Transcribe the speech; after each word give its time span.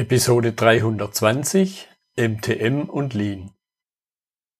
Episode 0.00 0.52
320 0.52 1.86
MTM 2.16 2.84
und 2.88 3.12
Lean. 3.12 3.50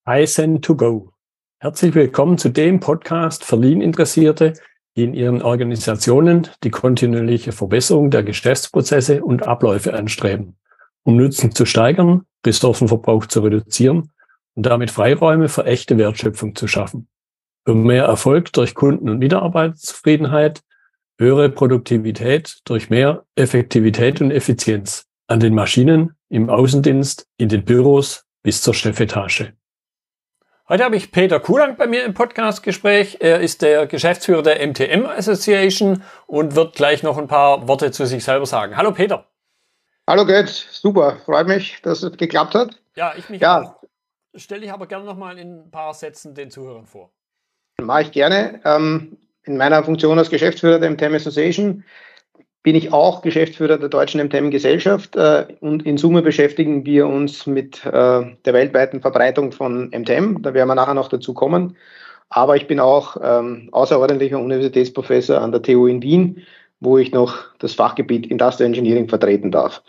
Kaizen 0.05 0.61
to 0.61 0.77
go. 0.77 1.15
Herzlich 1.63 1.95
willkommen 1.95 2.37
zu 2.37 2.51
dem 2.51 2.79
Podcast 2.79 3.47
für 3.47 3.57
Lean-Interessierte, 3.57 4.53
die 4.95 5.05
in 5.05 5.15
ihren 5.15 5.41
Organisationen 5.41 6.47
die 6.63 6.69
kontinuierliche 6.69 7.53
Verbesserung 7.53 8.11
der 8.11 8.23
Geschäftsprozesse 8.23 9.25
und 9.25 9.49
Abläufe 9.49 9.95
anstreben, 9.95 10.59
um 11.05 11.17
Nutzen 11.17 11.55
zu 11.55 11.65
steigern, 11.65 12.27
Ressourcenverbrauch 12.45 13.25
zu 13.25 13.41
reduzieren 13.41 14.11
und 14.57 14.67
damit 14.67 14.91
Freiräume 14.91 15.49
für 15.49 15.65
echte 15.65 15.97
Wertschöpfung 15.97 16.55
zu 16.55 16.69
schaffen. 16.69 17.09
Für 17.65 17.75
mehr 17.75 18.05
Erfolg 18.05 18.53
durch 18.53 18.75
Kunden- 18.75 19.09
und 19.09 19.21
Mitarbeiterzufriedenheit, 19.21 20.61
höhere 21.19 21.49
Produktivität 21.49 22.59
durch 22.67 22.91
mehr 22.91 23.25
Effektivität 23.37 24.21
und 24.21 24.33
Effizienz 24.33 25.07
an 25.31 25.39
den 25.39 25.55
Maschinen, 25.55 26.17
im 26.29 26.51
Außendienst, 26.51 27.29
in 27.37 27.49
den 27.49 27.65
Büros 27.65 28.25
bis 28.43 28.63
zur 28.63 28.75
Chefetage. 28.75 29.53
Heute 30.69 30.83
habe 30.83 30.97
ich 30.97 31.13
Peter 31.13 31.39
Kulang 31.39 31.77
bei 31.77 31.87
mir 31.87 32.05
im 32.05 32.15
Podcastgespräch. 32.15 33.19
Er 33.21 33.39
ist 33.41 33.63
der 33.63 33.87
Geschäftsführer 33.87 34.43
der 34.43 34.67
MTM 34.67 35.07
Association 35.07 36.03
und 36.27 36.57
wird 36.57 36.75
gleich 36.75 37.05
noch 37.05 37.17
ein 37.17 37.29
paar 37.29 37.69
Worte 37.69 37.93
zu 37.93 38.07
sich 38.07 38.25
selber 38.25 38.45
sagen. 38.45 38.77
Hallo 38.77 38.91
Peter. 38.91 39.25
Hallo 40.09 40.27
Gerd, 40.27 40.49
super, 40.49 41.19
freut 41.25 41.47
mich, 41.47 41.81
dass 41.83 42.03
es 42.03 42.17
geklappt 42.17 42.57
hat. 42.57 42.83
Ja, 42.97 43.15
ich 43.17 43.29
mich 43.29 43.41
ja. 43.41 43.77
Stelle 44.35 44.65
ich 44.65 44.73
aber 44.73 44.87
gerne 44.87 45.05
noch 45.05 45.17
mal 45.17 45.39
in 45.39 45.61
ein 45.61 45.71
paar 45.71 45.95
Sätzen 45.95 46.35
den 46.35 46.51
Zuhörern 46.51 46.87
vor. 46.87 47.13
Mache 47.81 48.03
ich 48.03 48.11
gerne. 48.11 48.61
Ähm, 48.65 49.17
in 49.45 49.57
meiner 49.57 49.85
Funktion 49.85 50.19
als 50.19 50.29
Geschäftsführer 50.29 50.81
der 50.81 50.91
MTM 50.91 51.15
Association 51.15 51.85
bin 52.63 52.75
ich 52.75 52.93
auch 52.93 53.23
Geschäftsführer 53.23 53.79
der 53.79 53.89
Deutschen 53.89 54.21
MTM-Gesellschaft 54.21 55.17
äh, 55.17 55.47
und 55.61 55.85
in 55.87 55.97
Summe 55.97 56.23
beschäftigen 56.23 56.85
wir 56.85 57.07
uns 57.07 57.47
mit 57.47 57.85
äh, 57.87 57.91
der 57.91 58.53
weltweiten 58.53 59.01
Verbreitung 59.01 59.53
von 59.53 59.91
MTM. 59.91 60.43
Da 60.43 60.53
werden 60.53 60.69
wir 60.69 60.75
nachher 60.75 60.95
noch 60.95 61.09
dazu 61.09 61.33
kommen. 61.33 61.77
Aber 62.29 62.57
ich 62.57 62.67
bin 62.67 62.79
auch 62.79 63.17
ähm, 63.23 63.69
außerordentlicher 63.73 64.39
Universitätsprofessor 64.39 65.41
an 65.41 65.53
der 65.53 65.63
TU 65.63 65.87
in 65.87 66.03
Wien, 66.03 66.47
wo 66.79 66.99
ich 66.99 67.13
noch 67.13 67.37
das 67.59 67.75
Fachgebiet 67.75 68.27
Industrial 68.27 68.69
Engineering 68.69 69.09
vertreten 69.09 69.51
darf. 69.51 69.83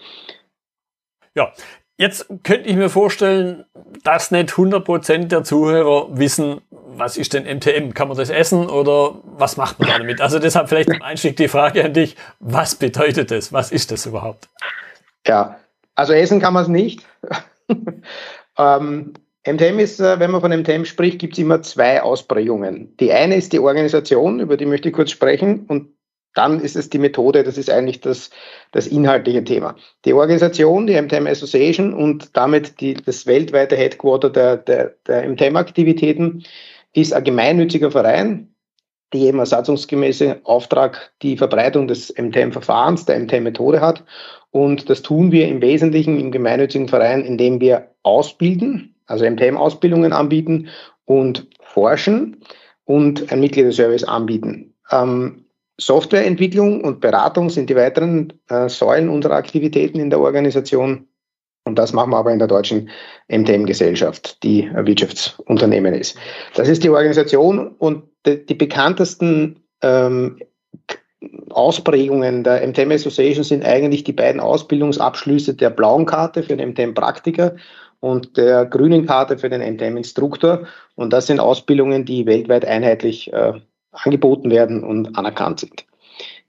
Ja, 1.36 1.54
Jetzt 2.02 2.26
könnte 2.42 2.68
ich 2.68 2.76
mir 2.76 2.90
vorstellen, 2.90 3.64
dass 4.04 4.32
nicht 4.32 4.50
100% 4.50 5.28
der 5.28 5.44
Zuhörer 5.44 6.08
wissen, 6.18 6.62
was 6.72 7.16
ist 7.16 7.34
denn 7.34 7.44
MTM? 7.44 7.94
Kann 7.94 8.08
man 8.08 8.18
das 8.18 8.32
essen 8.32 8.68
oder 8.72 9.22
was 9.24 9.56
macht 9.56 9.80
man 9.80 9.88
damit? 9.88 10.20
Also 10.20 10.40
deshalb 10.40 10.68
vielleicht 10.68 10.90
zum 10.90 11.04
Einstieg 11.04 11.38
die 11.38 11.48
Frage 11.48 11.86
an 11.86 11.94
dich, 11.94 12.16
was 12.40 12.74
bedeutet 12.74 13.30
das? 13.30 13.54
Was 13.54 13.72
ist 13.72 13.92
das 13.92 14.08
überhaupt? 14.08 14.50
Ja, 15.28 15.60
also 15.94 16.14
essen 16.14 16.42
kann 16.42 16.56
man 16.56 16.64
es 16.64 16.70
nicht. 16.70 17.06
ähm, 18.58 19.14
MTM 19.48 19.78
ist, 19.78 20.00
äh, 20.00 20.20
wenn 20.20 20.32
man 20.32 20.42
von 20.42 20.60
MTM 20.60 20.86
spricht, 20.86 21.20
gibt 21.20 21.34
es 21.34 21.40
immer 21.40 21.62
zwei 21.62 22.02
Ausprägungen. 22.02 22.98
Die 22.98 23.12
eine 23.12 23.36
ist 23.36 23.54
die 23.54 23.60
Organisation, 23.60 24.40
über 24.40 24.58
die 24.58 24.66
möchte 24.66 24.90
ich 24.90 24.96
kurz 24.96 25.12
sprechen, 25.12 25.68
und 25.68 25.90
dann 26.34 26.60
ist 26.60 26.76
es 26.76 26.90
die 26.90 26.98
Methode, 26.98 27.44
das 27.44 27.58
ist 27.58 27.70
eigentlich 27.70 28.02
das, 28.02 28.30
das 28.72 28.88
inhaltliche 28.88 29.44
Thema. 29.44 29.76
Die 30.06 30.14
Organisation, 30.14 30.88
die 30.88 31.00
MTM 31.00 31.28
Association 31.28 31.94
und 31.94 32.36
damit 32.38 32.80
die, 32.80 32.94
das 32.94 33.26
weltweite 33.26 33.76
Headquarter 33.76 34.30
der, 34.30 34.58
der, 34.58 34.96
der 35.08 35.28
MTM-Aktivitäten 35.30 36.44
ist 36.94 37.14
ein 37.14 37.24
gemeinnütziger 37.24 37.92
Verein, 37.92 38.54
die 39.14 39.26
eben 39.26 39.40
ersatzungsgemäße 39.40 40.40
Auftrag 40.44 41.12
die 41.22 41.36
Verbreitung 41.36 41.88
des 41.88 42.14
MTM-Verfahrens, 42.18 43.06
der 43.06 43.20
MTM-Methode 43.20 43.82
hat. 43.82 44.04
Und 44.52 44.90
das 44.90 45.02
tun 45.02 45.32
wir 45.32 45.48
im 45.48 45.62
Wesentlichen 45.62 46.20
im 46.20 46.32
gemeinnützigen 46.32 46.88
Verein, 46.88 47.24
indem 47.24 47.60
wir 47.60 47.90
ausbilden, 48.04 48.96
also 49.08 49.30
MTM-Ausbildungen 49.30 50.14
anbieten 50.14 50.70
und 51.06 51.48
forschen 51.60 52.38
und 52.86 53.32
ein 53.32 53.40
Mitgliederservice 53.42 54.04
anbieten. 54.04 54.74
Ähm, 54.92 55.46
Softwareentwicklung 55.82 56.82
und 56.82 57.02
Beratung 57.02 57.50
sind 57.50 57.70
die 57.70 57.76
weiteren 57.76 58.34
äh, 58.50 58.70
Säulen 58.70 59.10
unserer 59.10 59.36
Aktivitäten 59.36 60.00
in 60.00 60.10
der 60.10 60.20
Organisation. 60.20 61.08
Und 61.64 61.78
das 61.78 61.94
machen 61.94 62.12
wir 62.12 62.18
aber 62.18 62.32
in 62.32 62.40
der 62.40 62.48
deutschen 62.48 62.90
MTM-Gesellschaft, 63.30 64.42
die 64.44 64.70
ein 64.74 64.86
Wirtschaftsunternehmen 64.86 65.94
ist. 65.94 66.18
Das 66.56 66.68
ist 66.68 66.84
die 66.84 66.90
Organisation 66.90 67.68
und 67.68 68.04
die, 68.26 68.46
die 68.46 68.56
bekanntesten 68.56 69.64
ähm, 69.82 70.40
Ausprägungen 71.50 72.44
der 72.44 72.68
MTM 72.68 72.92
Association 72.92 73.44
sind 73.44 73.66
eigentlich 73.66 74.04
die 74.04 74.14
beiden 74.14 74.42
Ausbildungsabschlüsse 74.42 75.54
der 75.54 75.70
blauen 75.70 76.06
Karte 76.06 76.44
für 76.44 76.58
den 76.58 76.70
MTM-Praktiker 76.70 77.56
und 78.00 78.38
der 78.38 78.66
grünen 78.66 79.06
Karte 79.06 79.38
für 79.38 79.50
den 79.50 79.62
MTM-Instruktor. 79.62 80.66
Und 80.96 81.14
das 81.14 81.28
sind 81.28 81.40
Ausbildungen, 81.40 82.06
die 82.06 82.26
weltweit 82.26 82.66
einheitlich 82.66 83.32
äh, 83.34 83.54
angeboten 83.92 84.50
werden 84.50 84.84
und 84.84 85.18
anerkannt 85.18 85.60
sind. 85.60 85.86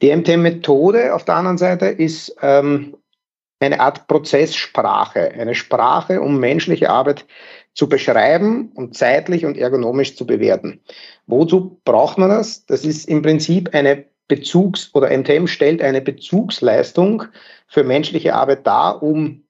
Die 0.00 0.14
MTM-Methode 0.14 1.14
auf 1.14 1.25
der 1.25 1.36
anderen 1.36 1.58
Seite 1.58 1.86
ist 1.86 2.34
ähm, 2.42 2.97
eine 3.60 3.80
Art 3.80 4.06
Prozesssprache, 4.08 5.32
eine 5.32 5.54
Sprache, 5.54 6.20
um 6.20 6.38
menschliche 6.38 6.91
Arbeit 6.91 7.25
zu 7.75 7.88
beschreiben 7.88 8.72
und 8.75 8.97
zeitlich 8.97 9.47
und 9.47 9.56
ergonomisch 9.56 10.16
zu 10.16 10.26
bewerten. 10.26 10.81
Wozu 11.26 11.81
braucht 11.84 12.19
man 12.19 12.28
das? 12.28 12.66
Das 12.66 12.84
ist 12.84 13.08
im 13.08 13.22
Prinzip 13.22 13.75
eine 13.75 14.04
Bezugs- 14.28 14.91
oder 14.94 15.16
MTM 15.16 15.47
stellt 15.47 15.82
eine 15.82 16.00
Bezugsleistung 16.00 17.25
für 17.66 17.84
menschliche 17.84 18.34
Arbeit 18.34 18.66
dar, 18.66 19.02
um 19.02 19.44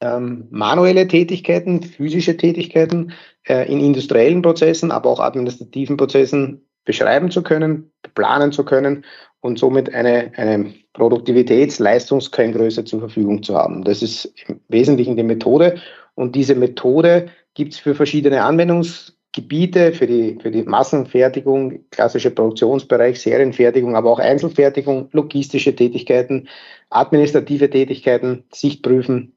ähm, 0.00 0.46
manuelle 0.50 1.06
Tätigkeiten, 1.06 1.82
physische 1.82 2.36
Tätigkeiten 2.36 3.12
äh, 3.46 3.70
in 3.70 3.80
industriellen 3.80 4.42
Prozessen, 4.42 4.90
aber 4.90 5.10
auch 5.10 5.20
administrativen 5.20 5.96
Prozessen 5.96 6.66
beschreiben 6.84 7.30
zu 7.30 7.42
können, 7.42 7.92
planen 8.14 8.52
zu 8.52 8.64
können 8.64 9.04
und 9.40 9.58
somit 9.58 9.92
eine, 9.94 10.32
eine 10.36 10.74
Produktivitäts-Leistungskenngröße 10.92 12.84
zur 12.84 13.00
Verfügung 13.00 13.42
zu 13.42 13.56
haben. 13.56 13.84
Das 13.84 14.02
ist 14.02 14.32
im 14.46 14.60
Wesentlichen 14.68 15.16
die 15.16 15.22
Methode. 15.22 15.80
Und 16.14 16.34
diese 16.34 16.54
Methode 16.54 17.28
gibt 17.54 17.72
es 17.74 17.78
für 17.78 17.94
verschiedene 17.94 18.42
Anwendungsgebiete, 18.42 19.92
für 19.92 20.06
die, 20.06 20.38
für 20.40 20.50
die 20.50 20.62
Massenfertigung, 20.62 21.84
klassische 21.90 22.30
Produktionsbereich, 22.30 23.20
Serienfertigung, 23.20 23.96
aber 23.96 24.10
auch 24.10 24.18
Einzelfertigung, 24.18 25.08
logistische 25.12 25.74
Tätigkeiten, 25.74 26.48
administrative 26.90 27.70
Tätigkeiten, 27.70 28.44
Sichtprüfen. 28.52 29.36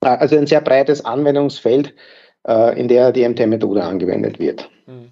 Also 0.00 0.36
ein 0.36 0.46
sehr 0.46 0.60
breites 0.60 1.04
Anwendungsfeld, 1.04 1.94
äh, 2.48 2.78
in 2.80 2.88
der 2.88 3.12
die 3.12 3.28
MT-Methode 3.28 3.82
angewendet 3.82 4.38
wird. 4.38 4.70
Mhm 4.86 5.10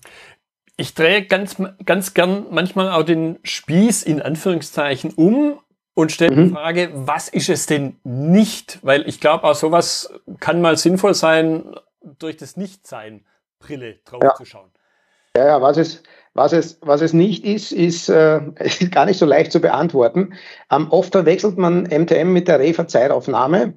ich 0.80 0.94
drehe 0.94 1.26
ganz, 1.26 1.56
ganz 1.84 2.14
gern 2.14 2.46
manchmal 2.50 2.90
auch 2.90 3.02
den 3.02 3.38
Spieß 3.42 4.02
in 4.02 4.22
Anführungszeichen 4.22 5.12
um 5.14 5.60
und 5.92 6.10
stelle 6.10 6.34
mhm. 6.34 6.44
die 6.48 6.54
Frage, 6.54 6.90
was 6.94 7.28
ist 7.28 7.50
es 7.50 7.66
denn 7.66 8.00
nicht? 8.02 8.78
Weil 8.82 9.06
ich 9.06 9.20
glaube, 9.20 9.44
auch 9.44 9.54
sowas 9.54 10.12
kann 10.40 10.62
mal 10.62 10.78
sinnvoll 10.78 11.14
sein, 11.14 11.74
durch 12.18 12.38
das 12.38 12.56
Nichtsein 12.56 13.26
Brille 13.58 13.98
drauf 14.06 14.22
ja. 14.22 14.34
zu 14.34 14.46
schauen. 14.46 14.70
Ja, 15.36 15.46
ja, 15.46 15.62
was 15.62 15.76
es, 15.76 16.02
was 16.32 16.54
es, 16.54 16.78
was 16.80 17.02
es 17.02 17.12
nicht 17.12 17.44
ist, 17.44 17.72
ist, 17.72 18.08
äh, 18.08 18.40
ist 18.60 18.90
gar 18.90 19.04
nicht 19.04 19.18
so 19.18 19.26
leicht 19.26 19.52
zu 19.52 19.60
beantworten. 19.60 20.32
Ähm, 20.70 20.90
oft 20.90 21.12
verwechselt 21.12 21.58
man 21.58 21.82
MTM 21.82 22.32
mit 22.32 22.48
der 22.48 22.58
Refa-Zeitaufnahme. 22.58 23.74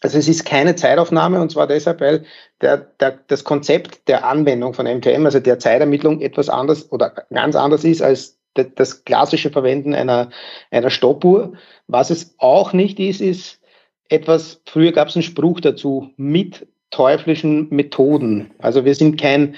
Also 0.00 0.18
es 0.18 0.28
ist 0.28 0.46
keine 0.46 0.76
Zeitaufnahme 0.76 1.40
und 1.40 1.50
zwar 1.50 1.66
deshalb, 1.66 2.00
weil 2.00 2.24
der, 2.60 2.78
der, 2.78 3.18
das 3.26 3.44
Konzept 3.44 4.08
der 4.08 4.26
Anwendung 4.26 4.72
von 4.72 4.86
MTM, 4.86 5.26
also 5.26 5.40
der 5.40 5.58
Zeitermittlung, 5.58 6.20
etwas 6.20 6.48
anders 6.48 6.90
oder 6.90 7.10
ganz 7.30 7.54
anders 7.54 7.84
ist 7.84 8.02
als 8.02 8.38
das 8.54 9.04
klassische 9.04 9.50
Verwenden 9.50 9.94
einer, 9.94 10.30
einer 10.70 10.90
Stoppuhr. 10.90 11.52
Was 11.86 12.10
es 12.10 12.34
auch 12.38 12.72
nicht 12.72 12.98
ist, 12.98 13.20
ist 13.20 13.60
etwas, 14.08 14.60
früher 14.66 14.92
gab 14.92 15.08
es 15.08 15.16
einen 15.16 15.22
Spruch 15.22 15.60
dazu, 15.60 16.10
mit 16.16 16.66
teuflischen 16.90 17.68
Methoden. 17.70 18.50
Also 18.58 18.84
wir 18.84 18.94
sind 18.94 19.20
kein, 19.20 19.54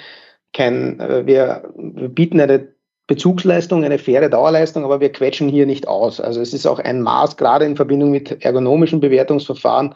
kein 0.53 1.01
äh, 1.01 1.27
wir, 1.27 1.73
wir 1.77 2.09
bieten 2.09 2.41
eine 2.41 2.69
Bezugsleistung, 3.07 3.85
eine 3.85 3.99
faire 3.99 4.29
Dauerleistung, 4.29 4.85
aber 4.85 5.01
wir 5.01 5.11
quetschen 5.11 5.49
hier 5.49 5.67
nicht 5.67 5.89
aus. 5.89 6.21
Also 6.21 6.41
es 6.41 6.55
ist 6.55 6.67
auch 6.67 6.79
ein 6.79 7.03
Maß, 7.03 7.37
gerade 7.37 7.65
in 7.65 7.77
Verbindung 7.77 8.11
mit 8.11 8.45
ergonomischen 8.45 9.01
Bewertungsverfahren, 9.01 9.95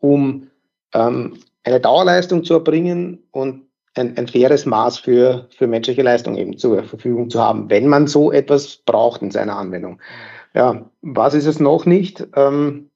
um 0.00 0.48
ähm, 0.94 1.38
eine 1.64 1.80
Dauerleistung 1.80 2.44
zu 2.44 2.54
erbringen 2.54 3.22
und 3.30 3.66
ein, 3.94 4.16
ein, 4.16 4.28
faires 4.28 4.64
Maß 4.64 4.98
für, 4.98 5.48
für 5.56 5.66
menschliche 5.66 6.02
Leistung 6.02 6.36
eben 6.36 6.56
zur 6.56 6.84
Verfügung 6.84 7.30
zu 7.30 7.40
haben, 7.42 7.68
wenn 7.68 7.88
man 7.88 8.06
so 8.06 8.30
etwas 8.30 8.76
braucht 8.76 9.22
in 9.22 9.30
seiner 9.30 9.56
Anwendung. 9.56 10.00
Ja, 10.54 10.90
was 11.02 11.34
ist 11.34 11.46
es 11.46 11.60
noch 11.60 11.84
nicht? 11.84 12.26
Ähm, 12.36 12.90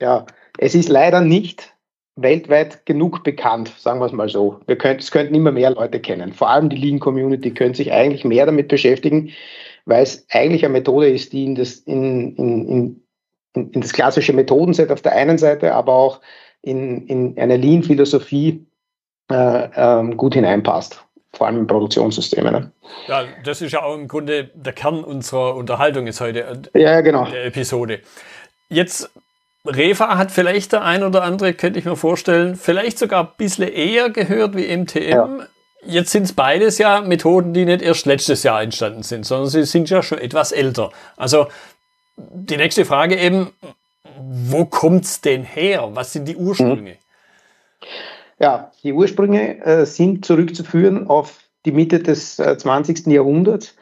ja, 0.00 0.26
es 0.58 0.74
ist 0.74 0.88
leider 0.88 1.20
nicht 1.20 1.74
weltweit 2.16 2.86
genug 2.86 3.22
bekannt, 3.22 3.72
sagen 3.78 4.00
wir 4.00 4.06
es 4.06 4.12
mal 4.12 4.28
so. 4.28 4.60
Wir 4.66 4.76
können, 4.76 4.98
es 4.98 5.10
könnten 5.10 5.34
immer 5.34 5.52
mehr 5.52 5.70
Leute 5.70 6.00
kennen. 6.00 6.32
Vor 6.32 6.50
allem 6.50 6.68
die 6.68 6.76
Lean-Community 6.76 7.52
könnte 7.52 7.78
sich 7.78 7.92
eigentlich 7.92 8.24
mehr 8.24 8.46
damit 8.46 8.68
beschäftigen, 8.68 9.30
weil 9.86 10.02
es 10.02 10.26
eigentlich 10.30 10.64
eine 10.64 10.72
Methode 10.72 11.08
ist, 11.08 11.32
die 11.32 11.44
in, 11.44 11.54
das, 11.54 11.76
in, 11.76 12.36
in, 12.36 12.68
in 12.68 13.02
in, 13.54 13.70
in 13.70 13.80
das 13.80 13.92
klassische 13.92 14.32
Methodenset 14.32 14.90
auf 14.90 15.02
der 15.02 15.12
einen 15.12 15.38
Seite, 15.38 15.74
aber 15.74 15.94
auch 15.94 16.20
in, 16.62 17.06
in 17.06 17.38
eine 17.38 17.56
Lean-Philosophie 17.56 18.66
äh, 19.30 19.68
ähm, 19.74 20.16
gut 20.16 20.34
hineinpasst 20.34 21.04
vor 21.32 21.46
allem 21.46 21.58
in 21.58 21.66
Produktionssystemen. 21.66 22.52
Ne? 22.52 22.72
Ja, 23.06 23.24
das 23.44 23.62
ist 23.62 23.72
ja 23.72 23.82
auch 23.82 23.94
im 23.94 24.08
Grunde 24.08 24.50
der 24.54 24.72
Kern 24.72 25.04
unserer 25.04 25.54
Unterhaltung 25.54 26.06
ist 26.06 26.20
heute. 26.20 26.62
Äh, 26.74 26.82
ja, 26.82 27.00
genau. 27.00 27.24
Der 27.26 27.46
Episode. 27.46 28.00
Jetzt, 28.68 29.10
Refa 29.64 30.16
hat 30.18 30.30
vielleicht 30.30 30.72
der 30.72 30.82
ein 30.82 31.02
oder 31.02 31.22
andere, 31.22 31.54
könnte 31.54 31.78
ich 31.78 31.84
mir 31.84 31.96
vorstellen, 31.96 32.56
vielleicht 32.56 32.98
sogar 32.98 33.24
ein 33.24 33.30
bisschen 33.36 33.68
eher 33.68 34.10
gehört 34.10 34.56
wie 34.56 34.76
MTM. 34.76 35.10
Ja. 35.10 35.46
Jetzt 35.82 36.10
sind 36.10 36.24
es 36.24 36.34
beides 36.34 36.76
ja 36.78 37.00
Methoden, 37.00 37.54
die 37.54 37.64
nicht 37.64 37.80
erst 37.80 38.04
letztes 38.04 38.42
Jahr 38.42 38.62
entstanden 38.62 39.02
sind, 39.02 39.24
sondern 39.24 39.48
sie 39.48 39.64
sind 39.64 39.88
ja 39.88 40.02
schon 40.02 40.18
etwas 40.18 40.52
älter. 40.52 40.90
Also 41.16 41.46
die 42.16 42.56
nächste 42.56 42.84
Frage 42.84 43.16
eben, 43.16 43.52
wo 44.18 44.64
kommt 44.64 45.04
es 45.04 45.20
denn 45.20 45.42
her? 45.42 45.90
Was 45.94 46.12
sind 46.12 46.26
die 46.26 46.36
Ursprünge? 46.36 46.96
Ja, 48.38 48.72
die 48.82 48.92
Ursprünge 48.92 49.64
äh, 49.64 49.86
sind 49.86 50.24
zurückzuführen 50.24 51.08
auf 51.08 51.40
die 51.66 51.72
Mitte 51.72 52.00
des 52.00 52.38
äh, 52.38 52.56
20. 52.56 53.06
Jahrhunderts, 53.06 53.74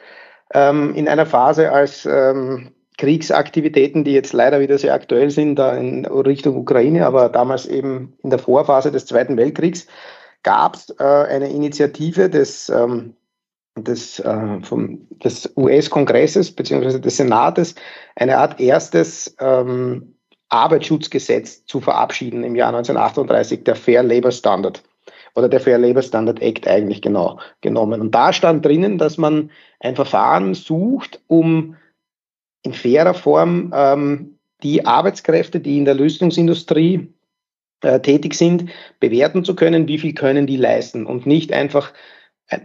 ähm, 0.53 0.95
in 0.95 1.07
einer 1.07 1.25
Phase, 1.25 1.71
als 1.71 2.05
ähm, 2.05 2.71
Kriegsaktivitäten, 2.97 4.03
die 4.03 4.11
jetzt 4.11 4.33
leider 4.33 4.59
wieder 4.59 4.77
sehr 4.77 4.93
aktuell 4.93 5.29
sind, 5.29 5.55
da 5.55 5.75
in 5.77 6.05
Richtung 6.05 6.57
Ukraine, 6.57 7.05
aber 7.05 7.29
damals 7.29 7.65
eben 7.65 8.13
in 8.23 8.29
der 8.29 8.39
Vorphase 8.39 8.91
des 8.91 9.05
Zweiten 9.05 9.37
Weltkriegs, 9.37 9.87
gab 10.43 10.75
es 10.75 10.89
äh, 10.99 11.03
eine 11.03 11.49
Initiative 11.49 12.29
des, 12.29 12.67
ähm, 12.69 13.15
des, 13.83 14.19
äh, 14.19 14.57
des 15.23 15.51
US-Kongresses 15.55 16.51
bzw. 16.51 16.99
des 16.99 17.17
Senates, 17.17 17.75
eine 18.15 18.37
Art 18.37 18.59
erstes 18.59 19.35
ähm, 19.39 20.15
Arbeitsschutzgesetz 20.49 21.65
zu 21.65 21.79
verabschieden 21.79 22.43
im 22.43 22.55
Jahr 22.55 22.69
1938, 22.69 23.63
der 23.63 23.75
Fair 23.75 24.03
Labor 24.03 24.31
Standard 24.31 24.83
oder 25.35 25.47
der 25.47 25.59
Fair 25.59 25.77
Labor 25.77 26.01
Standard 26.01 26.41
Act 26.41 26.67
eigentlich 26.67 27.01
genau 27.01 27.39
genommen. 27.61 28.01
Und 28.01 28.15
da 28.15 28.33
stand 28.33 28.65
drinnen, 28.65 28.97
dass 28.97 29.17
man 29.17 29.51
ein 29.79 29.95
Verfahren 29.95 30.53
sucht, 30.53 31.21
um 31.27 31.75
in 32.63 32.73
fairer 32.73 33.13
Form 33.13 33.71
ähm, 33.73 34.39
die 34.63 34.85
Arbeitskräfte, 34.85 35.59
die 35.59 35.77
in 35.77 35.85
der 35.85 35.97
Rüstungsindustrie 35.97 37.13
äh, 37.81 37.99
tätig 38.01 38.33
sind, 38.33 38.69
bewerten 38.99 39.45
zu 39.45 39.55
können, 39.55 39.87
wie 39.87 39.99
viel 39.99 40.13
können 40.13 40.47
die 40.47 40.57
leisten 40.57 41.05
und 41.05 41.25
nicht 41.25 41.53
einfach 41.53 41.93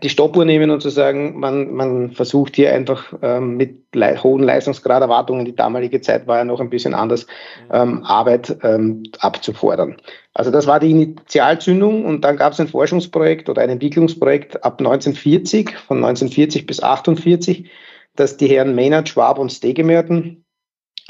die 0.02 0.08
Stoppuhr 0.08 0.44
nehmen 0.44 0.70
und 0.70 0.80
zu 0.80 0.88
sagen, 0.88 1.38
man, 1.38 1.72
man 1.72 2.12
versucht 2.12 2.56
hier 2.56 2.72
einfach 2.72 3.12
ähm, 3.20 3.56
mit 3.56 3.84
le 3.94 4.22
hohen 4.22 4.42
Leistungsgraderwartungen, 4.42 5.44
die 5.44 5.54
damalige 5.54 6.00
Zeit 6.00 6.26
war 6.26 6.38
ja 6.38 6.44
noch 6.44 6.60
ein 6.60 6.70
bisschen 6.70 6.94
anders, 6.94 7.26
ähm, 7.70 8.02
Arbeit 8.02 8.56
ähm, 8.62 9.02
abzufordern. 9.18 9.96
Also 10.32 10.50
das 10.50 10.66
war 10.66 10.80
die 10.80 10.90
Initialzündung 10.90 12.06
und 12.06 12.22
dann 12.22 12.38
gab 12.38 12.54
es 12.54 12.60
ein 12.60 12.68
Forschungsprojekt 12.68 13.50
oder 13.50 13.60
ein 13.60 13.68
Entwicklungsprojekt 13.68 14.64
ab 14.64 14.80
1940, 14.80 15.76
von 15.76 15.98
1940 15.98 16.66
bis 16.66 16.82
48, 16.82 17.68
das 18.16 18.38
die 18.38 18.48
Herren 18.48 18.74
Maynard, 18.74 19.08
Schwab 19.10 19.38
und 19.38 19.52
Stegemerten 19.52 20.44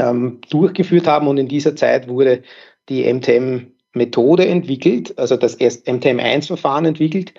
ähm, 0.00 0.40
durchgeführt 0.50 1.06
haben 1.06 1.28
und 1.28 1.38
in 1.38 1.46
dieser 1.46 1.76
Zeit 1.76 2.08
wurde 2.08 2.42
die 2.88 3.10
MTM-Methode 3.12 4.46
entwickelt, 4.46 5.16
also 5.16 5.36
das 5.36 5.58
MTM-1-Verfahren 5.58 6.86
entwickelt 6.86 7.34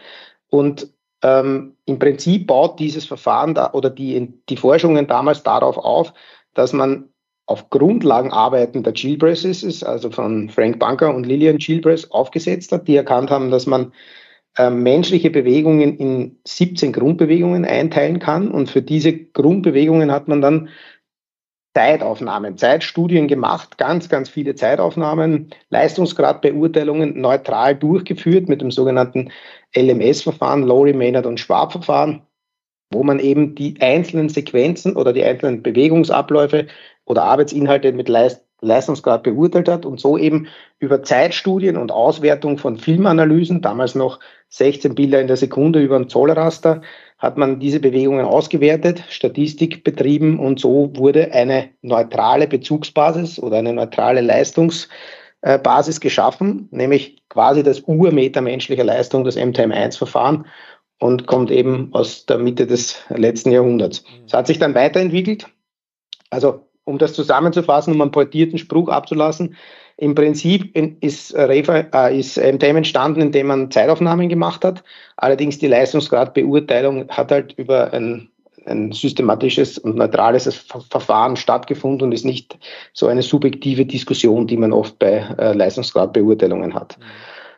und 0.49 0.95
ähm, 1.23 1.75
Im 1.85 1.99
Prinzip 1.99 2.47
baut 2.47 2.79
dieses 2.79 3.05
Verfahren 3.05 3.53
da, 3.53 3.71
oder 3.73 3.89
die, 3.89 4.33
die 4.49 4.57
Forschungen 4.57 5.07
damals 5.07 5.43
darauf 5.43 5.77
auf, 5.77 6.13
dass 6.53 6.73
man 6.73 7.09
auf 7.47 7.69
Grundlagenarbeiten 7.69 8.83
der 8.83 8.93
Chilbresses, 8.93 9.83
also 9.83 10.09
von 10.09 10.49
Frank 10.49 10.79
Bunker 10.79 11.13
und 11.13 11.25
Lillian 11.25 11.59
Chilbress, 11.59 12.09
aufgesetzt 12.11 12.71
hat, 12.71 12.87
die 12.87 12.95
erkannt 12.95 13.29
haben, 13.29 13.51
dass 13.51 13.67
man 13.67 13.93
äh, 14.57 14.69
menschliche 14.69 15.29
Bewegungen 15.29 15.97
in 15.97 16.39
17 16.47 16.91
Grundbewegungen 16.91 17.65
einteilen 17.65 18.19
kann. 18.19 18.49
Und 18.49 18.69
für 18.69 18.81
diese 18.81 19.13
Grundbewegungen 19.13 20.11
hat 20.11 20.27
man 20.27 20.41
dann 20.41 20.69
Zeitaufnahmen, 21.75 22.57
Zeitstudien 22.57 23.27
gemacht, 23.27 23.77
ganz, 23.77 24.07
ganz 24.07 24.29
viele 24.29 24.55
Zeitaufnahmen, 24.55 25.49
Leistungsgradbeurteilungen 25.69 27.19
neutral 27.19 27.75
durchgeführt 27.75 28.47
mit 28.47 28.61
dem 28.61 28.71
sogenannten 28.71 29.29
LMS-Verfahren, 29.75 30.63
Lowry, 30.63 30.93
Maynard 30.93 31.25
und 31.25 31.39
Schwab-Verfahren, 31.39 32.21
wo 32.91 33.03
man 33.03 33.19
eben 33.19 33.55
die 33.55 33.75
einzelnen 33.81 34.29
Sequenzen 34.29 34.95
oder 34.95 35.13
die 35.13 35.23
einzelnen 35.23 35.63
Bewegungsabläufe 35.63 36.67
oder 37.05 37.23
Arbeitsinhalte 37.23 37.91
mit 37.91 38.09
Leist 38.09 38.45
Leistungsgrad 38.61 39.23
beurteilt 39.23 39.67
hat 39.67 39.85
und 39.85 39.99
so 39.99 40.17
eben 40.17 40.47
über 40.79 41.03
Zeitstudien 41.03 41.77
und 41.77 41.91
Auswertung 41.91 42.57
von 42.57 42.77
Filmanalysen, 42.77 43.61
damals 43.61 43.95
noch 43.95 44.19
16 44.49 44.95
Bilder 44.95 45.21
in 45.21 45.27
der 45.27 45.37
Sekunde 45.37 45.81
über 45.81 45.95
ein 45.95 46.09
Zollraster, 46.09 46.81
hat 47.17 47.37
man 47.37 47.59
diese 47.59 47.79
Bewegungen 47.79 48.25
ausgewertet, 48.25 49.03
Statistik 49.09 49.83
betrieben 49.83 50.39
und 50.39 50.59
so 50.59 50.91
wurde 50.95 51.31
eine 51.31 51.69
neutrale 51.81 52.47
Bezugsbasis 52.47 53.39
oder 53.39 53.57
eine 53.57 53.73
neutrale 53.73 54.21
Leistungsbasis 55.45 55.99
geschaffen, 55.99 56.67
nämlich 56.71 57.21
quasi 57.29 57.63
das 57.63 57.81
Urmeter 57.81 58.41
menschlicher 58.41 58.83
Leistung, 58.83 59.23
das 59.23 59.37
MTM1-Verfahren 59.37 60.45
und 60.99 61.27
kommt 61.27 61.51
eben 61.51 61.89
aus 61.93 62.25
der 62.25 62.39
Mitte 62.39 62.65
des 62.65 62.97
letzten 63.09 63.51
Jahrhunderts. 63.51 64.03
Es 64.25 64.33
hat 64.33 64.47
sich 64.47 64.57
dann 64.57 64.73
weiterentwickelt. 64.73 65.47
Also 66.31 66.65
um 66.83 66.97
das 66.97 67.13
zusammenzufassen, 67.13 67.93
um 67.93 68.01
einen 68.01 68.11
portierten 68.11 68.57
Spruch 68.57 68.89
abzulassen, 68.89 69.55
im 69.97 70.13
Prinzip 70.13 70.75
ist, 71.01 71.33
Refa, 71.35 71.85
äh, 71.93 72.19
MTM 72.19 72.77
entstanden, 72.77 73.21
indem 73.21 73.47
man 73.47 73.71
Zeitaufnahmen 73.71 74.27
gemacht 74.27 74.65
hat. 74.65 74.83
Allerdings 75.15 75.57
die 75.57 75.67
Leistungsgradbeurteilung 75.67 77.07
hat 77.09 77.31
halt 77.31 77.53
über 77.53 77.93
ein, 77.93 78.29
ein 78.65 78.91
systematisches 78.91 79.77
und 79.77 79.95
neutrales 79.95 80.47
Verfahren 80.89 81.35
stattgefunden 81.35 82.07
und 82.07 82.11
ist 82.11 82.25
nicht 82.25 82.57
so 82.93 83.07
eine 83.07 83.21
subjektive 83.21 83.85
Diskussion, 83.85 84.47
die 84.47 84.57
man 84.57 84.73
oft 84.73 84.99
bei 84.99 85.25
äh, 85.37 85.53
Leistungsgradbeurteilungen 85.53 86.73
hat. 86.73 86.97
Mhm. 86.97 87.03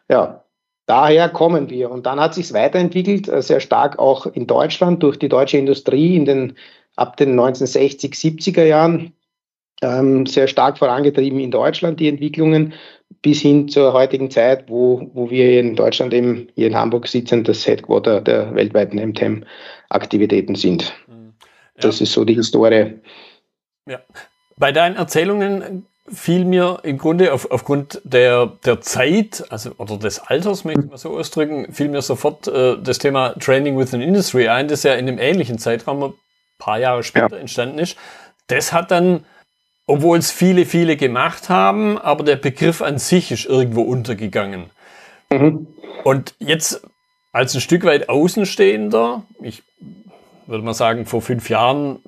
Ja, 0.09 0.43
daher 0.85 1.29
kommen 1.29 1.69
wir. 1.69 1.91
Und 1.91 2.05
dann 2.05 2.19
hat 2.19 2.33
sich 2.33 2.53
weiterentwickelt, 2.53 3.27
äh, 3.27 3.41
sehr 3.41 3.59
stark 3.59 3.99
auch 3.99 4.25
in 4.25 4.47
Deutschland 4.47 5.03
durch 5.03 5.17
die 5.17 5.29
deutsche 5.29 5.57
Industrie 5.57 6.15
in 6.15 6.25
den 6.25 6.53
ab 6.95 7.15
den 7.17 7.31
1960, 7.31 8.13
70er 8.13 8.63
Jahren 8.63 9.13
ähm, 9.81 10.25
sehr 10.25 10.47
stark 10.47 10.77
vorangetrieben 10.77 11.39
in 11.39 11.51
Deutschland, 11.51 11.99
die 11.99 12.07
Entwicklungen, 12.07 12.73
bis 13.21 13.41
hin 13.41 13.69
zur 13.69 13.93
heutigen 13.93 14.29
Zeit, 14.31 14.65
wo, 14.67 15.09
wo 15.13 15.29
wir 15.29 15.59
in 15.59 15.75
Deutschland 15.75 16.13
eben 16.13 16.47
hier 16.55 16.67
in 16.67 16.75
Hamburg 16.75 17.07
sitzen, 17.07 17.43
das 17.43 17.65
Headquarter 17.65 18.21
der 18.21 18.53
weltweiten 18.55 18.97
MTM-Aktivitäten 19.89 20.55
sind. 20.55 20.93
Mhm. 21.07 21.33
Ja. 21.75 21.81
Das 21.81 22.01
ist 22.01 22.13
so 22.13 22.25
die 22.25 22.35
Historie. 22.35 22.99
Ja. 23.85 23.99
Bei 24.57 24.71
deinen 24.71 24.95
Erzählungen 24.95 25.85
fiel 26.09 26.45
mir 26.45 26.79
im 26.83 26.97
Grunde 26.97 27.33
auf, 27.33 27.51
aufgrund 27.51 28.01
der, 28.03 28.47
der 28.65 28.81
Zeit, 28.81 29.43
also 29.49 29.71
oder 29.77 29.97
des 29.97 30.19
Alters, 30.19 30.63
möchte 30.63 30.81
ich 30.81 30.89
mal 30.89 30.97
so 30.97 31.17
ausdrücken, 31.17 31.73
fiel 31.73 31.89
mir 31.89 32.01
sofort 32.01 32.47
äh, 32.47 32.77
das 32.81 32.97
Thema 32.97 33.33
Training 33.39 33.77
with 33.77 33.93
an 33.93 34.01
Industry 34.01 34.47
ein, 34.47 34.67
das 34.67 34.83
ja 34.83 34.93
in 34.93 35.07
einem 35.07 35.19
ähnlichen 35.19 35.59
Zeitraum 35.59 36.03
ein 36.03 36.13
paar 36.59 36.79
Jahre 36.79 37.03
später 37.03 37.35
ja. 37.35 37.41
entstanden 37.41 37.79
ist. 37.79 37.97
Das 38.47 38.71
hat 38.71 38.91
dann 38.91 39.25
obwohl 39.87 40.17
es 40.17 40.31
viele, 40.31 40.65
viele 40.65 40.97
gemacht 40.97 41.49
haben, 41.49 41.97
aber 41.97 42.25
der 42.25 42.35
Begriff 42.35 42.81
an 42.81 42.99
sich 42.99 43.31
ist 43.31 43.45
irgendwo 43.45 43.81
untergegangen. 43.81 44.69
Mhm. 45.31 45.67
Und 46.03 46.35
jetzt 46.39 46.81
als 47.31 47.53
ein 47.53 47.61
Stück 47.61 47.83
weit 47.83 48.09
Außenstehender, 48.09 49.23
ich 49.41 49.63
würde 50.47 50.63
mal 50.63 50.73
sagen, 50.73 51.05
vor 51.05 51.21
fünf 51.21 51.49
Jahren 51.49 51.99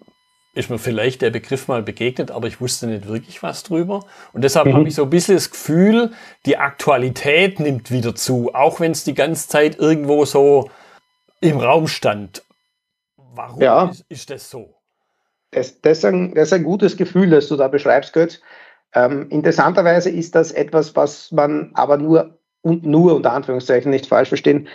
ist 0.54 0.70
mir 0.70 0.80
vielleicht 0.80 1.22
der 1.22 1.30
Begriff 1.30 1.68
mal 1.68 1.84
begegnet, 1.84 2.32
aber 2.32 2.48
ich 2.48 2.60
wusste 2.60 2.88
nicht 2.88 3.08
wirklich 3.08 3.44
was 3.44 3.64
drüber. 3.64 4.06
Und 4.34 4.44
deshalb 4.44 4.68
mhm. 4.68 4.74
habe 4.74 4.88
ich 4.88 4.96
so 4.96 5.04
ein 5.04 5.10
bisschen 5.10 5.36
das 5.36 5.52
Gefühl, 5.52 6.12
die 6.46 6.58
Aktualität 6.58 7.60
nimmt 7.60 7.92
wieder 7.92 8.16
zu, 8.16 8.54
auch 8.54 8.80
wenn 8.80 8.92
es 8.92 9.04
die 9.04 9.14
ganze 9.14 9.48
Zeit 9.48 9.78
irgendwo 9.78 10.26
so 10.26 10.70
im 11.42 11.60
Raum 11.60 11.88
stand. 11.88 12.44
Warum 13.16 13.62
ja. 13.62 13.90
ist, 13.90 14.06
ist 14.10 14.30
das 14.30 14.50
so? 14.50 14.76
Das, 15.52 15.82
das, 15.82 16.00
ist 16.00 16.06
ein, 16.06 16.34
das 16.34 16.48
ist 16.48 16.54
ein 16.54 16.64
gutes 16.64 16.98
Gefühl, 16.98 17.30
das 17.30 17.48
du 17.48 17.56
da 17.56 17.68
beschreibst, 17.68 18.14
Götz. 18.14 18.42
Ähm, 18.94 19.28
interessanterweise 19.30 20.10
ist 20.10 20.36
das 20.36 20.52
etwas, 20.52 20.96
was 20.96 21.32
man 21.32 21.72
aber 21.74 21.98
nur 21.98 22.40
und 22.62 22.86
nur 22.86 23.16
unter 23.16 23.32
Anführungszeichen 23.32 23.92
nicht 23.92 24.08
falsch 24.08 24.30
verstehen, 24.30 24.68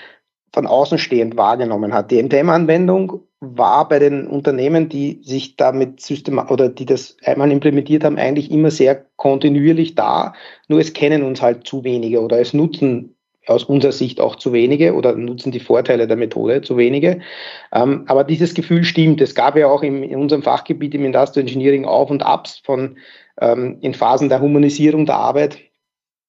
von 0.55 0.69
außen 0.69 0.99
stehend 0.99 1.37
wahrgenommen 1.37 1.93
hat. 1.93 2.13
Die 2.13 2.23
MTM-Anwendung 2.23 3.21
war 3.41 3.89
bei 3.89 3.99
den 3.99 4.29
Unternehmen, 4.29 4.89
die 4.89 5.21
sich 5.25 5.57
damit 5.57 6.01
system 6.01 6.39
oder 6.39 6.69
die 6.69 6.87
das 6.87 7.17
einmal 7.25 7.51
implementiert 7.51 8.05
haben, 8.05 8.19
eigentlich 8.19 8.53
immer 8.53 8.71
sehr 8.71 9.05
kontinuierlich 9.17 9.97
da. 9.97 10.33
Nur 10.69 10.79
es 10.79 10.93
kennen 10.93 11.25
uns 11.25 11.43
halt 11.43 11.67
zu 11.67 11.83
wenige 11.83 12.23
oder 12.23 12.39
es 12.41 12.55
nutzen 12.55 13.17
aus 13.47 13.65
unserer 13.65 13.93
Sicht 13.93 14.21
auch 14.21 14.37
zu 14.37 14.53
wenige 14.53 14.95
oder 14.95 15.17
nutzen 15.17 15.51
die 15.51 15.61
Vorteile 15.61 16.07
der 16.07 16.17
Methode 16.17 16.63
zu 16.63 16.77
wenige. 16.77 17.19
Ähm, 17.73 18.05
aber 18.07 18.23
dieses 18.23 18.55
Gefühl 18.55 18.85
stimmt. 18.85 19.21
Es 19.21 19.35
gab 19.35 19.57
ja 19.57 19.67
auch 19.67 19.83
im, 19.83 20.05
in 20.05 20.19
unserem 20.19 20.45
Fachgebiet 20.45 20.95
im 20.95 21.05
Industrial 21.05 21.47
Engineering 21.47 21.85
Auf 21.85 22.11
und 22.11 22.23
Abs 22.23 22.63
von 22.65 22.97
ähm, 23.41 23.79
in 23.81 23.93
Phasen 23.93 24.29
der 24.29 24.41
Humanisierung 24.41 25.05
der 25.05 25.17
Arbeit 25.17 25.59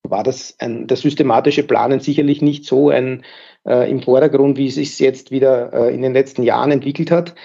war 0.10 0.24
das 0.24 0.56
ein, 0.60 0.88
das 0.88 1.02
systematische 1.02 1.64
Planen 1.64 2.00
sicherlich 2.00 2.42
nicht 2.42 2.66
so 2.66 2.90
ein 2.90 3.24
äh, 3.66 3.90
im 3.90 4.02
Vordergrund, 4.02 4.58
wie 4.58 4.68
es 4.68 4.76
sich 4.76 5.00
jetzt 5.00 5.32
wieder 5.32 5.74
äh, 5.74 5.94
in 5.94 6.02
den 6.02 6.14
letzten 6.14 6.44
Jahren 6.44 6.72
entwickelt 6.72 7.12
hat. 7.12 7.36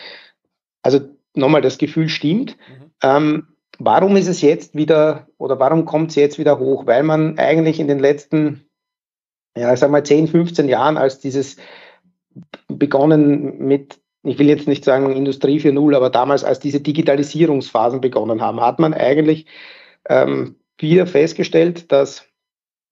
Also 0.83 1.01
nochmal, 1.35 1.63
das 1.63 1.79
Gefühl 1.79 2.09
stimmt. 2.09 2.57
Mhm. 2.57 2.91
Ähm, 3.03 3.47
warum 3.79 4.17
ist 4.17 4.29
es 4.29 4.43
jetzt 4.43 4.75
wieder 4.75 5.29
oder 5.39 5.59
warum 5.59 5.85
kommt 5.85 6.11
es 6.11 6.17
jetzt 6.17 6.39
wieder 6.39 6.59
hoch? 6.59 6.87
Weil 6.87 7.03
man 7.03 7.39
eigentlich 7.39 7.81
in 7.81 7.89
den 7.89 7.99
letzten, 7.99 8.67
ja, 9.57 9.73
ich 9.73 9.81
sag 9.81 9.91
mal 9.91 10.05
10, 10.05 10.29
15 10.29 10.69
Jahren, 10.69 10.97
als 10.97 11.19
dieses 11.19 11.57
begonnen 12.69 13.59
mit, 13.59 13.99
ich 14.23 14.39
will 14.39 14.49
jetzt 14.49 14.69
nicht 14.69 14.85
sagen 14.85 15.11
Industrie 15.13 15.59
4.0, 15.59 15.97
aber 15.97 16.11
damals, 16.11 16.45
als 16.45 16.61
diese 16.61 16.81
Digitalisierungsphasen 16.81 18.01
begonnen 18.01 18.41
haben, 18.41 18.61
hat 18.61 18.79
man 18.79 18.95
eigentlich 18.95 19.47
ähm, 20.09 20.57
wieder 20.79 21.07
festgestellt, 21.07 21.91
dass 21.91 22.30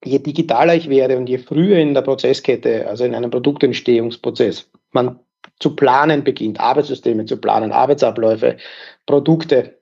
je 0.05 0.19
digitaler 0.19 0.75
ich 0.75 0.89
werde 0.89 1.17
und 1.17 1.29
je 1.29 1.39
früher 1.39 1.79
in 1.79 1.95
der 1.95 2.03
Prozesskette, 2.03 2.87
also 2.87 3.05
in 3.05 3.15
einem 3.15 3.31
Produktentstehungsprozess, 3.31 4.71
man 4.93 5.19
zu 5.59 5.75
planen 5.75 6.25
beginnt, 6.25 6.61
Arbeitssysteme 6.61 7.25
zu 7.25 7.37
planen, 7.37 7.73
Arbeitsabläufe, 7.73 8.57
Produkte, 9.07 9.79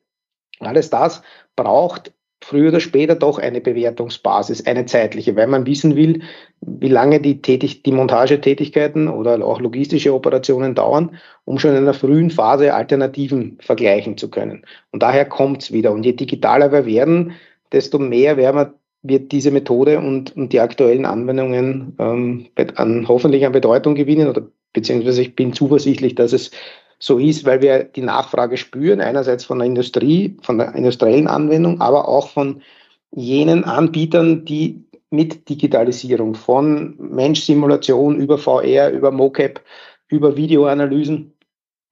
alles 0.61 0.91
das 0.91 1.23
braucht 1.55 2.13
früher 2.43 2.69
oder 2.69 2.81
später 2.81 3.15
doch 3.15 3.39
eine 3.39 3.61
Bewertungsbasis, 3.61 4.67
eine 4.67 4.87
zeitliche, 4.87 5.35
weil 5.37 5.47
man 5.49 5.67
wissen 5.67 5.97
will, 5.97 6.23
wie 6.61 6.89
lange 6.89 7.21
die, 7.21 7.43
Tätig 7.43 7.83
die 7.83 7.93
Montagetätigkeiten 7.93 9.09
oder 9.09 9.45
auch 9.45 9.61
logistische 9.61 10.15
Operationen 10.15 10.75
dauern, 10.75 11.17
um 11.45 11.59
schon 11.59 11.73
in 11.73 11.79
einer 11.79 11.95
frühen 11.95 12.31
Phase 12.31 12.75
Alternativen 12.75 13.59
vergleichen 13.61 14.17
zu 14.17 14.31
können. 14.31 14.65
Und 14.93 15.03
daher 15.03 15.25
kommt 15.25 15.63
es 15.63 15.73
wieder. 15.73 15.93
Und 15.93 16.05
je 16.05 16.13
digitaler 16.13 16.73
wir 16.73 16.87
werden, 16.87 17.33
desto 17.73 17.99
mehr 17.99 18.37
werden 18.37 18.57
wir 18.57 18.75
wird 19.03 19.33
diese 19.33 19.51
Methode 19.51 19.99
und, 19.99 20.37
und 20.37 20.53
die 20.53 20.61
aktuellen 20.61 21.05
Anwendungen 21.05 21.95
ähm, 21.99 22.47
an, 22.75 23.07
hoffentlich 23.09 23.47
an 23.47 23.53
Bedeutung 23.53 23.95
gewinnen 23.95 24.29
oder 24.29 24.43
beziehungsweise 24.73 25.23
ich 25.23 25.37
bin 25.37 25.53
zuversichtlich, 25.53 26.15
dass 26.15 26.33
es 26.33 26.51
so 26.99 27.19
ist, 27.19 27.45
weil 27.45 27.61
wir 27.63 27.85
die 27.85 28.03
Nachfrage 28.03 28.57
spüren, 28.57 29.01
einerseits 29.01 29.45
von 29.45 29.59
der 29.59 29.67
Industrie, 29.67 30.37
von 30.43 30.59
der 30.59 30.75
industriellen 30.75 31.29
Anwendung, 31.29 31.81
aber 31.81 32.09
auch 32.09 32.29
von 32.31 32.63
jenen 33.11 33.65
Anbietern, 33.65 34.45
die 34.45 34.85
mit 35.11 35.49
Digitalisierung 35.49 36.35
von 36.35 36.97
Mensch-Simulation 36.99 38.17
über 38.17 38.39
VR, 38.39 38.91
über 38.91 39.11
MoCap, 39.11 39.63
über 40.09 40.37
Videoanalysen, 40.37 41.33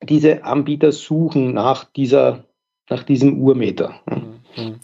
diese 0.02 0.44
Anbieter 0.44 0.92
suchen 0.92 1.54
nach 1.54 1.84
dieser, 1.84 2.44
nach 2.90 3.02
diesem 3.02 3.40
Urmeter. 3.40 3.94
Mhm. 4.56 4.80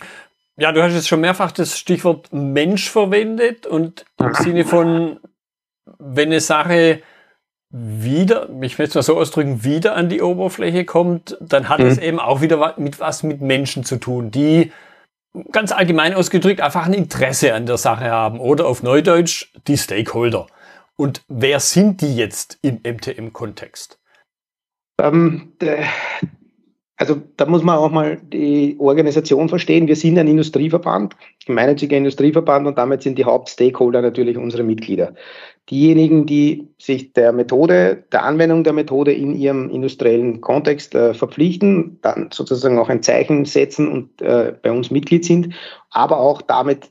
Ja, 0.60 0.72
du 0.72 0.82
hast 0.82 0.92
jetzt 0.92 1.08
schon 1.08 1.22
mehrfach 1.22 1.52
das 1.52 1.78
Stichwort 1.78 2.32
Mensch 2.32 2.90
verwendet 2.90 3.66
und 3.66 4.04
im 4.18 4.34
Sinne 4.34 4.66
von, 4.66 5.18
wenn 5.98 6.28
eine 6.28 6.40
Sache 6.40 7.00
wieder, 7.70 8.46
ich 8.60 8.78
will 8.78 8.86
es 8.86 8.94
mal 8.94 9.02
so 9.02 9.16
ausdrücken, 9.16 9.64
wieder 9.64 9.96
an 9.96 10.10
die 10.10 10.20
Oberfläche 10.20 10.84
kommt, 10.84 11.38
dann 11.40 11.70
hat 11.70 11.78
mhm. 11.78 11.86
es 11.86 11.96
eben 11.96 12.18
auch 12.18 12.42
wieder 12.42 12.74
mit 12.78 13.00
was 13.00 13.22
mit 13.22 13.40
Menschen 13.40 13.84
zu 13.84 13.96
tun, 13.96 14.30
die 14.30 14.70
ganz 15.50 15.72
allgemein 15.72 16.12
ausgedrückt 16.12 16.60
einfach 16.60 16.84
ein 16.84 16.92
Interesse 16.92 17.54
an 17.54 17.64
der 17.64 17.78
Sache 17.78 18.10
haben 18.10 18.38
oder 18.38 18.66
auf 18.66 18.82
Neudeutsch 18.82 19.46
die 19.66 19.78
Stakeholder. 19.78 20.46
Und 20.94 21.22
wer 21.28 21.60
sind 21.60 22.02
die 22.02 22.14
jetzt 22.14 22.58
im 22.60 22.80
MTM-Kontext? 22.82 23.98
Ähm, 25.00 25.54
also 27.00 27.16
da 27.38 27.46
muss 27.46 27.62
man 27.62 27.78
auch 27.78 27.90
mal 27.90 28.18
die 28.22 28.76
Organisation 28.78 29.48
verstehen. 29.48 29.88
Wir 29.88 29.96
sind 29.96 30.18
ein 30.18 30.28
Industrieverband, 30.28 31.16
gemeinnütziger 31.46 31.96
Industrieverband 31.96 32.66
und 32.66 32.76
damit 32.76 33.00
sind 33.00 33.16
die 33.16 33.24
Hauptstakeholder 33.24 34.02
natürlich 34.02 34.36
unsere 34.36 34.64
Mitglieder. 34.64 35.14
Diejenigen, 35.70 36.26
die 36.26 36.68
sich 36.76 37.14
der 37.14 37.32
Methode, 37.32 38.04
der 38.12 38.24
Anwendung 38.24 38.64
der 38.64 38.74
Methode 38.74 39.12
in 39.12 39.34
ihrem 39.34 39.70
industriellen 39.70 40.42
Kontext 40.42 40.94
äh, 40.94 41.14
verpflichten, 41.14 41.98
dann 42.02 42.28
sozusagen 42.32 42.78
auch 42.78 42.90
ein 42.90 43.02
Zeichen 43.02 43.46
setzen 43.46 43.90
und 43.90 44.20
äh, 44.20 44.52
bei 44.60 44.70
uns 44.70 44.90
Mitglied 44.90 45.24
sind, 45.24 45.54
aber 45.90 46.20
auch 46.20 46.42
damit 46.42 46.90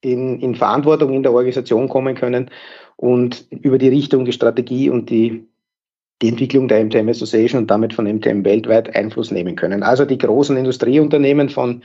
in, 0.00 0.40
in 0.40 0.56
Verantwortung 0.56 1.12
in 1.12 1.22
der 1.22 1.32
Organisation 1.32 1.88
kommen 1.88 2.16
können 2.16 2.50
und 2.96 3.46
über 3.52 3.78
die 3.78 3.88
Richtung, 3.88 4.24
die 4.24 4.32
Strategie 4.32 4.90
und 4.90 5.10
die 5.10 5.46
die 6.22 6.28
Entwicklung 6.28 6.68
der 6.68 6.84
MTM 6.84 7.08
Association 7.08 7.62
und 7.62 7.70
damit 7.70 7.94
von 7.94 8.06
MTM 8.06 8.44
weltweit 8.44 8.94
Einfluss 8.94 9.30
nehmen 9.30 9.56
können. 9.56 9.82
Also 9.82 10.04
die 10.04 10.18
großen 10.18 10.56
Industrieunternehmen 10.56 11.48
von, 11.48 11.82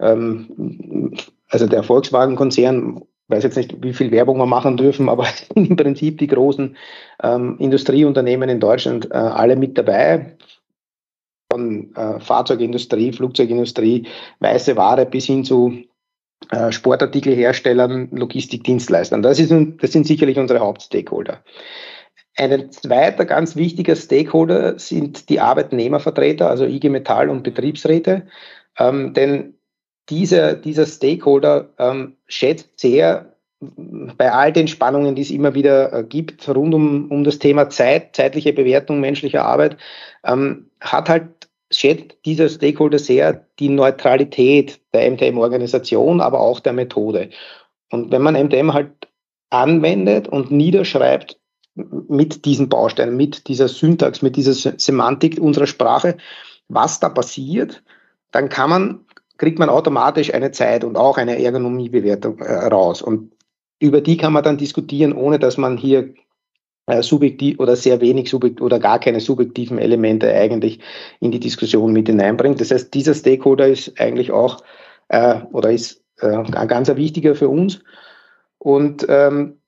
ähm, 0.00 1.14
also 1.48 1.66
der 1.66 1.82
Volkswagen-Konzern, 1.82 3.02
weiß 3.28 3.44
jetzt 3.44 3.56
nicht, 3.56 3.82
wie 3.82 3.92
viel 3.92 4.10
Werbung 4.10 4.38
wir 4.38 4.46
machen 4.46 4.76
dürfen, 4.76 5.08
aber 5.08 5.26
im 5.54 5.76
Prinzip 5.76 6.18
die 6.18 6.26
großen 6.26 6.76
ähm, 7.22 7.56
Industrieunternehmen 7.58 8.48
in 8.48 8.60
Deutschland 8.60 9.10
äh, 9.10 9.14
alle 9.14 9.56
mit 9.56 9.78
dabei. 9.78 10.36
Von 11.52 11.92
äh, 11.96 12.20
Fahrzeugindustrie, 12.20 13.12
Flugzeugindustrie, 13.12 14.06
weiße 14.38 14.76
Ware 14.76 15.04
bis 15.04 15.26
hin 15.26 15.44
zu 15.44 15.82
äh, 16.50 16.70
Sportartikelherstellern, 16.70 18.08
Logistikdienstleistern. 18.12 19.20
Das, 19.22 19.40
ist, 19.40 19.52
das 19.80 19.92
sind 19.92 20.06
sicherlich 20.06 20.38
unsere 20.38 20.60
Hauptstakeholder. 20.60 21.42
Ein 22.40 22.72
zweiter 22.72 23.26
ganz 23.26 23.54
wichtiger 23.54 23.94
Stakeholder 23.94 24.78
sind 24.78 25.28
die 25.28 25.40
Arbeitnehmervertreter, 25.40 26.48
also 26.48 26.64
IG 26.64 26.88
Metall 26.88 27.28
und 27.28 27.42
Betriebsräte. 27.42 28.22
Ähm, 28.78 29.12
denn 29.12 29.58
dieser, 30.08 30.54
dieser 30.54 30.86
Stakeholder 30.86 31.68
ähm, 31.78 32.16
schätzt 32.28 32.80
sehr 32.80 33.36
bei 33.60 34.32
all 34.32 34.54
den 34.54 34.68
Spannungen, 34.68 35.14
die 35.16 35.20
es 35.20 35.30
immer 35.30 35.54
wieder 35.54 35.92
äh, 35.92 36.02
gibt, 36.02 36.48
rund 36.48 36.72
um, 36.72 37.10
um 37.10 37.24
das 37.24 37.40
Thema 37.40 37.68
Zeit, 37.68 38.16
zeitliche 38.16 38.54
Bewertung 38.54 39.00
menschlicher 39.00 39.44
Arbeit, 39.44 39.76
ähm, 40.24 40.70
hat 40.80 41.10
halt, 41.10 41.48
schätzt 41.70 42.16
dieser 42.24 42.48
Stakeholder 42.48 42.98
sehr 42.98 43.44
die 43.58 43.68
Neutralität 43.68 44.80
der 44.94 45.10
MTM-Organisation, 45.10 46.22
aber 46.22 46.40
auch 46.40 46.60
der 46.60 46.72
Methode. 46.72 47.28
Und 47.90 48.10
wenn 48.10 48.22
man 48.22 48.32
MTM 48.32 48.72
halt 48.72 48.92
anwendet 49.50 50.26
und 50.26 50.50
niederschreibt, 50.50 51.36
mit 51.74 52.44
diesen 52.44 52.68
Bausteinen, 52.68 53.16
mit 53.16 53.48
dieser 53.48 53.68
Syntax, 53.68 54.22
mit 54.22 54.36
dieser 54.36 54.54
Semantik 54.54 55.38
unserer 55.40 55.66
Sprache, 55.66 56.16
was 56.68 57.00
da 57.00 57.08
passiert, 57.08 57.82
dann 58.32 58.48
kann 58.48 58.70
man, 58.70 59.00
kriegt 59.38 59.58
man 59.58 59.68
automatisch 59.68 60.32
eine 60.34 60.52
Zeit 60.52 60.84
und 60.84 60.96
auch 60.96 61.16
eine 61.16 61.42
Ergonomiebewertung 61.42 62.38
äh, 62.38 62.66
raus. 62.66 63.02
Und 63.02 63.32
über 63.78 64.00
die 64.00 64.16
kann 64.16 64.32
man 64.32 64.44
dann 64.44 64.58
diskutieren, 64.58 65.12
ohne 65.12 65.38
dass 65.38 65.56
man 65.56 65.76
hier 65.76 66.14
äh, 66.86 67.02
subjektiv 67.02 67.58
oder 67.58 67.76
sehr 67.76 68.00
wenig 68.00 68.30
subjektiv 68.30 68.62
oder 68.62 68.78
gar 68.78 68.98
keine 68.98 69.20
subjektiven 69.20 69.78
Elemente 69.78 70.32
eigentlich 70.32 70.80
in 71.20 71.30
die 71.30 71.40
Diskussion 71.40 71.92
mit 71.92 72.08
hineinbringt. 72.08 72.60
Das 72.60 72.70
heißt, 72.70 72.92
dieser 72.92 73.14
Stakeholder 73.14 73.68
ist 73.68 73.98
eigentlich 74.00 74.32
auch 74.32 74.62
äh, 75.08 75.40
oder 75.52 75.70
ist 75.70 76.02
äh, 76.18 76.42
ganz 76.66 76.88
wichtiger 76.94 77.34
für 77.34 77.48
uns. 77.48 77.80
Und 78.58 79.06
ähm, 79.08 79.59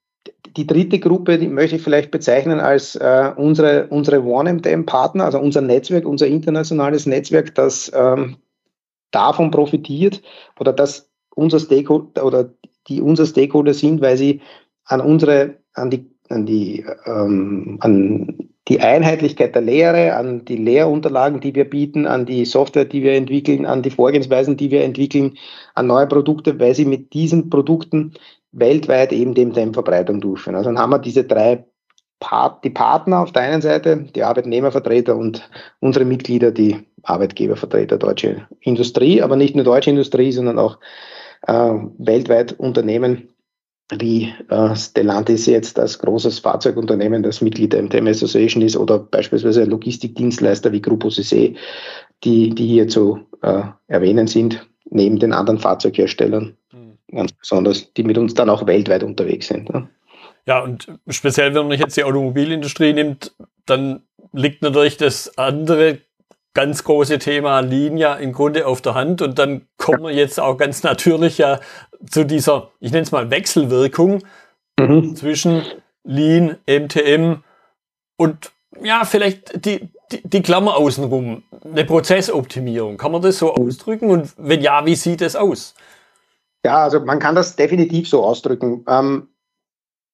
die 0.57 0.67
dritte 0.67 0.99
Gruppe, 0.99 1.39
die 1.39 1.49
möchte 1.49 1.77
ich 1.77 1.83
vielleicht 1.83 2.11
bezeichnen 2.11 2.61
als 2.61 2.97
äh, 2.97 3.33
unsere, 3.37 3.87
unsere 3.89 4.23
OneMTM-Partner, 4.23 5.25
also 5.25 5.39
unser 5.39 5.61
Netzwerk, 5.61 6.07
unser 6.07 6.27
internationales 6.27 7.07
Netzwerk, 7.07 7.55
das 7.55 7.91
ähm, 7.95 8.37
davon 9.11 9.51
profitiert 9.51 10.23
oder 10.59 10.73
dass 10.73 11.11
unser 11.35 11.61
Stakeholder 11.61 12.25
oder 12.25 12.51
die 12.89 13.01
unser 13.01 13.27
Stakeholder 13.27 13.75
sind, 13.75 14.01
weil 14.01 14.17
sie 14.17 14.41
an 14.85 15.01
unsere, 15.01 15.59
an 15.75 15.91
die, 15.91 16.11
an 16.29 16.47
die, 16.47 16.85
ähm, 17.07 17.79
an 17.81 18.51
die 18.69 18.81
Einheitlichkeit 18.81 19.55
der 19.55 19.63
Lehre, 19.63 20.15
an 20.15 20.45
die 20.45 20.57
Lehrunterlagen, 20.57 21.41
die 21.41 21.55
wir 21.55 21.69
bieten, 21.69 22.07
an 22.07 22.27
die 22.27 22.45
Software, 22.45 22.85
die 22.85 23.03
wir 23.03 23.15
entwickeln, 23.15 23.67
an 23.67 23.83
die 23.83 23.91
Vorgehensweisen, 23.91 24.57
die 24.57 24.71
wir 24.71 24.85
entwickeln, 24.85 25.37
an 25.75 25.87
neue 25.87 26.07
Produkte, 26.07 26.59
weil 26.61 26.75
sie 26.75 26.85
mit 26.85 27.13
diesen 27.13 27.51
Produkten 27.51 28.15
weltweit 28.53 29.13
eben 29.13 29.35
dem 29.35 29.53
Tempverbreitung 29.53 30.21
durchführen. 30.21 30.57
Also 30.57 30.71
dann 30.71 30.79
haben 30.79 30.91
wir 30.91 30.99
diese 30.99 31.25
drei 31.25 31.65
Part, 32.21 32.63
die 32.65 32.71
Partner 32.71 33.21
auf 33.21 33.33
der 33.33 33.43
einen 33.43 33.63
Seite, 33.63 34.07
die 34.15 34.23
Arbeitnehmervertreter 34.23 35.17
und 35.17 35.51
unsere 35.81 36.05
Mitglieder, 36.05 36.53
die 36.53 36.87
Arbeitgebervertreter 37.03 37.99
deutsche 37.99 38.47
Industrie, 38.61 39.23
aber 39.23 39.35
nicht 39.37 39.57
nur 39.57 39.65
deutsche 39.65 39.91
Industrie, 39.91 40.31
sondern 40.31 40.59
auch 40.59 40.79
äh, 41.49 41.73
weltweit 41.99 42.53
Unternehmen 42.53 43.29
wie 43.91 44.33
äh, 44.49 44.77
Stellantis 44.77 45.47
jetzt 45.47 45.79
als 45.79 45.99
großes 45.99 46.39
Fahrzeugunternehmen, 46.39 47.23
das 47.23 47.41
Mitglied 47.41 47.73
der 47.73 47.83
MTM 47.83 48.07
Association 48.07 48.63
ist, 48.63 48.77
oder 48.77 48.99
beispielsweise 48.99 49.65
Logistikdienstleister 49.65 50.73
wie 50.73 50.81
Grupo 50.81 51.09
CC, 51.09 51.57
die, 52.25 52.51
die 52.51 52.67
hier 52.67 52.89
zu 52.89 53.21
äh, 53.43 53.63
erwähnen 53.89 54.29
sind, 54.29 54.67
neben 54.89 55.19
den 55.19 55.33
anderen 55.33 55.59
Fahrzeugherstellern 55.59 56.57
ganz 57.14 57.33
besonders, 57.33 57.92
die 57.95 58.02
mit 58.02 58.19
uns 58.19 58.35
dann 58.35 58.50
auch 58.50 58.66
weltweit 58.66 59.02
unterwegs 59.02 59.49
sind. 59.49 59.73
Ne? 59.73 59.88
Ja, 60.47 60.61
und 60.61 60.88
speziell, 61.09 61.54
wenn 61.54 61.69
man 61.69 61.78
jetzt 61.78 61.97
die 61.97 62.04
Automobilindustrie 62.04 62.92
nimmt, 62.92 63.33
dann 63.66 64.02
liegt 64.33 64.62
natürlich 64.62 64.97
das 64.97 65.38
andere 65.38 65.99
ganz 66.54 66.85
große 66.85 67.19
Thema 67.19 67.61
Lean 67.61 67.97
ja 67.97 68.14
im 68.14 68.33
Grunde 68.33 68.66
auf 68.66 68.83
der 68.83 68.95
Hand 68.95 69.23
und 69.23 69.38
dann 69.38 69.66
kommen 69.78 70.02
wir 70.02 70.12
jetzt 70.12 70.38
auch 70.38 70.57
ganz 70.57 70.83
natürlich 70.83 71.38
ja 71.38 71.61
zu 72.11 72.25
dieser, 72.25 72.71
ich 72.81 72.92
nenne 72.92 73.04
es 73.04 73.12
mal 73.12 73.31
Wechselwirkung 73.31 74.23
mhm. 74.78 75.16
zwischen 75.16 75.62
Lean, 76.04 76.57
MTM 76.66 77.42
und 78.16 78.52
ja, 78.83 79.04
vielleicht 79.04 79.64
die, 79.64 79.88
die, 80.11 80.23
die 80.25 80.42
Klammer 80.42 80.76
außenrum, 80.76 81.42
eine 81.64 81.85
Prozessoptimierung. 81.85 82.97
Kann 82.97 83.12
man 83.12 83.23
das 83.23 83.38
so 83.38 83.54
ausdrücken? 83.54 84.11
Und 84.11 84.33
wenn 84.37 84.61
ja, 84.61 84.85
wie 84.87 84.95
sieht 84.95 85.21
das 85.21 85.37
aus? 85.37 85.75
Ja, 86.64 86.85
also 86.85 87.00
man 87.00 87.19
kann 87.19 87.35
das 87.35 87.57
definitiv 87.57 88.09
so 88.09 88.23
ausdrücken. 88.25 88.85
Ähm, 88.88 89.28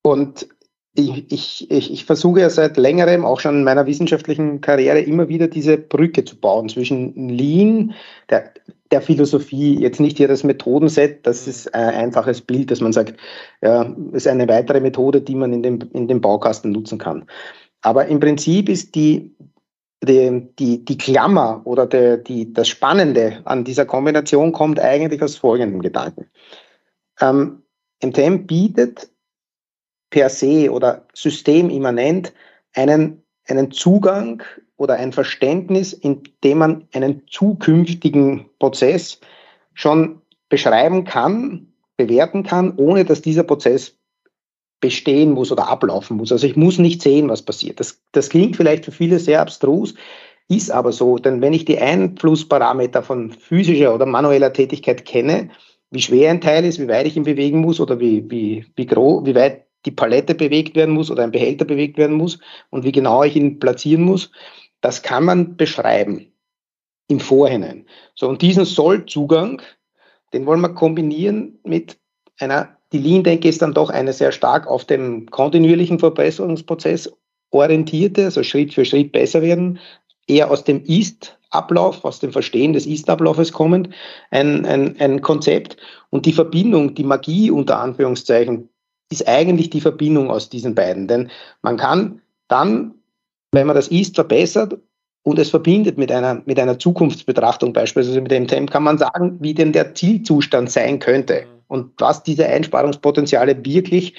und 0.03 0.49
ich, 0.95 1.31
ich, 1.33 1.71
ich, 1.71 1.93
ich 1.93 2.05
versuche 2.05 2.41
ja 2.41 2.51
seit 2.51 2.77
längerem, 2.77 3.25
auch 3.25 3.41
schon 3.41 3.57
in 3.57 3.65
meiner 3.65 3.87
wissenschaftlichen 3.87 4.61
Karriere, 4.61 5.01
immer 5.01 5.29
wieder 5.29 5.47
diese 5.47 5.79
Brücke 5.79 6.25
zu 6.25 6.41
bauen 6.41 6.69
zwischen 6.69 7.29
Lean, 7.29 7.95
der, 8.31 8.53
der 8.91 9.01
Philosophie, 9.03 9.79
jetzt 9.79 10.01
nicht 10.01 10.17
hier 10.17 10.29
das 10.29 10.43
Methodenset, 10.43 11.25
das 11.27 11.47
ist 11.47 11.73
ein 11.75 11.95
einfaches 11.95 12.41
Bild, 12.41 12.71
dass 12.71 12.81
man 12.81 12.93
sagt, 12.93 13.15
ja, 13.63 13.95
ist 14.13 14.27
eine 14.27 14.49
weitere 14.49 14.81
Methode, 14.81 15.21
die 15.21 15.35
man 15.35 15.53
in 15.53 15.63
dem, 15.63 15.79
in 15.93 16.09
dem 16.09 16.21
Baukasten 16.21 16.73
nutzen 16.73 16.99
kann. 16.99 17.27
Aber 17.83 18.07
im 18.07 18.19
Prinzip 18.19 18.69
ist 18.69 18.95
die, 18.95 19.37
die, 20.03 20.49
die, 20.59 20.85
die 20.85 20.99
Klammer 20.99 21.63
oder 21.65 21.87
der, 21.87 22.19
die, 22.19 22.53
das 22.53 22.69
Spannende 22.69 23.41
an 23.45 23.65
dieser 23.65 23.85
Kombination 23.85 24.53
kommt 24.53 24.79
eigentlich 24.79 25.23
aus 25.23 25.37
folgendem 25.37 25.83
Gedanken. 25.83 26.27
Ähm, 27.21 27.63
MTM 28.03 28.47
bietet 28.47 29.11
per 30.11 30.29
se 30.31 30.71
oder 30.71 31.07
systemimmanent 31.15 32.33
einen, 32.75 33.23
einen 33.49 33.71
Zugang 33.73 34.43
oder 34.77 34.95
ein 34.95 35.13
Verständnis, 35.13 35.93
in 35.93 36.23
dem 36.45 36.59
man 36.59 36.89
einen 36.93 37.27
zukünftigen 37.29 38.49
Prozess 38.61 39.21
schon 39.75 40.23
beschreiben 40.49 41.05
kann, 41.05 41.73
bewerten 41.97 42.45
kann, 42.45 42.75
ohne 42.77 43.05
dass 43.05 43.21
dieser 43.21 43.43
Prozess 43.43 43.98
bestehen 44.81 45.33
muss 45.33 45.51
oder 45.51 45.69
ablaufen 45.69 46.17
muss. 46.17 46.33
Also 46.33 46.47
ich 46.47 46.57
muss 46.57 46.79
nicht 46.79 47.03
sehen, 47.03 47.29
was 47.29 47.43
passiert. 47.43 47.81
Das, 47.81 48.01
das 48.13 48.29
klingt 48.29 48.57
vielleicht 48.57 48.85
für 48.85 48.93
viele 48.93 49.19
sehr 49.19 49.41
abstrus, 49.41 49.95
ist 50.49 50.71
aber 50.71 50.93
so, 50.93 51.19
denn 51.19 51.41
wenn 51.41 51.53
ich 51.53 51.65
die 51.65 51.79
Einflussparameter 51.79 53.03
von 53.03 53.33
physischer 53.33 53.95
oder 53.95 54.07
manueller 54.07 54.53
Tätigkeit 54.53 55.05
kenne, 55.05 55.51
wie 55.91 56.01
schwer 56.01 56.31
ein 56.31 56.41
Teil 56.41 56.65
ist, 56.65 56.79
wie 56.79 56.89
weit 56.89 57.07
ich 57.07 57.17
ihn 57.17 57.25
bewegen 57.25 57.61
muss 57.61 57.81
oder 57.81 58.01
wie, 58.01 58.31
wie, 58.31 58.67
wie, 58.77 58.87
groß, 58.87 59.27
wie 59.27 59.35
weit 59.35 59.67
die 59.85 59.91
Palette 59.91 60.35
bewegt 60.35 60.77
werden 60.77 60.95
muss 60.95 61.11
oder 61.11 61.23
ein 61.23 61.31
Behälter 61.31 61.65
bewegt 61.65 61.99
werden 61.99 62.17
muss 62.17 62.39
und 62.71 62.85
wie 62.85 62.93
genau 62.93 63.23
ich 63.23 63.37
ihn 63.37 63.59
platzieren 63.59 64.03
muss, 64.03 64.31
das 64.81 65.03
kann 65.03 65.25
man 65.25 65.57
beschreiben 65.57 66.33
im 67.09 67.21
Vorhinein. 67.21 67.87
So, 68.15 68.29
und 68.29 68.43
diesen 68.43 68.65
Sollzugang, 68.65 69.63
den 70.33 70.47
wollen 70.47 70.61
wir 70.61 70.75
kombinieren 70.75 71.59
mit 71.65 71.99
einer, 72.39 72.77
die 72.93 72.99
Lean-Denke 72.99 73.49
ist 73.49 73.63
dann 73.63 73.75
doch 73.75 73.91
eine 73.91 74.13
sehr 74.13 74.33
stark 74.33 74.67
auf 74.67 74.85
dem 74.85 75.27
kontinuierlichen 75.31 75.99
Verbesserungsprozess 75.99 77.13
orientierte, 77.51 78.27
also 78.27 78.43
Schritt 78.43 78.75
für 78.75 78.85
Schritt 78.85 79.13
besser 79.13 79.43
werden, 79.43 79.79
eher 80.27 80.51
aus 80.51 80.65
dem 80.65 80.83
Ist-Ablauf, 80.85 82.05
aus 82.05 82.21
dem 82.21 82.33
Verstehen 82.33 82.73
des 82.73 82.87
Ist-Ablaufes 82.87 83.53
kommend, 83.53 83.91
ein, 84.31 84.65
ein, 84.67 84.97
ein 85.01 85.23
Konzept 85.23 85.77
und 86.11 86.27
die 86.27 86.33
Verbindung, 86.33 86.95
die 86.95 87.05
Magie 87.05 87.51
unter 87.51 87.81
Anführungszeichen, 87.81 88.69
ist 89.11 89.27
eigentlich 89.27 89.71
die 89.71 89.81
Verbindung 89.81 90.31
aus 90.31 90.51
diesen 90.51 90.75
beiden. 90.75 91.09
Denn 91.09 91.31
man 91.63 91.79
kann 91.79 92.21
dann, 92.49 92.95
wenn 93.53 93.67
man 93.67 93.77
das 93.77 93.89
Ist 93.89 94.17
verbessert 94.17 94.79
und 95.23 95.39
es 95.39 95.51
verbindet 95.51 95.97
mit 95.97 96.13
einer, 96.13 96.43
mit 96.45 96.59
einer 96.61 96.79
Zukunftsbetrachtung, 96.79 97.73
beispielsweise 97.73 98.21
mit 98.21 98.31
dem 98.31 98.47
TEM, 98.47 98.69
kann 98.69 98.83
man 98.83 98.99
sagen, 98.99 99.39
wie 99.41 99.55
denn 99.55 99.73
der 99.73 99.95
Zielzustand 99.95 100.71
sein 100.71 100.99
könnte. 100.99 101.47
Und 101.69 101.93
was 101.99 102.23
diese 102.23 102.47
Einsparungspotenziale 102.47 103.65
wirklich 103.65 104.15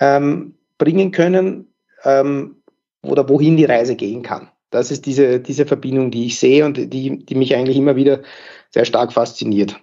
ähm, 0.00 0.54
bringen 0.78 1.12
können 1.12 1.72
ähm, 2.02 2.56
oder 3.02 3.28
wohin 3.28 3.56
die 3.56 3.64
Reise 3.64 3.94
gehen 3.94 4.22
kann. 4.22 4.48
Das 4.70 4.90
ist 4.90 5.06
diese, 5.06 5.38
diese 5.38 5.66
Verbindung, 5.66 6.10
die 6.10 6.26
ich 6.26 6.40
sehe 6.40 6.64
und 6.64 6.76
die, 6.76 7.24
die 7.24 7.34
mich 7.36 7.54
eigentlich 7.54 7.76
immer 7.76 7.94
wieder 7.94 8.22
sehr 8.70 8.84
stark 8.84 9.12
fasziniert. 9.12 9.80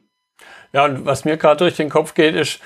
Ja, 0.73 0.86
und 0.86 1.05
was 1.05 1.25
mir 1.25 1.38
gerade 1.38 1.57
durch 1.57 1.75
den 1.75 1.89
Kopf 1.89 2.13
geht, 2.13 2.36
ist 2.36 2.60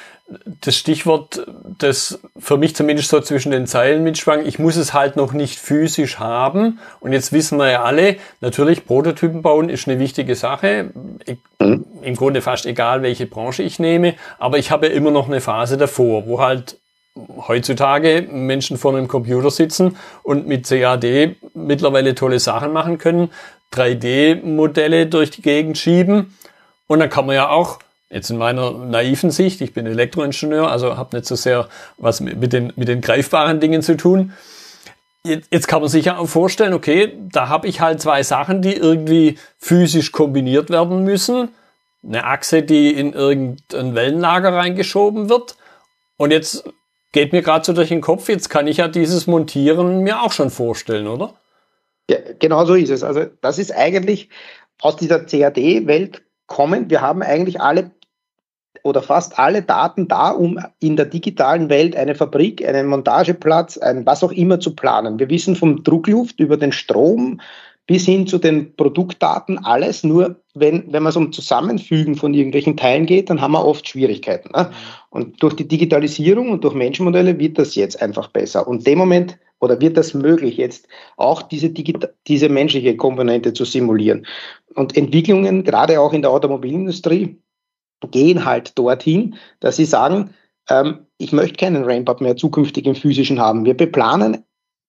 das 0.61 0.75
Stichwort, 0.75 1.45
das 1.77 2.19
für 2.37 2.57
mich 2.57 2.75
zumindest 2.75 3.09
so 3.09 3.21
zwischen 3.21 3.51
den 3.51 3.67
Zeilen 3.67 4.03
mitschwang. 4.03 4.45
Ich 4.45 4.57
muss 4.57 4.75
es 4.75 4.93
halt 4.93 5.15
noch 5.15 5.33
nicht 5.33 5.59
physisch 5.59 6.17
haben. 6.17 6.79
Und 6.99 7.13
jetzt 7.13 7.31
wissen 7.31 7.59
wir 7.59 7.69
ja 7.69 7.83
alle, 7.83 8.17
natürlich 8.41 8.85
Prototypen 8.85 9.43
bauen 9.43 9.69
ist 9.69 9.87
eine 9.87 9.99
wichtige 9.99 10.35
Sache. 10.35 10.91
Ich, 11.25 11.37
mhm. 11.59 11.85
Im 12.01 12.15
Grunde 12.15 12.41
fast 12.41 12.65
egal, 12.65 13.03
welche 13.03 13.27
Branche 13.27 13.61
ich 13.61 13.77
nehme. 13.77 14.15
Aber 14.39 14.57
ich 14.57 14.71
habe 14.71 14.87
ja 14.87 14.93
immer 14.93 15.11
noch 15.11 15.27
eine 15.27 15.41
Phase 15.41 15.77
davor, 15.77 16.25
wo 16.25 16.41
halt 16.41 16.79
heutzutage 17.47 18.27
Menschen 18.29 18.77
vor 18.77 18.95
einem 18.95 19.07
Computer 19.07 19.51
sitzen 19.51 19.95
und 20.23 20.47
mit 20.47 20.67
CAD 20.67 21.35
mittlerweile 21.53 22.13
tolle 22.15 22.39
Sachen 22.39 22.73
machen 22.73 22.97
können, 22.97 23.29
3D-Modelle 23.73 25.07
durch 25.07 25.31
die 25.31 25.41
Gegend 25.41 25.77
schieben. 25.77 26.35
Und 26.87 26.99
dann 26.99 27.09
kann 27.09 27.25
man 27.25 27.35
ja 27.35 27.49
auch 27.49 27.79
Jetzt 28.09 28.29
in 28.29 28.37
meiner 28.37 28.71
naiven 28.71 29.31
Sicht, 29.31 29.61
ich 29.61 29.73
bin 29.73 29.87
Elektroingenieur, 29.87 30.69
also 30.69 30.95
habe 30.95 31.15
nicht 31.15 31.25
so 31.25 31.35
sehr 31.35 31.67
was 31.97 32.21
mit 32.21 32.53
den, 32.53 32.71
mit 32.75 32.87
den 32.87 33.01
greifbaren 33.01 33.59
Dingen 33.59 33.81
zu 33.81 33.97
tun. 33.97 34.33
Jetzt, 35.23 35.67
kann 35.67 35.81
man 35.81 35.89
sich 35.89 36.05
ja 36.05 36.19
auch 36.19 36.27
vorstellen, 36.27 36.73
okay, 36.73 37.17
da 37.31 37.49
habe 37.49 37.67
ich 37.67 37.81
halt 37.81 37.99
zwei 37.99 38.21
Sachen, 38.21 38.61
die 38.61 38.75
irgendwie 38.75 39.39
physisch 39.57 40.11
kombiniert 40.11 40.69
werden 40.69 41.03
müssen. 41.03 41.49
Eine 42.03 42.25
Achse, 42.25 42.61
die 42.61 42.91
in 42.91 43.13
irgendein 43.13 43.95
Wellenlager 43.95 44.53
reingeschoben 44.53 45.27
wird. 45.27 45.55
Und 46.17 46.29
jetzt 46.29 46.69
geht 47.11 47.33
mir 47.33 47.41
gerade 47.41 47.65
so 47.65 47.73
durch 47.73 47.89
den 47.89 48.01
Kopf, 48.01 48.29
jetzt 48.29 48.49
kann 48.49 48.67
ich 48.67 48.77
ja 48.77 48.87
dieses 48.87 49.25
Montieren 49.25 50.01
mir 50.01 50.21
auch 50.21 50.31
schon 50.31 50.51
vorstellen, 50.51 51.07
oder? 51.07 51.33
Ja, 52.07 52.17
genau 52.37 52.65
so 52.65 52.75
ist 52.75 52.91
es. 52.91 53.03
Also 53.03 53.25
das 53.41 53.57
ist 53.57 53.73
eigentlich 53.73 54.29
aus 54.79 54.95
dieser 54.95 55.25
CAD-Welt 55.25 56.21
kommend. 56.45 56.91
Wir 56.91 57.01
haben 57.01 57.23
eigentlich 57.23 57.61
alle 57.61 57.91
oder 58.83 59.01
fast 59.01 59.37
alle 59.39 59.61
Daten 59.61 60.07
da, 60.07 60.31
um 60.31 60.59
in 60.79 60.95
der 60.95 61.05
digitalen 61.05 61.69
Welt 61.69 61.95
eine 61.95 62.15
Fabrik, 62.15 62.65
einen 62.67 62.87
Montageplatz, 62.87 63.77
ein 63.77 64.05
was 64.05 64.23
auch 64.23 64.31
immer 64.31 64.59
zu 64.59 64.75
planen. 64.75 65.19
Wir 65.19 65.29
wissen 65.29 65.55
vom 65.55 65.83
Druckluft 65.83 66.39
über 66.39 66.57
den 66.57 66.71
Strom 66.71 67.39
bis 67.87 68.05
hin 68.05 68.25
zu 68.25 68.37
den 68.37 68.75
Produktdaten 68.75 69.63
alles. 69.63 70.03
Nur 70.03 70.41
wenn, 70.53 70.91
wenn 70.91 71.03
man 71.03 71.11
so 71.11 71.19
um 71.19 71.31
Zusammenfügen 71.31 72.15
von 72.15 72.33
irgendwelchen 72.33 72.77
Teilen 72.77 73.05
geht, 73.05 73.29
dann 73.29 73.41
haben 73.41 73.51
wir 73.51 73.65
oft 73.65 73.87
Schwierigkeiten. 73.87 74.49
Ne? 74.55 74.71
Und 75.09 75.41
durch 75.41 75.55
die 75.55 75.67
Digitalisierung 75.67 76.49
und 76.49 76.63
durch 76.63 76.73
Menschenmodelle 76.73 77.37
wird 77.37 77.59
das 77.59 77.75
jetzt 77.75 78.01
einfach 78.01 78.29
besser. 78.29 78.67
Und 78.67 78.87
dem 78.87 78.97
Moment 78.97 79.37
oder 79.59 79.79
wird 79.79 79.97
das 79.97 80.13
möglich, 80.13 80.57
jetzt 80.57 80.87
auch 81.17 81.41
diese, 81.41 81.69
diese 82.27 82.49
menschliche 82.49 82.97
Komponente 82.97 83.53
zu 83.53 83.65
simulieren? 83.65 84.25
Und 84.73 84.97
Entwicklungen, 84.97 85.63
gerade 85.63 85.99
auch 85.99 86.13
in 86.13 86.21
der 86.21 86.31
Automobilindustrie, 86.31 87.37
gehen 88.11 88.45
halt 88.45 88.77
dorthin, 88.77 89.35
dass 89.59 89.77
sie 89.77 89.85
sagen, 89.85 90.31
ähm, 90.69 91.05
ich 91.17 91.31
möchte 91.31 91.57
keinen 91.57 91.83
Ramp-up 91.83 92.21
mehr 92.21 92.35
zukünftig 92.35 92.85
im 92.85 92.95
physischen 92.95 93.39
haben. 93.39 93.65
Wir 93.65 93.75
beplanen 93.75 94.43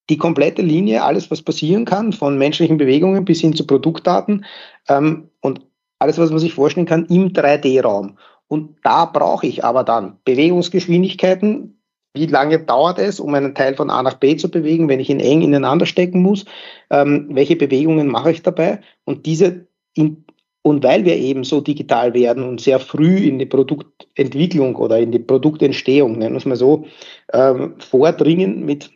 die 0.09 0.17
komplette 0.17 0.61
Linie, 0.61 1.03
alles, 1.03 1.29
was 1.31 1.41
passieren 1.41 1.85
kann, 1.85 2.13
von 2.13 2.37
menschlichen 2.37 2.77
Bewegungen 2.77 3.25
bis 3.25 3.41
hin 3.41 3.55
zu 3.55 3.67
Produktdaten 3.67 4.45
ähm, 4.87 5.29
und 5.41 5.61
alles, 5.99 6.17
was 6.17 6.29
man 6.29 6.39
sich 6.39 6.53
vorstellen 6.53 6.85
kann, 6.85 7.05
im 7.07 7.33
3D-Raum. 7.33 8.17
Und 8.47 8.77
da 8.83 9.05
brauche 9.05 9.47
ich 9.47 9.65
aber 9.65 9.83
dann 9.83 10.17
Bewegungsgeschwindigkeiten. 10.23 11.81
Wie 12.13 12.25
lange 12.25 12.59
dauert 12.59 12.99
es, 12.99 13.19
um 13.19 13.33
einen 13.33 13.53
Teil 13.53 13.75
von 13.75 13.89
A 13.89 14.01
nach 14.01 14.15
B 14.15 14.37
zu 14.37 14.49
bewegen, 14.49 14.87
wenn 14.87 14.99
ich 14.99 15.09
ihn 15.09 15.19
eng 15.19 15.41
ineinander 15.41 15.85
stecken 15.85 16.21
muss? 16.21 16.45
Ähm, 16.89 17.27
welche 17.31 17.55
Bewegungen 17.55 18.07
mache 18.07 18.31
ich 18.31 18.43
dabei? 18.43 18.79
Und 19.03 19.25
diese 19.25 19.67
in, 19.93 20.25
und 20.67 20.83
weil 20.83 21.05
wir 21.05 21.15
eben 21.15 21.45
so 21.45 21.61
digital 21.61 22.13
werden 22.13 22.43
und 22.43 22.59
sehr 22.59 22.79
früh 22.79 23.19
in 23.19 23.39
die 23.39 23.45
Produktentwicklung 23.45 24.75
oder 24.75 24.99
in 24.99 25.13
die 25.13 25.19
Produktentstehung, 25.19 26.17
nennen 26.17 26.33
wir 26.33 26.39
es 26.39 26.45
mal 26.45 26.57
so, 26.57 26.85
ähm, 27.31 27.79
vordringen 27.79 28.65
mit 28.65 28.91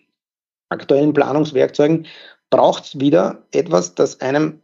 aktuellen 0.68 1.14
Planungswerkzeugen, 1.14 2.08
braucht 2.50 2.84
es 2.84 3.00
wieder 3.00 3.44
etwas, 3.54 3.96
das 3.96 4.20
einem, 4.20 4.60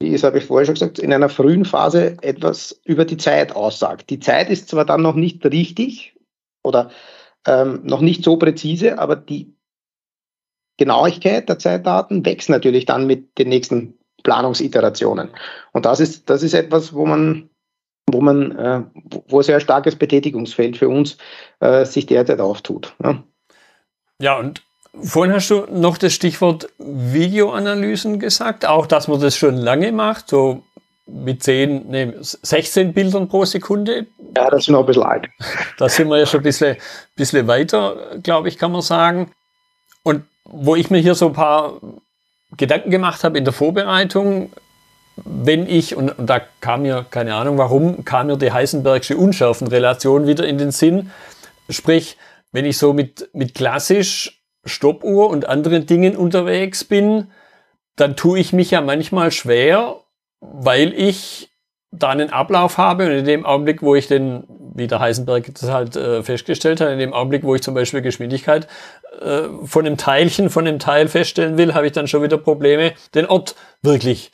wie 0.00 0.12
das 0.12 0.22
habe 0.22 0.38
ich 0.38 0.44
vorher 0.44 0.66
schon 0.66 0.74
gesagt, 0.74 1.00
in 1.00 1.12
einer 1.12 1.28
frühen 1.28 1.64
Phase 1.64 2.16
etwas 2.22 2.80
über 2.84 3.04
die 3.04 3.16
Zeit 3.16 3.54
aussagt. 3.56 4.08
Die 4.10 4.20
Zeit 4.20 4.48
ist 4.48 4.68
zwar 4.68 4.84
dann 4.84 5.02
noch 5.02 5.16
nicht 5.16 5.44
richtig 5.44 6.14
oder 6.62 6.90
ähm, 7.44 7.80
noch 7.82 8.00
nicht 8.00 8.22
so 8.22 8.36
präzise, 8.36 9.00
aber 9.00 9.16
die 9.16 9.52
Genauigkeit 10.78 11.48
der 11.48 11.58
Zeitdaten 11.58 12.24
wächst 12.24 12.50
natürlich 12.50 12.84
dann 12.84 13.08
mit 13.08 13.36
den 13.36 13.48
nächsten 13.48 13.95
Planungsiterationen. 14.26 15.30
Und 15.72 15.86
das 15.86 16.00
ist, 16.00 16.28
das 16.28 16.42
ist 16.42 16.52
etwas, 16.52 16.92
wo 16.92 17.06
man, 17.06 17.48
wo 18.10 18.20
man, 18.20 18.58
äh, 18.58 18.82
wo 19.28 19.40
sehr 19.40 19.60
starkes 19.60 19.94
Betätigungsfeld 19.94 20.76
für 20.76 20.88
uns 20.88 21.16
äh, 21.60 21.84
sich 21.84 22.06
derzeit 22.06 22.40
auftut. 22.40 22.92
Ja. 23.02 23.22
Ja, 24.20 24.38
und 24.38 24.62
vorhin 25.00 25.32
hast 25.32 25.48
du 25.50 25.66
noch 25.70 25.96
das 25.96 26.12
Stichwort 26.12 26.68
Videoanalysen 26.78 28.18
gesagt, 28.18 28.66
auch 28.66 28.86
dass 28.86 29.06
man 29.06 29.20
das 29.20 29.36
schon 29.36 29.56
lange 29.56 29.92
macht, 29.92 30.28
so 30.28 30.64
mit 31.06 31.44
10, 31.44 31.88
nee, 31.88 32.12
16 32.20 32.94
Bildern 32.94 33.28
pro 33.28 33.44
Sekunde. 33.44 34.06
Ja, 34.36 34.50
das 34.50 34.62
ist 34.62 34.70
noch 34.70 34.80
ein 34.80 34.86
bisschen 34.86 35.04
alt. 35.04 35.28
Da 35.78 35.88
sind 35.88 36.08
wir 36.08 36.18
ja 36.18 36.26
schon 36.26 36.40
ein 36.40 36.44
bisschen, 36.44 36.76
bisschen 37.14 37.46
weiter, 37.46 38.18
glaube 38.24 38.48
ich, 38.48 38.58
kann 38.58 38.72
man 38.72 38.82
sagen. 38.82 39.30
Und 40.02 40.24
wo 40.44 40.74
ich 40.74 40.90
mir 40.90 40.98
hier 40.98 41.14
so 41.14 41.26
ein 41.26 41.32
paar 41.32 41.80
Gedanken 42.56 42.90
gemacht 42.90 43.24
habe 43.24 43.38
in 43.38 43.44
der 43.44 43.52
Vorbereitung, 43.52 44.52
wenn 45.24 45.66
ich, 45.66 45.96
und, 45.96 46.14
da 46.18 46.40
kam 46.60 46.82
mir, 46.82 47.06
keine 47.10 47.34
Ahnung 47.34 47.58
warum, 47.58 48.04
kam 48.04 48.28
mir 48.28 48.36
die 48.36 48.52
Heisenbergsche 48.52 49.16
Unschärfenrelation 49.16 50.26
wieder 50.26 50.46
in 50.46 50.58
den 50.58 50.70
Sinn. 50.70 51.10
Sprich, 51.70 52.16
wenn 52.52 52.64
ich 52.64 52.78
so 52.78 52.92
mit, 52.92 53.28
mit 53.32 53.54
klassisch 53.54 54.42
Stoppuhr 54.64 55.30
und 55.30 55.48
anderen 55.48 55.86
Dingen 55.86 56.16
unterwegs 56.16 56.84
bin, 56.84 57.30
dann 57.96 58.16
tue 58.16 58.38
ich 58.38 58.52
mich 58.52 58.70
ja 58.72 58.80
manchmal 58.80 59.30
schwer, 59.30 60.00
weil 60.40 60.92
ich 60.92 61.50
da 61.90 62.10
einen 62.10 62.30
Ablauf 62.30 62.78
habe 62.78 63.06
und 63.06 63.12
in 63.12 63.24
dem 63.24 63.46
Augenblick, 63.46 63.82
wo 63.82 63.94
ich 63.94 64.08
den, 64.08 64.44
wie 64.74 64.86
der 64.86 65.00
Heisenberg 65.00 65.54
das 65.54 65.70
halt 65.70 65.96
äh, 65.96 66.22
festgestellt 66.22 66.80
hat, 66.80 66.90
in 66.90 66.98
dem 66.98 67.12
Augenblick, 67.12 67.44
wo 67.44 67.54
ich 67.54 67.62
zum 67.62 67.74
Beispiel 67.74 68.02
Geschwindigkeit 68.02 68.66
äh, 69.20 69.42
von 69.64 69.86
einem 69.86 69.96
Teilchen, 69.96 70.50
von 70.50 70.66
einem 70.66 70.78
Teil 70.78 71.08
feststellen 71.08 71.58
will, 71.58 71.74
habe 71.74 71.86
ich 71.86 71.92
dann 71.92 72.08
schon 72.08 72.22
wieder 72.22 72.38
Probleme, 72.38 72.92
den 73.14 73.26
Ort 73.26 73.54
wirklich 73.82 74.32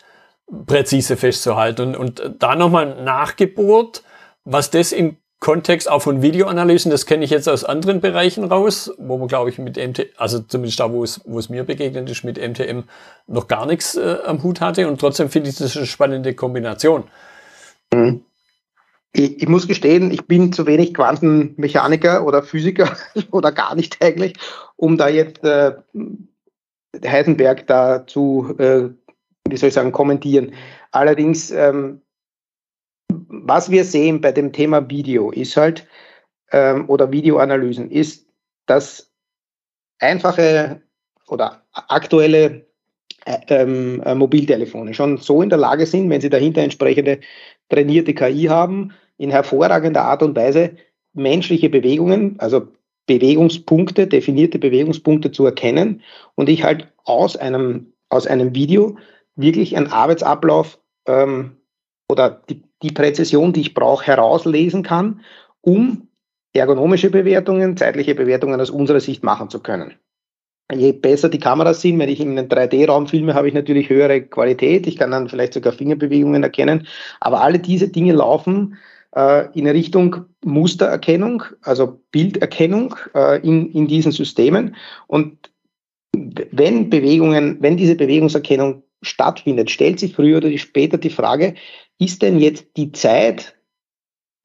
präzise 0.67 1.17
festzuhalten. 1.17 1.95
Und, 1.95 2.21
und 2.21 2.37
da 2.39 2.57
nochmal 2.57 3.03
nachgebohrt, 3.03 4.03
was 4.45 4.71
das 4.71 4.93
im 4.93 5.19
Kontext 5.43 5.91
auch 5.91 6.03
von 6.03 6.23
Videoanalysen, 6.23 6.91
das 6.91 7.05
kenne 7.05 7.25
ich 7.25 7.31
jetzt 7.31 7.49
aus 7.49 7.65
anderen 7.65 8.01
Bereichen 8.01 8.45
raus, 8.45 8.93
wo 8.99 9.19
man, 9.19 9.27
glaube 9.27 9.51
ich, 9.51 9.59
mit 9.59 9.77
MT, 9.77 10.11
also 10.17 10.39
zumindest 10.39 10.79
da, 10.79 10.93
wo 10.93 11.03
es, 11.03 11.21
wo 11.25 11.37
es 11.39 11.49
mir 11.49 11.65
begegnet 11.65 12.09
ist, 12.09 12.23
mit 12.23 12.39
MTM 12.39 12.85
noch 13.27 13.49
gar 13.49 13.67
nichts 13.67 13.97
äh, 13.97 14.19
am 14.25 14.43
Hut 14.45 14.61
hatte. 14.61 14.87
Und 14.87 15.01
trotzdem 15.01 15.31
finde 15.31 15.51
ich 15.51 15.57
das 15.57 15.77
eine 15.77 15.87
spannende 15.87 16.35
Kombination. 16.35 17.05
Mhm. 17.93 18.25
Ich, 19.15 19.43
ich, 19.43 19.49
muss 19.49 19.69
gestehen, 19.69 20.11
ich 20.11 20.27
bin 20.27 20.53
zu 20.53 20.67
wenig 20.67 20.95
Quantenmechaniker 20.95 22.25
oder 22.25 22.43
Physiker 22.43 22.97
oder 23.31 23.53
gar 23.53 23.75
nicht 23.75 24.03
eigentlich, 24.03 24.35
um 24.77 24.97
da 24.97 25.09
jetzt 25.09 25.45
äh, 25.45 25.75
Heisenberg 27.05 27.67
da 27.67 28.07
zu, 28.07 28.55
äh, 28.59 28.89
wie 29.49 29.57
soll 29.57 29.69
ich 29.69 29.75
sagen, 29.75 29.93
kommentieren. 29.93 30.55
Allerdings 30.93 31.51
ähm, 31.51 32.01
was 33.29 33.71
wir 33.71 33.85
sehen 33.85 34.21
bei 34.21 34.33
dem 34.33 34.53
Thema 34.53 34.89
Video 34.89 35.31
ist 35.31 35.57
halt, 35.57 35.87
ähm, 36.53 36.89
oder 36.89 37.11
Videoanalysen, 37.11 37.91
ist, 37.91 38.29
dass 38.67 39.11
einfache 39.99 40.83
oder 41.29 41.63
aktuelle 41.73 42.67
äh, 43.25 43.39
ähm, 43.49 44.03
äh, 44.05 44.15
Mobiltelefone 44.15 44.95
schon 44.95 45.19
so 45.19 45.43
in 45.43 45.49
der 45.49 45.59
Lage 45.59 45.87
sind, 45.87 46.11
wenn 46.11 46.21
sie 46.21 46.31
dahinter 46.31 46.63
entsprechende 46.63 47.21
trainierte 47.73 48.15
KI 48.15 48.45
haben, 48.45 48.93
in 49.17 49.31
hervorragender 49.31 50.03
Art 50.03 50.23
und 50.23 50.37
Weise 50.37 50.77
menschliche 51.15 51.71
Bewegungen, 51.71 52.37
also 52.39 52.69
Bewegungspunkte, 53.07 54.07
definierte 54.07 54.59
Bewegungspunkte 54.59 55.33
zu 55.33 55.45
erkennen 55.45 56.03
und 56.35 56.49
ich 56.49 56.65
halt 56.65 56.89
aus 57.05 57.37
einem, 57.37 57.93
aus 58.09 58.27
einem 58.27 58.55
Video 58.55 58.97
wirklich 59.37 59.77
einen 59.77 59.89
Arbeitsablauf 59.89 60.79
ähm, 61.07 61.57
oder 62.09 62.43
die, 62.49 62.63
die 62.83 62.93
Präzision, 62.93 63.53
die 63.53 63.63
ich 63.63 63.75
brauche, 63.75 64.07
herauslesen 64.07 64.83
kann, 64.83 65.21
um 65.63 66.09
ergonomische 66.53 67.11
Bewertungen, 67.11 67.77
zeitliche 67.77 68.15
Bewertungen 68.15 68.61
aus 68.61 68.71
unserer 68.71 69.01
Sicht 69.01 69.23
machen 69.25 69.49
zu 69.49 69.61
können. 69.61 69.95
Je 70.71 70.93
besser 70.93 71.29
die 71.29 71.39
Kameras 71.39 71.81
sind, 71.81 71.99
wenn 71.99 72.09
ich 72.09 72.21
in 72.21 72.39
einem 72.39 72.49
3D-Raum 72.49 73.07
filme, 73.07 73.35
habe 73.35 73.49
ich 73.49 73.55
natürlich 73.55 73.91
höhere 73.91 74.23
Qualität. 74.23 74.87
Ich 74.87 74.97
kann 74.97 75.11
dann 75.11 75.29
vielleicht 75.29 75.55
sogar 75.55 75.73
Fingerbewegungen 75.73 76.43
erkennen. 76.43 76.87
Aber 77.21 77.43
alle 77.43 77.59
diese 77.59 77.89
Dinge 77.89 78.15
laufen 78.15 78.79
äh, 79.15 79.51
in 79.59 79.67
Richtung 79.67 80.25
Mustererkennung, 80.45 81.43
also 81.63 82.01
Bilderkennung 82.11 82.95
äh, 83.15 83.41
in, 83.47 83.71
in 83.73 83.87
diesen 83.87 84.13
Systemen. 84.13 84.77
Und 85.07 85.51
wenn 86.15 86.91
Bewegungen, 86.91 87.59
wenn 87.61 87.77
diese 87.77 87.95
Bewegungserkennung 87.95 88.83
stattfindet, 89.03 89.71
stellt 89.71 89.99
sich 89.99 90.15
früher 90.15 90.39
oder 90.39 90.57
später 90.59 90.99
die 90.99 91.11
Frage, 91.11 91.55
ist 91.99 92.23
denn 92.23 92.39
jetzt 92.39 92.67
die 92.77 92.93
Zeit, 92.93 93.57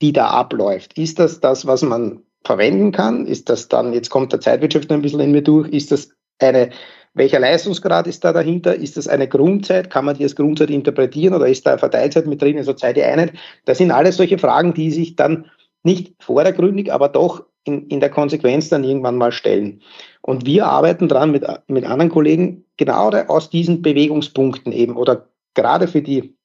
die 0.02 0.14
da 0.14 0.28
abläuft, 0.28 0.98
ist 0.98 1.20
das 1.20 1.40
das, 1.40 1.66
was 1.66 1.82
man 1.82 2.24
verwenden 2.48 2.92
kann? 2.92 3.28
Ist 3.28 3.50
das 3.50 3.68
dann, 3.68 3.94
jetzt 3.94 4.10
kommt 4.10 4.34
der 4.34 4.42
Zeitwirtschaft 4.42 4.92
ein 4.92 5.02
bisschen 5.02 5.20
in 5.20 5.32
mir 5.32 5.44
durch, 5.44 5.70
ist 5.70 5.92
das 5.92 6.10
eine, 6.40 6.72
welcher 7.14 7.40
Leistungsgrad 7.40 8.08
ist 8.08 8.24
da 8.24 8.34
dahinter? 8.34 8.76
Ist 8.76 8.98
das 8.98 9.08
eine 9.08 9.28
Grundzeit? 9.28 9.90
Kann 9.90 10.06
man 10.06 10.16
die 10.16 10.24
als 10.24 10.36
Grundzeit 10.36 10.70
interpretieren 10.70 11.34
oder 11.34 11.48
ist 11.48 11.66
da 11.66 11.78
Verteilzeit 11.78 12.26
mit 12.26 12.42
drin, 12.42 12.58
also 12.58 12.74
Zeiteinheit? 12.74 13.34
Das 13.66 13.78
sind 13.78 13.92
alles 13.92 14.18
solche 14.18 14.38
Fragen, 14.38 14.74
die 14.74 14.92
sich 14.92 15.16
dann 15.16 15.46
nicht 15.84 16.14
vordergründig, 16.20 16.92
aber 16.92 17.10
doch 17.10 17.46
in, 17.64 17.88
in 17.88 18.00
der 18.00 18.10
Konsequenz 18.10 18.70
dann 18.70 18.84
irgendwann 18.84 19.18
mal 19.18 19.32
stellen. 19.32 19.82
Und 20.22 20.46
wir 20.46 20.68
arbeiten 20.68 21.08
dran 21.08 21.32
mit, 21.32 21.46
mit 21.68 21.86
anderen 21.86 22.12
Kollegen 22.12 22.66
genau 22.78 23.10
aus 23.10 23.50
diesen 23.50 23.82
Bewegungspunkten 23.82 24.72
eben 24.72 24.96
oder 24.96 25.28
gerade 25.54 25.88
für 25.88 26.02
die 26.02 26.36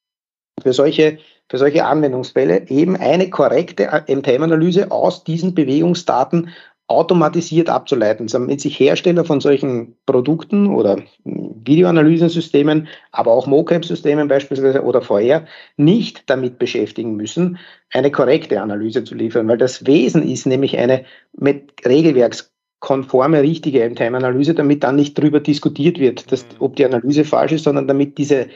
für 0.63 0.73
solche, 0.73 1.19
für 1.53 1.59
solche 1.59 1.85
Anwendungsfälle 1.85 2.71
eben 2.71 2.97
eine 2.97 3.29
korrekte 3.29 3.87
MTM-Analyse 4.09 4.91
aus 4.91 5.23
diesen 5.23 5.55
Bewegungsdaten 5.55 6.49
automatisiert 6.87 7.69
abzuleiten, 7.69 8.27
damit 8.29 8.63
sich 8.63 8.81
Hersteller 8.81 9.27
von 9.27 9.43
solchen 9.43 9.95
Produkten 10.07 10.75
oder 10.75 11.03
Videoanalysesystemen, 11.25 12.89
aber 13.11 13.33
auch 13.33 13.47
MoCap-Systemen 13.47 14.29
beispielsweise 14.29 14.83
oder 14.83 15.03
VR 15.03 15.45
nicht 15.77 16.23
damit 16.31 16.59
beschäftigen 16.59 17.17
müssen, 17.17 17.59
eine 17.93 18.11
korrekte 18.11 18.63
Analyse 18.63 19.05
zu 19.05 19.15
liefern, 19.15 19.47
weil 19.47 19.59
das 19.59 19.87
Wesen 19.87 20.27
ist 20.27 20.47
nämlich 20.47 20.79
eine 20.79 21.05
mit 21.35 21.75
regelwerkskonforme, 21.85 23.43
richtige 23.43 23.87
MTM-Analyse, 23.91 24.55
damit 24.55 24.85
dann 24.85 24.97
nicht 24.97 25.19
darüber 25.19 25.41
diskutiert 25.41 25.99
wird, 25.99 26.33
dass, 26.33 26.47
ob 26.61 26.77
die 26.77 26.87
Analyse 26.87 27.27
falsch 27.27 27.53
ist, 27.53 27.65
sondern 27.65 27.89
damit 27.89 28.17
diese 28.17 28.47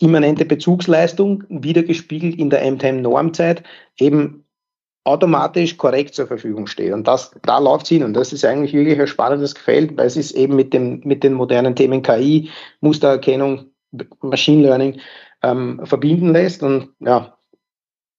immanente 0.00 0.44
Bezugsleistung, 0.44 1.44
wiedergespiegelt 1.48 2.36
in 2.36 2.50
der 2.50 2.62
M-Time-Normzeit, 2.62 3.62
eben 3.98 4.44
automatisch 5.04 5.76
korrekt 5.76 6.14
zur 6.14 6.26
Verfügung 6.26 6.66
steht. 6.66 6.92
Und 6.92 7.06
das, 7.06 7.30
da 7.42 7.58
läuft 7.58 7.84
es 7.84 7.90
hin. 7.90 8.04
Und 8.04 8.14
das 8.14 8.32
ist 8.32 8.44
eigentlich 8.44 8.72
wirklich 8.72 8.98
ein 9.00 9.06
spannendes 9.06 9.54
Feld, 9.54 9.96
weil 9.96 10.06
es 10.06 10.16
ist 10.16 10.32
eben 10.32 10.56
mit, 10.56 10.72
dem, 10.72 11.00
mit 11.04 11.24
den 11.24 11.34
modernen 11.34 11.74
Themen 11.74 12.02
KI, 12.02 12.50
Mustererkennung, 12.80 13.66
Machine 14.20 14.62
Learning 14.62 15.00
ähm, 15.42 15.80
verbinden 15.84 16.32
lässt. 16.32 16.62
Und 16.62 16.90
ja, 17.00 17.36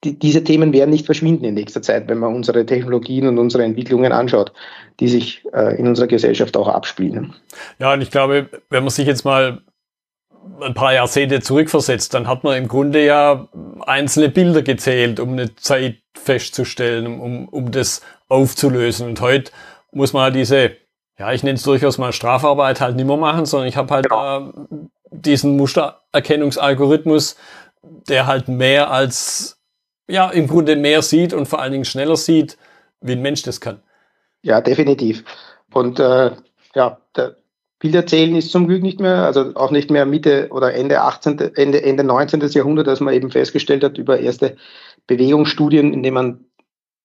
die, 0.03 0.17
diese 0.17 0.43
Themen 0.43 0.73
werden 0.73 0.89
nicht 0.89 1.05
verschwinden 1.05 1.45
in 1.45 1.53
nächster 1.53 1.81
Zeit, 1.81 2.07
wenn 2.07 2.17
man 2.17 2.35
unsere 2.35 2.65
Technologien 2.65 3.27
und 3.27 3.37
unsere 3.37 3.63
Entwicklungen 3.63 4.11
anschaut, 4.11 4.51
die 4.99 5.07
sich 5.07 5.45
äh, 5.53 5.77
in 5.77 5.87
unserer 5.87 6.07
Gesellschaft 6.07 6.57
auch 6.57 6.67
abspielen. 6.67 7.35
Ja, 7.79 7.93
und 7.93 8.01
ich 8.01 8.09
glaube, 8.09 8.49
wenn 8.69 8.83
man 8.83 8.89
sich 8.89 9.05
jetzt 9.05 9.23
mal 9.23 9.61
ein 10.61 10.73
paar 10.73 10.93
Jahrzehnte 10.93 11.41
zurückversetzt, 11.41 12.13
dann 12.13 12.27
hat 12.27 12.43
man 12.43 12.57
im 12.57 12.67
Grunde 12.67 13.05
ja 13.05 13.47
einzelne 13.81 14.29
Bilder 14.29 14.61
gezählt, 14.61 15.19
um 15.19 15.33
eine 15.33 15.55
Zeit 15.55 15.97
festzustellen, 16.15 17.19
um, 17.19 17.47
um 17.47 17.71
das 17.71 18.01
aufzulösen. 18.27 19.07
Und 19.07 19.21
heute 19.21 19.51
muss 19.91 20.13
man 20.13 20.23
halt 20.23 20.35
diese, 20.35 20.71
ja, 21.17 21.31
ich 21.31 21.43
nenne 21.43 21.55
es 21.55 21.63
durchaus 21.63 21.97
mal 21.97 22.13
Strafarbeit 22.13 22.81
halt 22.81 22.95
nicht 22.95 23.05
mehr 23.05 23.17
machen, 23.17 23.45
sondern 23.45 23.67
ich 23.67 23.77
habe 23.77 23.93
halt 23.93 24.09
genau. 24.09 24.51
diesen 25.11 25.57
Mustererkennungsalgorithmus, 25.57 27.35
der 27.81 28.27
halt 28.27 28.47
mehr 28.47 28.91
als, 28.91 29.59
ja, 30.07 30.29
im 30.29 30.47
Grunde 30.47 30.75
mehr 30.75 31.01
sieht 31.01 31.33
und 31.33 31.47
vor 31.47 31.59
allen 31.59 31.71
Dingen 31.71 31.85
schneller 31.85 32.15
sieht, 32.15 32.57
wie 33.01 33.13
ein 33.13 33.21
Mensch 33.21 33.41
das 33.43 33.61
kann. 33.61 33.81
Ja, 34.43 34.61
definitiv. 34.61 35.23
Und 35.73 35.99
äh, 35.99 36.31
ja, 36.75 36.97
der, 37.15 37.35
Bilderzählen 37.81 38.35
ist 38.35 38.51
zum 38.51 38.67
Glück 38.67 38.83
nicht 38.83 38.99
mehr, 38.99 39.25
also 39.25 39.55
auch 39.55 39.71
nicht 39.71 39.89
mehr 39.89 40.05
Mitte 40.05 40.49
oder 40.51 40.75
Ende 40.75 41.01
18., 41.01 41.39
Ende, 41.55 41.81
Ende 41.81 42.03
19. 42.03 42.39
Jahrhundert, 42.51 42.85
dass 42.85 42.99
man 42.99 43.15
eben 43.15 43.31
festgestellt 43.31 43.83
hat 43.83 43.97
über 43.97 44.19
erste 44.19 44.55
Bewegungsstudien, 45.07 45.91
indem 45.91 46.13
man 46.13 46.45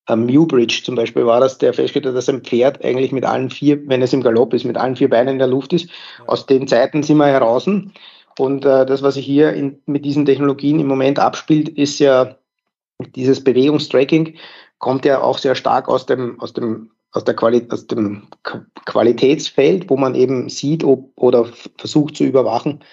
am 0.05 0.27
Newbridge 0.27 0.83
zum 0.85 0.95
Beispiel 0.95 1.25
war 1.25 1.39
das, 1.39 1.57
der 1.57 1.73
festgestellt 1.73 2.05
hat, 2.05 2.15
dass 2.15 2.29
ein 2.29 2.43
Pferd 2.43 2.85
eigentlich 2.85 3.11
mit 3.11 3.25
allen 3.25 3.49
vier, 3.49 3.87
wenn 3.87 4.03
es 4.03 4.13
im 4.13 4.21
Galopp 4.21 4.53
ist, 4.53 4.65
mit 4.65 4.77
allen 4.77 4.95
vier 4.95 5.09
Beinen 5.09 5.33
in 5.33 5.39
der 5.39 5.47
Luft 5.47 5.73
ist. 5.73 5.89
Aus 6.27 6.45
den 6.45 6.67
Zeiten 6.67 7.01
sind 7.01 7.17
wir 7.17 7.25
heraus. 7.25 7.67
Und 7.67 8.65
äh, 8.65 8.85
das, 8.85 9.01
was 9.01 9.15
sich 9.15 9.25
hier 9.25 9.53
in, 9.53 9.81
mit 9.87 10.05
diesen 10.05 10.27
Technologien 10.27 10.79
im 10.79 10.87
Moment 10.87 11.17
abspielt, 11.17 11.69
ist 11.69 11.97
ja 11.97 12.37
dieses 13.15 13.43
Bewegungstracking, 13.43 14.37
kommt 14.77 15.05
ja 15.05 15.21
auch 15.21 15.39
sehr 15.39 15.55
stark 15.55 15.89
aus 15.89 16.05
dem, 16.05 16.39
aus 16.39 16.53
dem 16.53 16.91
aus, 17.11 17.23
der 17.23 17.35
Quali 17.35 17.65
aus 17.69 17.87
dem 17.87 18.27
Qualitätsfeld, 18.85 19.89
wo 19.89 19.97
man 19.97 20.15
eben 20.15 20.49
sieht 20.49 20.83
ob, 20.83 21.11
oder 21.15 21.47
versucht 21.77 22.17
zu 22.17 22.23
überwachen, 22.23 22.83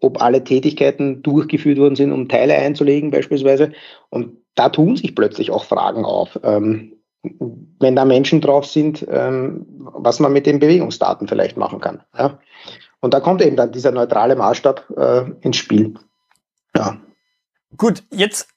ob 0.00 0.20
alle 0.20 0.44
Tätigkeiten 0.44 1.22
durchgeführt 1.22 1.78
worden 1.78 1.96
sind, 1.96 2.12
um 2.12 2.28
Teile 2.28 2.54
einzulegen 2.54 3.10
beispielsweise. 3.10 3.72
Und 4.10 4.36
da 4.54 4.68
tun 4.68 4.96
sich 4.96 5.14
plötzlich 5.14 5.50
auch 5.50 5.64
Fragen 5.64 6.04
auf. 6.04 6.38
Ähm, 6.42 6.96
wenn 7.78 7.94
da 7.94 8.04
Menschen 8.04 8.40
drauf 8.40 8.66
sind, 8.66 9.06
ähm, 9.08 9.64
was 9.68 10.18
man 10.18 10.32
mit 10.32 10.46
den 10.46 10.58
Bewegungsdaten 10.58 11.28
vielleicht 11.28 11.56
machen 11.56 11.80
kann. 11.80 12.02
Ja? 12.18 12.38
Und 13.00 13.14
da 13.14 13.20
kommt 13.20 13.42
eben 13.42 13.56
dann 13.56 13.72
dieser 13.72 13.92
neutrale 13.92 14.36
Maßstab 14.36 14.90
äh, 14.96 15.24
ins 15.40 15.56
Spiel. 15.56 15.94
Ja. 16.76 16.96
Gut, 17.76 18.02
jetzt 18.10 18.48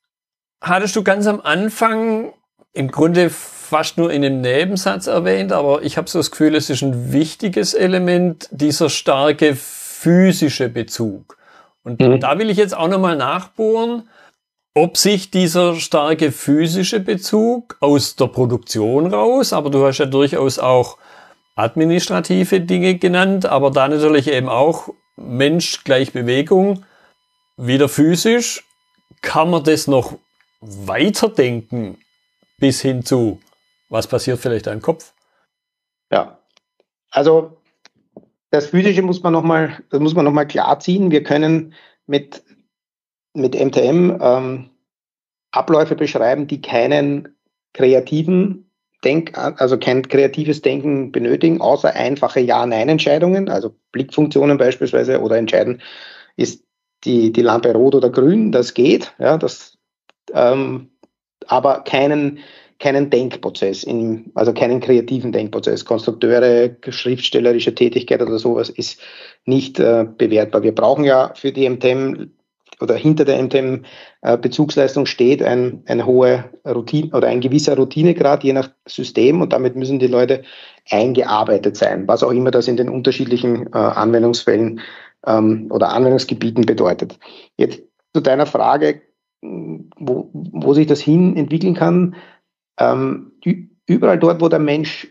hattest 0.61 0.95
du 0.95 1.03
ganz 1.03 1.27
am 1.27 1.41
Anfang 1.41 2.33
im 2.75 2.91
Grunde 2.91 3.29
fast 3.29 3.97
nur 3.97 4.11
in 4.11 4.23
einem 4.23 4.41
Nebensatz 4.41 5.07
erwähnt, 5.07 5.51
aber 5.51 5.81
ich 5.81 5.97
habe 5.97 6.09
so 6.09 6.19
das 6.19 6.29
Gefühl, 6.29 6.55
es 6.55 6.69
ist 6.69 6.83
ein 6.83 7.11
wichtiges 7.11 7.73
Element, 7.73 8.47
dieser 8.51 8.89
starke 8.89 9.55
physische 9.55 10.69
Bezug. 10.69 11.37
Und 11.83 11.99
mhm. 11.99 12.19
da 12.19 12.37
will 12.37 12.49
ich 12.49 12.57
jetzt 12.57 12.75
auch 12.75 12.87
nochmal 12.87 13.15
nachbohren, 13.15 14.07
ob 14.75 14.97
sich 14.97 15.31
dieser 15.31 15.75
starke 15.75 16.31
physische 16.31 16.99
Bezug 16.99 17.77
aus 17.79 18.17
der 18.17 18.27
Produktion 18.27 19.07
raus, 19.07 19.53
aber 19.53 19.69
du 19.69 19.85
hast 19.85 19.99
ja 19.99 20.05
durchaus 20.05 20.59
auch 20.59 20.97
administrative 21.55 22.59
Dinge 22.59 22.95
genannt, 22.95 23.45
aber 23.45 23.71
da 23.71 23.87
natürlich 23.87 24.27
eben 24.27 24.49
auch 24.49 24.89
Mensch 25.15 25.85
gleich 25.85 26.11
Bewegung, 26.11 26.83
wieder 27.55 27.87
physisch, 27.87 28.65
kann 29.21 29.49
man 29.49 29.63
das 29.63 29.87
noch 29.87 30.17
weiterdenken 30.59 31.97
bis 32.65 32.81
hin 32.81 33.05
zu, 33.05 33.39
was 33.89 34.07
passiert 34.07 34.39
vielleicht 34.39 34.65
im 34.65 34.81
Kopf? 34.81 35.13
Ja, 36.11 36.39
also 37.11 37.61
das 38.49 38.65
Physische 38.65 39.03
muss 39.03 39.21
man 39.21 39.33
nochmal, 39.33 39.83
das 39.91 39.99
muss 39.99 40.15
man 40.15 40.25
nochmal 40.25 40.47
klar 40.47 40.79
ziehen. 40.79 41.11
Wir 41.11 41.21
können 41.21 41.75
mit, 42.07 42.41
mit 43.35 43.53
MTM 43.53 44.17
ähm, 44.19 44.71
Abläufe 45.51 45.95
beschreiben, 45.95 46.47
die 46.47 46.59
keinen 46.59 47.37
kreativen 47.73 48.71
Denk, 49.03 49.37
also 49.37 49.77
kein 49.77 50.01
kreatives 50.07 50.63
Denken 50.63 51.11
benötigen, 51.11 51.61
außer 51.61 51.93
einfache 51.93 52.39
Ja-Nein-Entscheidungen, 52.39 53.47
also 53.47 53.75
Blickfunktionen 53.91 54.57
beispielsweise 54.57 55.21
oder 55.21 55.37
entscheiden, 55.37 55.83
ist 56.35 56.63
die, 57.03 57.31
die 57.31 57.43
Lampe 57.43 57.71
rot 57.73 57.93
oder 57.93 58.09
grün, 58.09 58.51
das 58.51 58.73
geht, 58.73 59.13
ja, 59.19 59.37
das, 59.37 59.77
ähm, 60.33 60.89
aber 61.47 61.81
keinen, 61.81 62.39
keinen 62.79 63.09
Denkprozess, 63.09 63.83
in, 63.83 64.31
also 64.35 64.53
keinen 64.53 64.79
kreativen 64.79 65.31
Denkprozess. 65.31 65.85
Konstrukteure, 65.85 66.75
schriftstellerische 66.87 67.73
Tätigkeit 67.73 68.21
oder 68.21 68.37
sowas 68.37 68.69
ist 68.69 68.99
nicht 69.45 69.79
äh, 69.79 70.05
bewertbar. 70.17 70.63
Wir 70.63 70.75
brauchen 70.75 71.03
ja 71.05 71.33
für 71.35 71.51
die 71.51 71.69
MTM 71.69 72.31
oder 72.81 72.95
hinter 72.95 73.25
der 73.25 73.41
MTM-Bezugsleistung 73.41 75.05
steht 75.05 75.41
ein, 75.41 75.83
eine 75.85 76.05
hohe 76.05 76.45
Routine 76.65 77.11
oder 77.15 77.27
ein 77.27 77.41
gewisser 77.41 77.75
Routinegrad 77.77 78.43
je 78.43 78.53
nach 78.53 78.69
System 78.85 79.41
und 79.41 79.53
damit 79.53 79.75
müssen 79.75 79.99
die 79.99 80.07
Leute 80.07 80.43
eingearbeitet 80.89 81.77
sein, 81.77 82.07
was 82.07 82.23
auch 82.23 82.31
immer 82.31 82.51
das 82.51 82.67
in 82.67 82.77
den 82.77 82.89
unterschiedlichen 82.89 83.67
äh, 83.67 83.77
Anwendungsfällen 83.77 84.81
ähm, 85.25 85.67
oder 85.71 85.89
Anwendungsgebieten 85.89 86.65
bedeutet. 86.65 87.17
Jetzt 87.57 87.81
zu 88.13 88.21
deiner 88.21 88.45
Frage, 88.45 89.01
wo, 89.97 90.29
wo 90.33 90.73
sich 90.73 90.87
das 90.87 91.01
hin 91.01 91.35
entwickeln 91.37 91.73
kann. 91.73 92.15
Ähm, 92.79 93.33
überall 93.87 94.19
dort, 94.19 94.41
wo 94.41 94.49
der 94.49 94.59
Mensch 94.59 95.07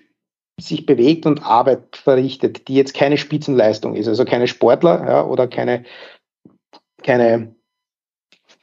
sich 0.61 0.87
bewegt 0.87 1.27
und 1.27 1.45
Arbeit 1.45 1.97
verrichtet, 1.97 2.69
die 2.69 2.75
jetzt 2.75 2.95
keine 2.95 3.19
Spitzenleistung 3.19 3.97
ist, 3.97 4.07
also 4.07 4.25
keine 4.25 4.47
Sportler 4.47 5.05
ja, 5.05 5.25
oder 5.25 5.49
keine 5.49 5.85
keine, 7.05 7.55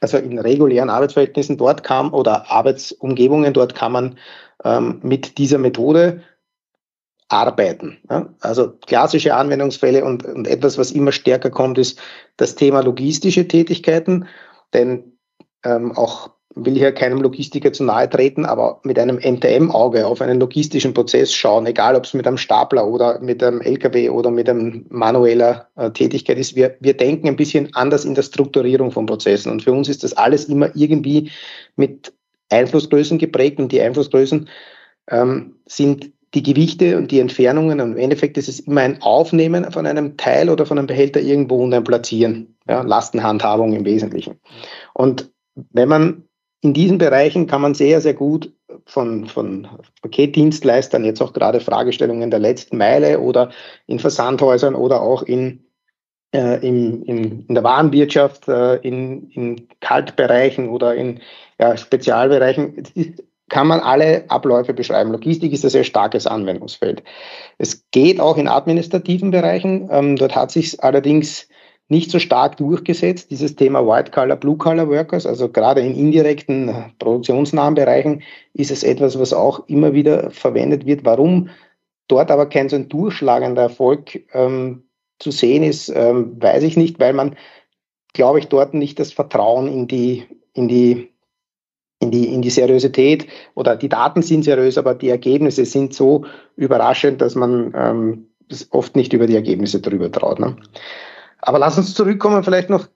also 0.00 0.18
in 0.18 0.38
regulären 0.38 0.90
Arbeitsverhältnissen 0.90 1.56
dort 1.56 1.82
kam 1.82 2.12
oder 2.12 2.50
Arbeitsumgebungen, 2.50 3.54
dort 3.54 3.74
kann 3.74 3.92
man 3.92 4.18
ähm, 4.64 5.00
mit 5.02 5.38
dieser 5.38 5.58
Methode 5.58 6.22
arbeiten. 7.28 7.98
Ja? 8.10 8.34
Also 8.40 8.72
klassische 8.86 9.34
Anwendungsfälle 9.34 10.04
und, 10.04 10.26
und 10.26 10.46
etwas, 10.46 10.76
was 10.76 10.90
immer 10.90 11.12
stärker 11.12 11.50
kommt, 11.50 11.78
ist 11.78 11.98
das 12.36 12.56
Thema 12.56 12.80
logistische 12.80 13.48
Tätigkeiten, 13.48 14.26
denn 14.74 15.16
ähm, 15.64 15.92
auch 15.92 16.30
will 16.54 16.74
hier 16.74 16.92
keinem 16.92 17.20
Logistiker 17.20 17.72
zu 17.72 17.84
nahe 17.84 18.08
treten, 18.10 18.44
aber 18.44 18.80
mit 18.84 18.98
einem 18.98 19.18
NTM-Auge 19.18 20.06
auf 20.06 20.20
einen 20.20 20.38
logistischen 20.38 20.92
Prozess 20.92 21.32
schauen, 21.32 21.66
egal 21.66 21.96
ob 21.96 22.04
es 22.04 22.14
mit 22.14 22.26
einem 22.26 22.36
Stapler 22.36 22.86
oder 22.86 23.20
mit 23.20 23.42
einem 23.42 23.60
LKW 23.60 24.10
oder 24.10 24.30
mit 24.30 24.48
einem 24.48 24.84
manueller 24.90 25.68
äh, 25.76 25.90
Tätigkeit 25.90 26.38
ist. 26.38 26.54
Wir, 26.54 26.76
wir 26.80 26.94
denken 26.94 27.28
ein 27.28 27.36
bisschen 27.36 27.74
anders 27.74 28.04
in 28.04 28.14
der 28.14 28.22
Strukturierung 28.22 28.90
von 28.90 29.06
Prozessen 29.06 29.50
und 29.50 29.62
für 29.62 29.72
uns 29.72 29.88
ist 29.88 30.04
das 30.04 30.12
alles 30.12 30.44
immer 30.44 30.70
irgendwie 30.74 31.30
mit 31.76 32.12
Einflussgrößen 32.50 33.18
geprägt 33.18 33.58
und 33.58 33.72
die 33.72 33.80
Einflussgrößen 33.80 34.48
ähm, 35.10 35.56
sind 35.66 36.12
die 36.34 36.42
Gewichte 36.42 36.96
und 36.96 37.10
die 37.10 37.20
Entfernungen. 37.20 37.80
Und 37.80 37.92
im 37.92 37.98
Endeffekt 37.98 38.38
ist 38.38 38.48
es 38.48 38.60
immer 38.60 38.80
ein 38.82 39.02
Aufnehmen 39.02 39.70
von 39.70 39.86
einem 39.86 40.16
Teil 40.16 40.48
oder 40.48 40.64
von 40.64 40.78
einem 40.78 40.86
Behälter 40.86 41.20
irgendwo 41.20 41.62
und 41.62 41.74
ein 41.74 41.84
Platzieren. 41.84 42.56
Ja, 42.68 42.82
Lastenhandhabung 42.82 43.72
im 43.72 43.84
Wesentlichen. 43.84 44.38
Und 44.94 45.32
wenn 45.54 45.88
man 45.88 46.24
in 46.60 46.74
diesen 46.74 46.98
Bereichen 46.98 47.46
kann 47.46 47.60
man 47.60 47.74
sehr, 47.74 48.00
sehr 48.00 48.14
gut 48.14 48.52
von, 48.86 49.26
von 49.26 49.68
Paketdienstleistern, 50.00 51.04
jetzt 51.04 51.20
auch 51.20 51.32
gerade 51.32 51.60
Fragestellungen 51.60 52.30
der 52.30 52.38
letzten 52.38 52.78
Meile 52.78 53.20
oder 53.20 53.50
in 53.86 53.98
Versandhäusern 53.98 54.74
oder 54.74 55.02
auch 55.02 55.22
in, 55.22 55.64
äh, 56.32 56.66
in, 56.66 57.02
in, 57.02 57.46
in 57.46 57.54
der 57.54 57.64
Warenwirtschaft, 57.64 58.48
äh, 58.48 58.76
in, 58.76 59.28
in 59.30 59.68
Kaltbereichen 59.80 60.68
oder 60.68 60.94
in 60.94 61.20
ja, 61.58 61.76
Spezialbereichen, 61.76 62.84
kann 63.48 63.66
man 63.66 63.80
alle 63.80 64.24
Abläufe 64.30 64.72
beschreiben. 64.72 65.12
Logistik 65.12 65.52
ist 65.52 65.64
ein 65.64 65.70
sehr 65.70 65.84
starkes 65.84 66.26
Anwendungsfeld. 66.26 67.02
Es 67.58 67.84
geht 67.90 68.18
auch 68.18 68.38
in 68.38 68.48
administrativen 68.48 69.30
Bereichen. 69.30 69.88
Ähm, 69.90 70.16
dort 70.16 70.34
hat 70.34 70.50
sich 70.50 70.82
allerdings 70.82 71.48
nicht 71.92 72.10
so 72.10 72.18
stark 72.18 72.56
durchgesetzt, 72.56 73.30
dieses 73.30 73.54
Thema 73.54 73.86
White-Collar, 73.86 74.36
Blue-Collar-Workers, 74.36 75.26
also 75.26 75.50
gerade 75.50 75.82
in 75.82 75.94
indirekten 75.94 76.68
äh, 76.68 76.72
produktionsnahen 76.98 77.74
Bereichen 77.74 78.22
ist 78.54 78.70
es 78.70 78.82
etwas, 78.82 79.18
was 79.18 79.34
auch 79.34 79.68
immer 79.68 79.92
wieder 79.92 80.30
verwendet 80.30 80.86
wird. 80.86 81.04
Warum 81.04 81.50
dort 82.08 82.30
aber 82.30 82.46
kein 82.46 82.70
so 82.70 82.76
ein 82.76 82.88
durchschlagender 82.88 83.62
Erfolg 83.62 84.24
ähm, 84.32 84.84
zu 85.18 85.30
sehen 85.30 85.62
ist, 85.62 85.90
ähm, 85.94 86.40
weiß 86.40 86.62
ich 86.62 86.78
nicht, 86.78 86.98
weil 86.98 87.12
man, 87.12 87.36
glaube 88.14 88.38
ich, 88.38 88.48
dort 88.48 88.72
nicht 88.72 88.98
das 88.98 89.12
Vertrauen 89.12 89.68
in 89.68 89.86
die, 89.86 90.24
in 90.54 90.68
die 90.68 91.08
in 92.00 92.10
die, 92.10 92.34
in 92.34 92.42
die 92.42 92.50
Seriosität 92.50 93.28
oder 93.54 93.76
die 93.76 93.88
Daten 93.88 94.22
sind 94.22 94.42
seriös, 94.42 94.76
aber 94.76 94.96
die 94.96 95.08
Ergebnisse 95.08 95.64
sind 95.64 95.94
so 95.94 96.24
überraschend, 96.56 97.20
dass 97.20 97.36
man 97.36 97.72
ähm, 97.76 98.26
oft 98.70 98.96
nicht 98.96 99.12
über 99.12 99.28
die 99.28 99.36
Ergebnisse 99.36 99.80
drüber 99.80 100.10
traut. 100.10 100.40
Ne? 100.40 100.56
Aber 101.42 101.58
lass 101.58 101.76
uns 101.76 101.94
zurückkommen, 101.94 102.44
vielleicht 102.44 102.70
noch 102.70 102.88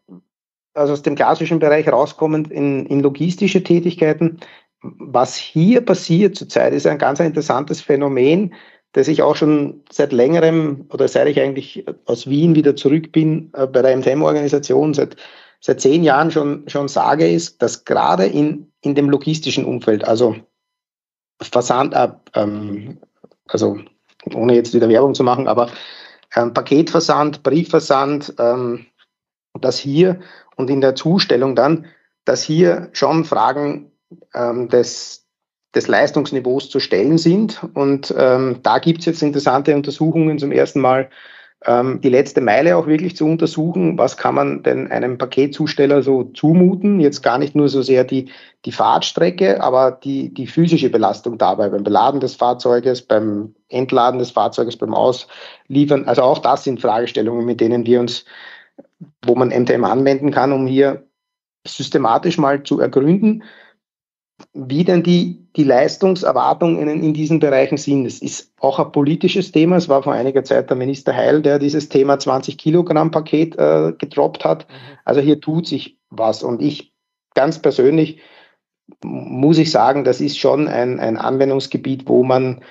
also 0.74 0.92
aus 0.92 1.02
dem 1.02 1.16
klassischen 1.16 1.58
Bereich 1.58 1.88
rauskommend 1.88 2.50
in, 2.50 2.86
in 2.86 3.00
logistische 3.00 3.62
Tätigkeiten. 3.62 4.38
Was 4.82 5.36
hier 5.36 5.80
passiert 5.80 6.36
zurzeit 6.36 6.72
ist 6.72 6.86
ein 6.86 6.98
ganz 6.98 7.18
interessantes 7.18 7.80
Phänomen, 7.80 8.54
das 8.92 9.08
ich 9.08 9.22
auch 9.22 9.36
schon 9.36 9.82
seit 9.90 10.12
längerem 10.12 10.86
oder 10.92 11.08
seit 11.08 11.28
ich 11.28 11.40
eigentlich 11.40 11.84
aus 12.04 12.28
Wien 12.28 12.54
wieder 12.54 12.76
zurück 12.76 13.10
bin 13.10 13.50
äh, 13.54 13.66
bei 13.66 13.82
der 13.82 13.96
MTM-Organisation 13.96 14.94
seit, 14.94 15.16
seit 15.60 15.80
zehn 15.80 16.04
Jahren 16.04 16.30
schon, 16.30 16.68
schon 16.68 16.88
sage, 16.88 17.28
ist, 17.28 17.62
dass 17.62 17.84
gerade 17.84 18.26
in, 18.26 18.70
in 18.80 18.94
dem 18.94 19.10
logistischen 19.10 19.64
Umfeld, 19.64 20.06
also 20.06 20.36
Versand, 21.42 21.94
äh, 21.94 22.08
ähm, 22.34 22.98
also 23.48 23.78
ohne 24.34 24.54
jetzt 24.54 24.72
wieder 24.72 24.88
Werbung 24.88 25.14
zu 25.14 25.24
machen, 25.24 25.48
aber 25.48 25.70
ähm, 26.36 26.52
Paketversand, 26.52 27.42
Briefversand, 27.42 28.34
ähm, 28.38 28.86
dass 29.60 29.78
hier 29.78 30.20
und 30.56 30.70
in 30.70 30.80
der 30.80 30.94
Zustellung 30.94 31.56
dann, 31.56 31.86
dass 32.24 32.42
hier 32.42 32.90
schon 32.92 33.24
Fragen 33.24 33.90
ähm, 34.34 34.68
des, 34.68 35.26
des 35.74 35.88
Leistungsniveaus 35.88 36.68
zu 36.68 36.78
stellen 36.78 37.18
sind. 37.18 37.62
Und 37.74 38.14
ähm, 38.16 38.60
da 38.62 38.78
gibt 38.78 39.00
es 39.00 39.06
jetzt 39.06 39.22
interessante 39.22 39.74
Untersuchungen 39.74 40.38
zum 40.38 40.52
ersten 40.52 40.80
Mal 40.80 41.10
ähm, 41.66 42.00
die 42.00 42.08
letzte 42.08 42.40
Meile 42.40 42.76
auch 42.76 42.86
wirklich 42.86 43.16
zu 43.16 43.26
untersuchen. 43.26 43.98
Was 43.98 44.16
kann 44.16 44.36
man 44.36 44.62
denn 44.62 44.90
einem 44.90 45.18
Paketzusteller 45.18 46.02
so 46.02 46.24
zumuten? 46.24 47.00
Jetzt 47.00 47.22
gar 47.22 47.38
nicht 47.38 47.56
nur 47.56 47.68
so 47.68 47.82
sehr 47.82 48.04
die, 48.04 48.30
die 48.64 48.72
Fahrtstrecke, 48.72 49.60
aber 49.60 49.90
die, 49.90 50.32
die 50.32 50.46
physische 50.46 50.90
Belastung 50.90 51.38
dabei, 51.38 51.68
beim 51.68 51.82
Beladen 51.82 52.20
des 52.20 52.36
Fahrzeuges, 52.36 53.02
beim 53.02 53.54
Entladen 53.68 54.18
des 54.20 54.30
Fahrzeuges, 54.30 54.76
beim 54.76 54.94
Ausliefern. 54.94 56.04
Also 56.06 56.22
auch 56.22 56.38
das 56.38 56.64
sind 56.64 56.80
Fragestellungen, 56.80 57.44
mit 57.44 57.60
denen 57.60 57.84
wir 57.84 58.00
uns, 58.00 58.24
wo 59.24 59.34
man 59.34 59.48
MTM 59.48 59.84
anwenden 59.84 60.30
kann, 60.30 60.52
um 60.52 60.68
hier 60.68 61.04
systematisch 61.66 62.38
mal 62.38 62.62
zu 62.62 62.80
ergründen, 62.80 63.42
wie 64.52 64.84
denn 64.84 65.02
die, 65.02 65.46
die 65.56 65.64
Leistungserwartungen 65.64 66.88
in, 66.88 67.14
diesen 67.14 67.40
Bereichen 67.40 67.78
sind. 67.78 68.04
Es 68.04 68.20
ist 68.20 68.52
auch 68.60 68.78
ein 68.78 68.92
politisches 68.92 69.52
Thema. 69.52 69.76
Es 69.76 69.88
war 69.88 70.02
vor 70.02 70.12
einiger 70.12 70.44
Zeit 70.44 70.68
der 70.68 70.76
Minister 70.76 71.14
Heil, 71.14 71.40
der 71.40 71.58
dieses 71.58 71.88
Thema 71.88 72.18
20 72.18 72.58
Kilogramm 72.58 73.10
Paket 73.10 73.56
äh, 73.58 73.92
gedroppt 73.96 74.44
hat. 74.44 74.68
Mhm. 74.68 74.98
Also 75.04 75.20
hier 75.20 75.40
tut 75.40 75.66
sich 75.66 75.98
was. 76.10 76.42
Und 76.42 76.60
ich 76.60 76.92
ganz 77.34 77.60
persönlich 77.60 78.20
muss 79.02 79.58
ich 79.58 79.70
sagen, 79.70 80.04
das 80.04 80.20
ist 80.20 80.38
schon 80.38 80.68
ein, 80.68 81.00
ein 81.00 81.16
Anwendungsgebiet, 81.16 82.08
wo 82.08 82.22
man 82.22 82.62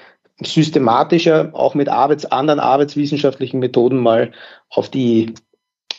systematischer 0.41 1.49
auch 1.54 1.75
mit 1.75 1.89
Arbeits-, 1.89 2.25
anderen 2.25 2.60
arbeitswissenschaftlichen 2.60 3.60
Methoden 3.60 3.97
mal 3.97 4.32
auf 4.69 4.89
die, 4.89 5.34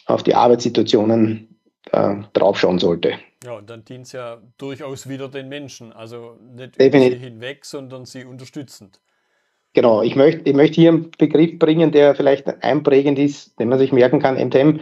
auf 0.07 0.22
die 0.22 0.35
Arbeitssituationen 0.35 1.59
äh, 1.92 2.16
draufschauen 2.33 2.79
sollte. 2.79 3.14
Ja, 3.47 3.53
und 3.53 3.71
dann 3.71 3.85
dient 3.85 4.07
es 4.07 4.13
ja 4.13 4.43
durchaus 4.59 5.09
wieder 5.09 5.29
den 5.29 5.49
Menschen. 5.49 5.93
Also 5.93 6.37
nicht 6.57 6.81
Definitiv. 6.81 7.23
hinweg, 7.23 7.65
sondern 7.65 8.05
sie 8.05 8.25
unterstützend. 8.25 9.01
Genau, 9.73 10.03
ich 10.03 10.17
möchte, 10.17 10.51
ich 10.51 10.57
möchte 10.57 10.81
hier 10.81 10.91
einen 10.91 11.13
Begriff 11.13 11.57
bringen, 11.57 11.93
der 11.93 12.17
vielleicht 12.17 12.49
einprägend 12.65 13.21
ist, 13.21 13.57
den 13.61 13.69
man 13.69 13.79
sich 13.79 13.93
merken 13.93 14.19
kann. 14.19 14.37
MTM 14.37 14.81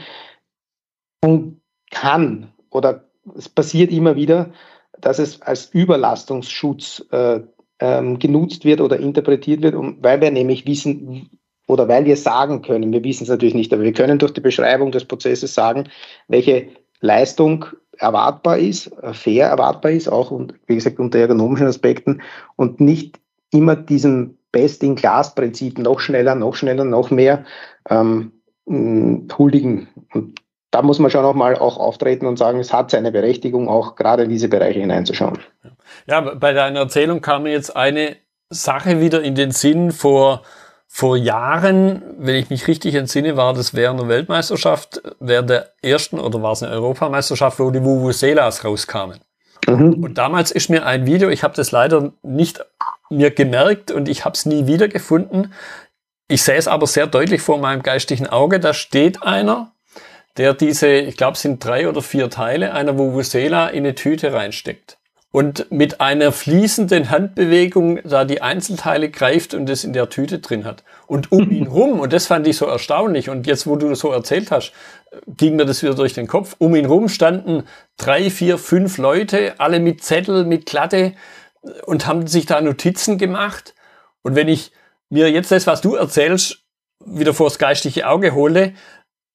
kann 1.90 2.52
oder 2.70 3.04
es 3.36 3.50
passiert 3.50 3.92
immer 3.92 4.16
wieder, 4.16 4.50
dass 4.98 5.18
es 5.18 5.42
als 5.42 5.66
Überlastungsschutz 5.74 7.04
äh, 7.10 7.40
ähm, 7.80 8.18
genutzt 8.18 8.64
wird 8.64 8.80
oder 8.80 8.98
interpretiert 8.98 9.60
wird, 9.60 9.74
um, 9.74 10.02
weil 10.02 10.22
wir 10.22 10.30
nämlich 10.30 10.66
wissen 10.66 11.28
oder 11.66 11.86
weil 11.88 12.06
wir 12.06 12.16
sagen 12.16 12.62
können, 12.62 12.92
wir 12.92 13.04
wissen 13.04 13.24
es 13.24 13.30
natürlich 13.30 13.54
nicht, 13.54 13.72
aber 13.74 13.82
wir 13.82 13.92
können 13.92 14.18
durch 14.18 14.32
die 14.32 14.40
Beschreibung 14.40 14.90
des 14.90 15.04
Prozesses 15.04 15.54
sagen, 15.54 15.88
welche 16.28 16.68
Leistung 17.04 17.66
erwartbar 17.98 18.58
ist, 18.58 18.90
fair 19.12 19.48
erwartbar 19.48 19.92
ist, 19.92 20.08
auch 20.08 20.30
und 20.30 20.54
wie 20.66 20.74
gesagt 20.74 20.98
unter 20.98 21.18
ergonomischen 21.18 21.66
Aspekten 21.66 22.22
und 22.56 22.80
nicht 22.80 23.20
immer 23.52 23.76
diesem 23.76 24.36
Best-in-Class-Prinzip 24.50 25.78
noch 25.78 26.00
schneller, 26.00 26.34
noch 26.34 26.54
schneller, 26.54 26.84
noch 26.84 27.10
mehr 27.10 27.44
ähm, 27.88 28.32
huldigen. 28.66 29.88
Und 30.12 30.40
da 30.70 30.82
muss 30.82 30.98
man 30.98 31.10
schon 31.10 31.24
auch 31.24 31.34
mal 31.34 31.56
auch 31.56 31.76
auftreten 31.76 32.26
und 32.26 32.38
sagen, 32.38 32.58
es 32.58 32.72
hat 32.72 32.90
seine 32.90 33.12
Berechtigung, 33.12 33.68
auch 33.68 33.94
gerade 33.94 34.24
in 34.24 34.30
diese 34.30 34.48
Bereiche 34.48 34.80
hineinzuschauen. 34.80 35.38
Ja, 36.08 36.20
bei 36.20 36.52
deiner 36.52 36.80
Erzählung 36.80 37.20
kam 37.20 37.44
mir 37.44 37.52
jetzt 37.52 37.76
eine 37.76 38.16
Sache 38.50 39.00
wieder 39.00 39.22
in 39.22 39.34
den 39.34 39.50
Sinn 39.50 39.92
vor, 39.92 40.42
vor 40.86 41.16
Jahren, 41.16 42.02
wenn 42.18 42.36
ich 42.36 42.50
mich 42.50 42.68
richtig 42.68 42.94
entsinne, 42.94 43.36
war 43.36 43.52
das 43.52 43.74
während 43.74 44.00
der 44.00 44.08
Weltmeisterschaft, 44.08 45.02
während 45.18 45.50
der 45.50 45.72
ersten 45.82 46.20
oder 46.20 46.40
war 46.42 46.52
es 46.52 46.62
eine 46.62 46.72
Europameisterschaft, 46.72 47.58
wo 47.58 47.70
die 47.70 47.82
Vuvuzelas 47.82 48.64
rauskamen. 48.64 49.20
Mhm. 49.66 50.04
Und 50.04 50.18
damals 50.18 50.50
ist 50.50 50.70
mir 50.70 50.86
ein 50.86 51.06
Video, 51.06 51.30
ich 51.30 51.42
habe 51.42 51.54
das 51.54 51.72
leider 51.72 52.12
nicht 52.22 52.64
mir 53.10 53.30
gemerkt 53.30 53.90
und 53.90 54.08
ich 54.08 54.24
habe 54.24 54.34
es 54.34 54.46
nie 54.46 54.66
wiedergefunden. 54.66 55.52
Ich 56.28 56.42
sehe 56.42 56.56
es 56.56 56.68
aber 56.68 56.86
sehr 56.86 57.06
deutlich 57.06 57.42
vor 57.42 57.58
meinem 57.58 57.82
geistigen 57.82 58.26
Auge. 58.26 58.60
Da 58.60 58.72
steht 58.72 59.22
einer 59.22 59.74
der 60.36 60.54
diese, 60.54 60.88
ich 60.88 61.16
glaube, 61.16 61.34
es 61.34 61.42
sind 61.42 61.64
drei 61.64 61.88
oder 61.88 62.02
vier 62.02 62.30
Teile 62.30 62.72
einer 62.72 62.98
Vuvuzela 62.98 63.68
in 63.68 63.84
eine 63.84 63.94
Tüte 63.94 64.32
reinsteckt. 64.32 64.98
Und 65.34 65.68
mit 65.72 66.00
einer 66.00 66.30
fließenden 66.30 67.10
Handbewegung 67.10 67.98
da 68.04 68.24
die 68.24 68.40
Einzelteile 68.40 69.10
greift 69.10 69.52
und 69.52 69.68
es 69.68 69.82
in 69.82 69.92
der 69.92 70.08
Tüte 70.08 70.38
drin 70.38 70.64
hat. 70.64 70.84
Und 71.08 71.32
um 71.32 71.50
ihn 71.50 71.66
rum, 71.76 71.98
und 71.98 72.12
das 72.12 72.28
fand 72.28 72.46
ich 72.46 72.56
so 72.56 72.66
erstaunlich, 72.66 73.30
und 73.30 73.48
jetzt, 73.48 73.66
wo 73.66 73.74
du 73.74 73.92
so 73.96 74.12
erzählt 74.12 74.52
hast, 74.52 74.72
ging 75.26 75.56
mir 75.56 75.64
das 75.64 75.82
wieder 75.82 75.96
durch 75.96 76.12
den 76.12 76.28
Kopf. 76.28 76.54
Um 76.58 76.76
ihn 76.76 76.86
rum 76.86 77.08
standen 77.08 77.64
drei, 77.96 78.30
vier, 78.30 78.58
fünf 78.58 78.96
Leute, 78.96 79.54
alle 79.58 79.80
mit 79.80 80.04
Zettel, 80.04 80.44
mit 80.44 80.66
Klatte 80.66 81.14
und 81.84 82.06
haben 82.06 82.28
sich 82.28 82.46
da 82.46 82.60
Notizen 82.60 83.18
gemacht. 83.18 83.74
Und 84.22 84.36
wenn 84.36 84.46
ich 84.46 84.70
mir 85.08 85.32
jetzt 85.32 85.50
das, 85.50 85.66
was 85.66 85.80
du 85.80 85.96
erzählst, 85.96 86.62
wieder 87.04 87.34
vors 87.34 87.58
geistige 87.58 88.06
Auge 88.06 88.34
hole, 88.34 88.74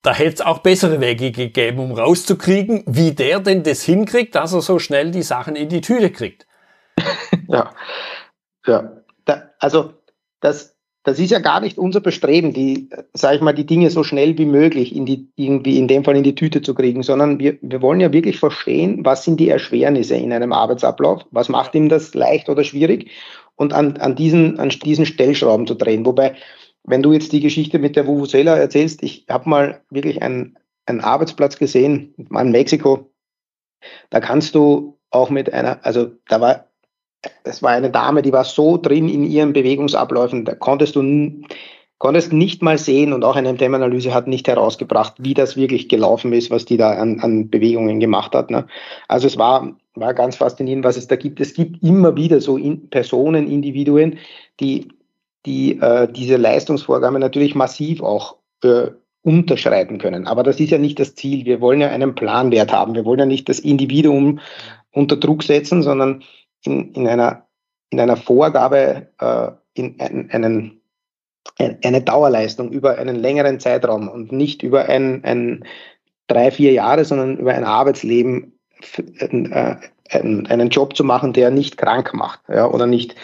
da 0.01 0.13
hätte 0.13 0.35
es 0.35 0.41
auch 0.41 0.59
bessere 0.59 1.01
Wege 1.01 1.31
gegeben, 1.31 1.79
um 1.79 1.91
rauszukriegen, 1.91 2.83
wie 2.85 3.11
der 3.11 3.39
denn 3.39 3.63
das 3.63 3.83
hinkriegt, 3.83 4.35
dass 4.35 4.53
er 4.53 4.61
so 4.61 4.79
schnell 4.79 5.11
die 5.11 5.23
Sachen 5.23 5.55
in 5.55 5.69
die 5.69 5.81
Tüte 5.81 6.09
kriegt. 6.11 6.47
ja, 7.47 7.71
ja. 8.65 8.91
Da, 9.25 9.49
also 9.59 9.93
das, 10.39 10.77
das 11.03 11.19
ist 11.19 11.31
ja 11.31 11.39
gar 11.39 11.59
nicht 11.59 11.77
unser 11.77 11.99
Bestreben, 11.99 12.53
die, 12.53 12.89
sage 13.13 13.35
ich 13.35 13.41
mal, 13.41 13.53
die 13.53 13.65
Dinge 13.65 13.89
so 13.89 14.03
schnell 14.03 14.37
wie 14.37 14.45
möglich 14.45 14.95
in 14.95 15.05
die, 15.05 15.29
irgendwie 15.35 15.77
in 15.77 15.87
dem 15.87 16.03
Fall 16.05 16.15
in 16.15 16.23
die 16.23 16.35
Tüte 16.35 16.61
zu 16.61 16.73
kriegen, 16.73 17.03
sondern 17.03 17.39
wir, 17.39 17.57
wir 17.61 17.81
wollen 17.81 17.99
ja 17.99 18.13
wirklich 18.13 18.39
verstehen, 18.39 19.03
was 19.03 19.25
sind 19.25 19.39
die 19.39 19.49
Erschwernisse 19.49 20.15
in 20.15 20.31
einem 20.31 20.53
Arbeitsablauf, 20.53 21.25
was 21.31 21.49
macht 21.49 21.75
ihm 21.75 21.89
das 21.89 22.13
leicht 22.13 22.47
oder 22.47 22.63
schwierig 22.63 23.11
und 23.55 23.73
an, 23.73 23.97
an, 23.97 24.15
diesen, 24.15 24.59
an 24.59 24.69
diesen 24.69 25.05
Stellschrauben 25.05 25.67
zu 25.67 25.75
drehen. 25.75 26.05
Wobei 26.05 26.35
wenn 26.83 27.03
du 27.03 27.13
jetzt 27.13 27.31
die 27.31 27.41
Geschichte 27.41 27.79
mit 27.79 27.95
der 27.95 28.07
Vuvuzela 28.07 28.55
erzählst, 28.57 29.03
ich 29.03 29.25
habe 29.29 29.49
mal 29.49 29.81
wirklich 29.89 30.21
einen, 30.21 30.57
einen 30.85 31.01
Arbeitsplatz 31.01 31.57
gesehen, 31.57 32.13
mal 32.29 32.45
in 32.45 32.51
Mexiko, 32.51 33.11
da 34.09 34.19
kannst 34.19 34.55
du 34.55 34.97
auch 35.11 35.29
mit 35.29 35.53
einer, 35.53 35.83
also 35.85 36.11
da 36.27 36.41
war, 36.41 36.65
das 37.43 37.61
war 37.61 37.71
eine 37.71 37.89
Dame, 37.89 38.21
die 38.21 38.31
war 38.31 38.45
so 38.45 38.77
drin 38.77 39.09
in 39.09 39.23
ihren 39.23 39.53
Bewegungsabläufen, 39.53 40.45
da 40.45 40.55
konntest 40.55 40.95
du 40.95 41.01
konntest 41.99 42.31
nicht 42.31 42.63
mal 42.63 42.77
sehen 42.77 43.13
und 43.13 43.23
auch 43.23 43.35
eine 43.35 43.53
MTM-Analyse 43.53 44.13
hat 44.13 44.25
nicht 44.25 44.47
herausgebracht, 44.47 45.15
wie 45.19 45.33
das 45.33 45.57
wirklich 45.57 45.89
gelaufen 45.89 46.31
ist, 46.33 46.49
was 46.49 46.65
die 46.65 46.77
da 46.77 46.93
an, 46.93 47.19
an 47.19 47.49
Bewegungen 47.49 47.99
gemacht 47.99 48.33
hat. 48.33 48.49
Ne? 48.49 48.65
Also 49.09 49.27
es 49.27 49.37
war, 49.37 49.75
war 49.95 50.13
ganz 50.13 50.37
faszinierend, 50.37 50.85
was 50.85 50.95
es 50.95 51.07
da 51.07 51.17
gibt. 51.17 51.41
Es 51.41 51.53
gibt 51.53 51.83
immer 51.83 52.15
wieder 52.15 52.39
so 52.39 52.57
in 52.57 52.89
Personen, 52.89 53.47
Individuen, 53.47 54.17
die 54.61 54.87
die 55.45 55.79
äh, 55.79 56.11
diese 56.11 56.37
Leistungsvorgabe 56.37 57.19
natürlich 57.19 57.55
massiv 57.55 58.01
auch 58.01 58.37
äh, 58.63 58.87
unterschreiten 59.21 59.97
können. 59.97 60.27
Aber 60.27 60.43
das 60.43 60.59
ist 60.59 60.69
ja 60.69 60.77
nicht 60.77 60.99
das 60.99 61.15
Ziel. 61.15 61.45
Wir 61.45 61.61
wollen 61.61 61.81
ja 61.81 61.89
einen 61.89 62.15
Planwert 62.15 62.71
haben. 62.71 62.95
Wir 62.95 63.05
wollen 63.05 63.19
ja 63.19 63.25
nicht 63.25 63.49
das 63.49 63.59
Individuum 63.59 64.39
unter 64.91 65.17
Druck 65.17 65.43
setzen, 65.43 65.83
sondern 65.83 66.23
in, 66.63 66.93
in, 66.93 67.07
einer, 67.07 67.45
in 67.89 67.99
einer 67.99 68.17
Vorgabe 68.17 69.07
äh, 69.19 69.51
in 69.73 69.99
einen, 69.99 70.29
einen, 70.31 70.81
eine 71.83 72.01
Dauerleistung 72.01 72.71
über 72.71 72.97
einen 72.97 73.15
längeren 73.15 73.59
Zeitraum 73.59 74.07
und 74.07 74.31
nicht 74.31 74.63
über 74.63 74.87
ein, 74.87 75.23
ein 75.23 75.63
drei, 76.27 76.51
vier 76.51 76.71
Jahre, 76.71 77.05
sondern 77.05 77.37
über 77.37 77.53
ein 77.53 77.63
Arbeitsleben 77.63 78.57
äh, 78.97 79.75
einen 80.09 80.69
Job 80.69 80.95
zu 80.95 81.03
machen, 81.03 81.33
der 81.33 81.51
nicht 81.51 81.77
krank 81.77 82.13
macht 82.13 82.41
ja, 82.47 82.67
oder 82.67 82.87
nicht 82.87 83.15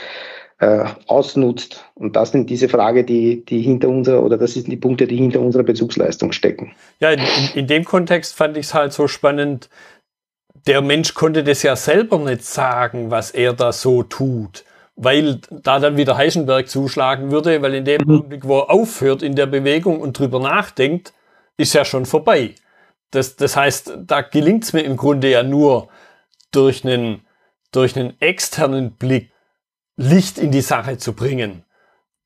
äh, 0.60 0.86
ausnutzt. 1.08 1.86
Und 1.96 2.16
das 2.16 2.32
sind 2.32 2.50
diese 2.50 2.70
Frage, 2.70 3.04
die, 3.04 3.44
die 3.46 3.62
hinter 3.62 3.90
unserer, 3.90 4.24
oder 4.24 4.38
das 4.38 4.54
sind 4.54 4.68
die 4.68 4.78
Punkte, 4.78 5.08
die 5.08 5.18
hinter 5.18 5.42
unserer 5.42 5.64
Bezugsleistung 5.64 6.32
stecken. 6.32 6.74
Ja, 7.00 7.12
in, 7.12 7.22
in 7.56 7.68
dem 7.68 7.84
Kontext 7.84 8.36
fand 8.36 8.56
ich 8.58 8.68
es 8.68 8.74
halt 8.74 8.94
so 8.94 9.08
spannend. 9.08 9.70
Der 10.66 10.82
Mensch 10.82 11.14
konnte 11.14 11.44
das 11.44 11.64
ja 11.64 11.76
selber 11.76 12.20
nicht 12.20 12.44
sagen, 12.44 13.12
was 13.12 13.32
er 13.32 13.54
da 13.54 13.72
so 13.72 14.04
tut. 14.04 14.64
Weil 14.96 15.42
da 15.52 15.80
dann 15.80 15.98
wieder 15.98 16.16
Heisenberg 16.16 16.70
zuschlagen 16.70 17.32
würde, 17.32 17.62
weil 17.62 17.74
in 17.74 17.84
dem 17.84 18.02
mhm. 18.06 18.16
Augenblick, 18.16 18.48
wo 18.48 18.60
er 18.60 18.70
aufhört 18.70 19.24
in 19.24 19.36
der 19.36 19.46
Bewegung 19.46 20.00
und 20.00 20.18
drüber 20.18 20.40
nachdenkt, 20.40 21.14
ist 21.58 21.74
ja 21.74 21.84
schon 21.84 22.06
vorbei. 22.06 22.56
Das, 23.12 23.36
das 23.36 23.58
heißt, 23.58 23.98
da 24.06 24.22
gelingt 24.22 24.64
es 24.64 24.74
mir 24.74 24.82
im 24.82 24.96
Grunde 24.96 25.30
ja 25.30 25.44
nur 25.44 25.90
durch 26.52 26.86
einen, 26.86 27.22
durch 27.72 27.98
einen 27.98 28.20
externen 28.22 28.94
Blick 28.94 29.32
Licht 29.98 30.38
in 30.38 30.52
die 30.52 30.62
Sache 30.62 30.98
zu 30.98 31.14
bringen, 31.14 31.64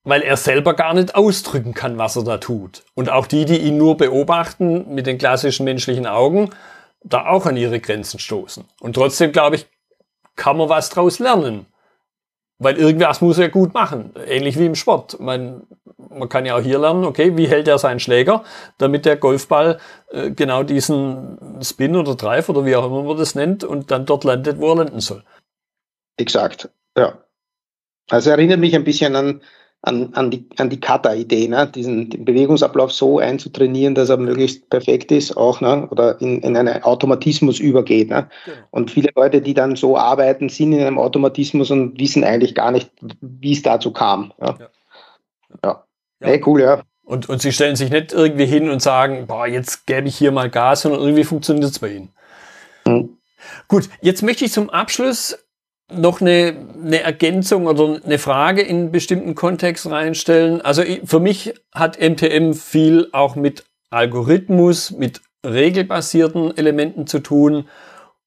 weil 0.03 0.21
er 0.21 0.37
selber 0.37 0.73
gar 0.73 0.93
nicht 0.93 1.15
ausdrücken 1.15 1.73
kann, 1.73 1.97
was 1.97 2.15
er 2.15 2.23
da 2.23 2.37
tut. 2.37 2.83
Und 2.95 3.09
auch 3.09 3.27
die, 3.27 3.45
die 3.45 3.57
ihn 3.57 3.77
nur 3.77 3.97
beobachten 3.97 4.93
mit 4.93 5.05
den 5.05 5.17
klassischen 5.17 5.65
menschlichen 5.65 6.07
Augen, 6.07 6.49
da 7.03 7.27
auch 7.27 7.45
an 7.45 7.57
ihre 7.57 7.79
Grenzen 7.79 8.19
stoßen. 8.19 8.65
Und 8.79 8.93
trotzdem, 8.93 9.31
glaube 9.31 9.55
ich, 9.55 9.67
kann 10.35 10.57
man 10.57 10.69
was 10.69 10.89
draus 10.89 11.19
lernen. 11.19 11.65
Weil 12.57 12.75
irgendwas 12.75 13.21
muss 13.21 13.37
er 13.37 13.49
gut 13.49 13.73
machen. 13.73 14.13
Ähnlich 14.27 14.59
wie 14.59 14.65
im 14.65 14.75
Sport. 14.75 15.19
Man, 15.19 15.65
man 16.09 16.27
kann 16.27 16.45
ja 16.45 16.57
auch 16.57 16.61
hier 16.61 16.79
lernen, 16.79 17.05
okay, 17.05 17.37
wie 17.37 17.47
hält 17.47 17.69
er 17.69 17.77
seinen 17.77 18.01
Schläger, 18.01 18.43
damit 18.77 19.05
der 19.05 19.15
Golfball 19.15 19.79
äh, 20.09 20.31
genau 20.31 20.63
diesen 20.63 21.61
Spin 21.63 21.95
oder 21.95 22.15
Drive 22.15 22.49
oder 22.49 22.65
wie 22.65 22.75
auch 22.75 22.85
immer 22.85 23.03
man 23.03 23.17
das 23.17 23.35
nennt 23.35 23.63
und 23.63 23.91
dann 23.91 24.05
dort 24.05 24.25
landet, 24.25 24.59
wo 24.59 24.71
er 24.71 24.77
landen 24.77 24.99
soll. 24.99 25.23
Exakt, 26.17 26.69
ja. 26.97 27.17
Also 28.09 28.29
erinnert 28.29 28.59
mich 28.59 28.75
ein 28.75 28.83
bisschen 28.83 29.15
an, 29.15 29.41
an, 29.81 30.13
an 30.13 30.31
die, 30.31 30.45
an 30.57 30.69
die 30.69 30.79
Kata-Idee, 30.79 31.47
ne? 31.47 31.67
diesen 31.67 32.09
den 32.09 32.25
Bewegungsablauf 32.25 32.91
so 32.91 33.19
einzutrainieren, 33.19 33.95
dass 33.95 34.09
er 34.09 34.17
möglichst 34.17 34.69
perfekt 34.69 35.11
ist, 35.11 35.37
auch 35.37 35.61
ne? 35.61 35.87
oder 35.89 36.19
in, 36.19 36.41
in 36.41 36.57
einen 36.57 36.83
Automatismus 36.83 37.59
übergeht. 37.59 38.09
Ne? 38.09 38.27
Genau. 38.45 38.57
Und 38.71 38.91
viele 38.91 39.09
Leute, 39.15 39.41
die 39.41 39.53
dann 39.53 39.75
so 39.75 39.97
arbeiten, 39.97 40.49
sind 40.49 40.73
in 40.73 40.81
einem 40.81 40.97
Automatismus 40.97 41.71
und 41.71 41.99
wissen 41.99 42.23
eigentlich 42.23 42.55
gar 42.55 42.71
nicht, 42.71 42.91
wie 43.21 43.53
es 43.53 43.61
dazu 43.61 43.91
kam. 43.91 44.33
Ja. 44.41 44.47
ja. 44.47 44.55
ja. 44.59 44.69
ja. 45.63 45.83
Hey, 46.27 46.43
cool, 46.45 46.61
ja. 46.61 46.81
Und, 47.05 47.27
und 47.27 47.41
sie 47.41 47.51
stellen 47.51 47.75
sich 47.75 47.89
nicht 47.89 48.13
irgendwie 48.13 48.45
hin 48.45 48.69
und 48.69 48.81
sagen, 48.81 49.25
boah, 49.27 49.47
jetzt 49.47 49.87
gebe 49.87 50.07
ich 50.07 50.15
hier 50.15 50.31
mal 50.31 50.49
Gas, 50.49 50.81
sondern 50.81 51.01
irgendwie 51.01 51.23
funktioniert 51.23 51.71
es 51.71 51.79
bei 51.79 51.93
ihnen. 51.93 52.09
Mhm. 52.85 53.17
Gut, 53.67 53.89
jetzt 54.01 54.21
möchte 54.21 54.45
ich 54.45 54.51
zum 54.51 54.69
Abschluss 54.69 55.37
noch 55.91 56.21
eine, 56.21 56.55
eine 56.83 57.01
Ergänzung 57.01 57.67
oder 57.67 57.99
eine 58.03 58.19
Frage 58.19 58.61
in 58.61 58.77
einen 58.77 58.91
bestimmten 58.91 59.35
Kontext 59.35 59.89
reinstellen. 59.89 60.61
Also 60.61 60.83
für 61.03 61.19
mich 61.19 61.53
hat 61.73 61.99
MTM 61.99 62.53
viel 62.53 63.09
auch 63.11 63.35
mit 63.35 63.65
Algorithmus, 63.89 64.91
mit 64.91 65.21
regelbasierten 65.45 66.55
Elementen 66.57 67.07
zu 67.07 67.19
tun. 67.19 67.67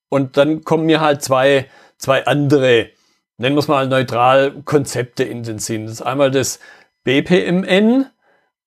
Und 0.09 0.37
dann 0.37 0.65
kommen 0.65 0.87
mir 0.87 1.01
halt 1.01 1.23
zwei, 1.23 1.67
zwei 1.99 2.27
andere, 2.27 2.91
nennen 3.39 3.55
wir 3.57 3.61
es 3.61 3.69
mal 3.69 3.87
neutral, 3.89 4.63
Konzepte 4.65 5.25
in 5.25 5.43
den 5.43 5.59
Sinn. 5.59 5.85
Das 5.85 5.95
ist 5.95 6.03
einmal 6.03 6.31
das 6.31 6.59
BPMN, 7.05 8.07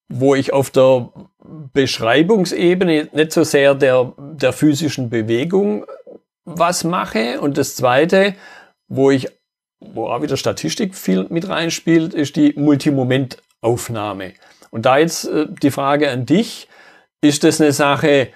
wo 0.08 0.34
ich 0.34 0.52
auf 0.52 0.70
der 0.70 1.10
Beschreibungsebene 1.72 3.08
nicht 3.12 3.32
so 3.32 3.44
sehr 3.44 3.74
der, 3.74 4.12
der 4.18 4.52
physischen 4.52 5.10
Bewegung 5.10 5.84
was 6.44 6.84
mache. 6.84 7.40
Und 7.40 7.58
das 7.58 7.76
zweite, 7.76 8.34
wo 8.88 9.10
ich, 9.10 9.28
wo 9.80 10.08
auch 10.08 10.22
wieder 10.22 10.36
Statistik 10.36 10.94
viel 10.94 11.26
mit 11.28 11.48
reinspielt, 11.48 12.14
ist 12.14 12.36
die 12.36 12.54
Multimomentaufnahme. 12.56 14.32
Und 14.70 14.86
da 14.86 14.98
jetzt 14.98 15.26
äh, 15.26 15.46
die 15.62 15.70
Frage 15.70 16.10
an 16.10 16.26
dich, 16.26 16.68
ist 17.20 17.44
das 17.44 17.60
eine 17.60 17.72
Sache, 17.72 18.28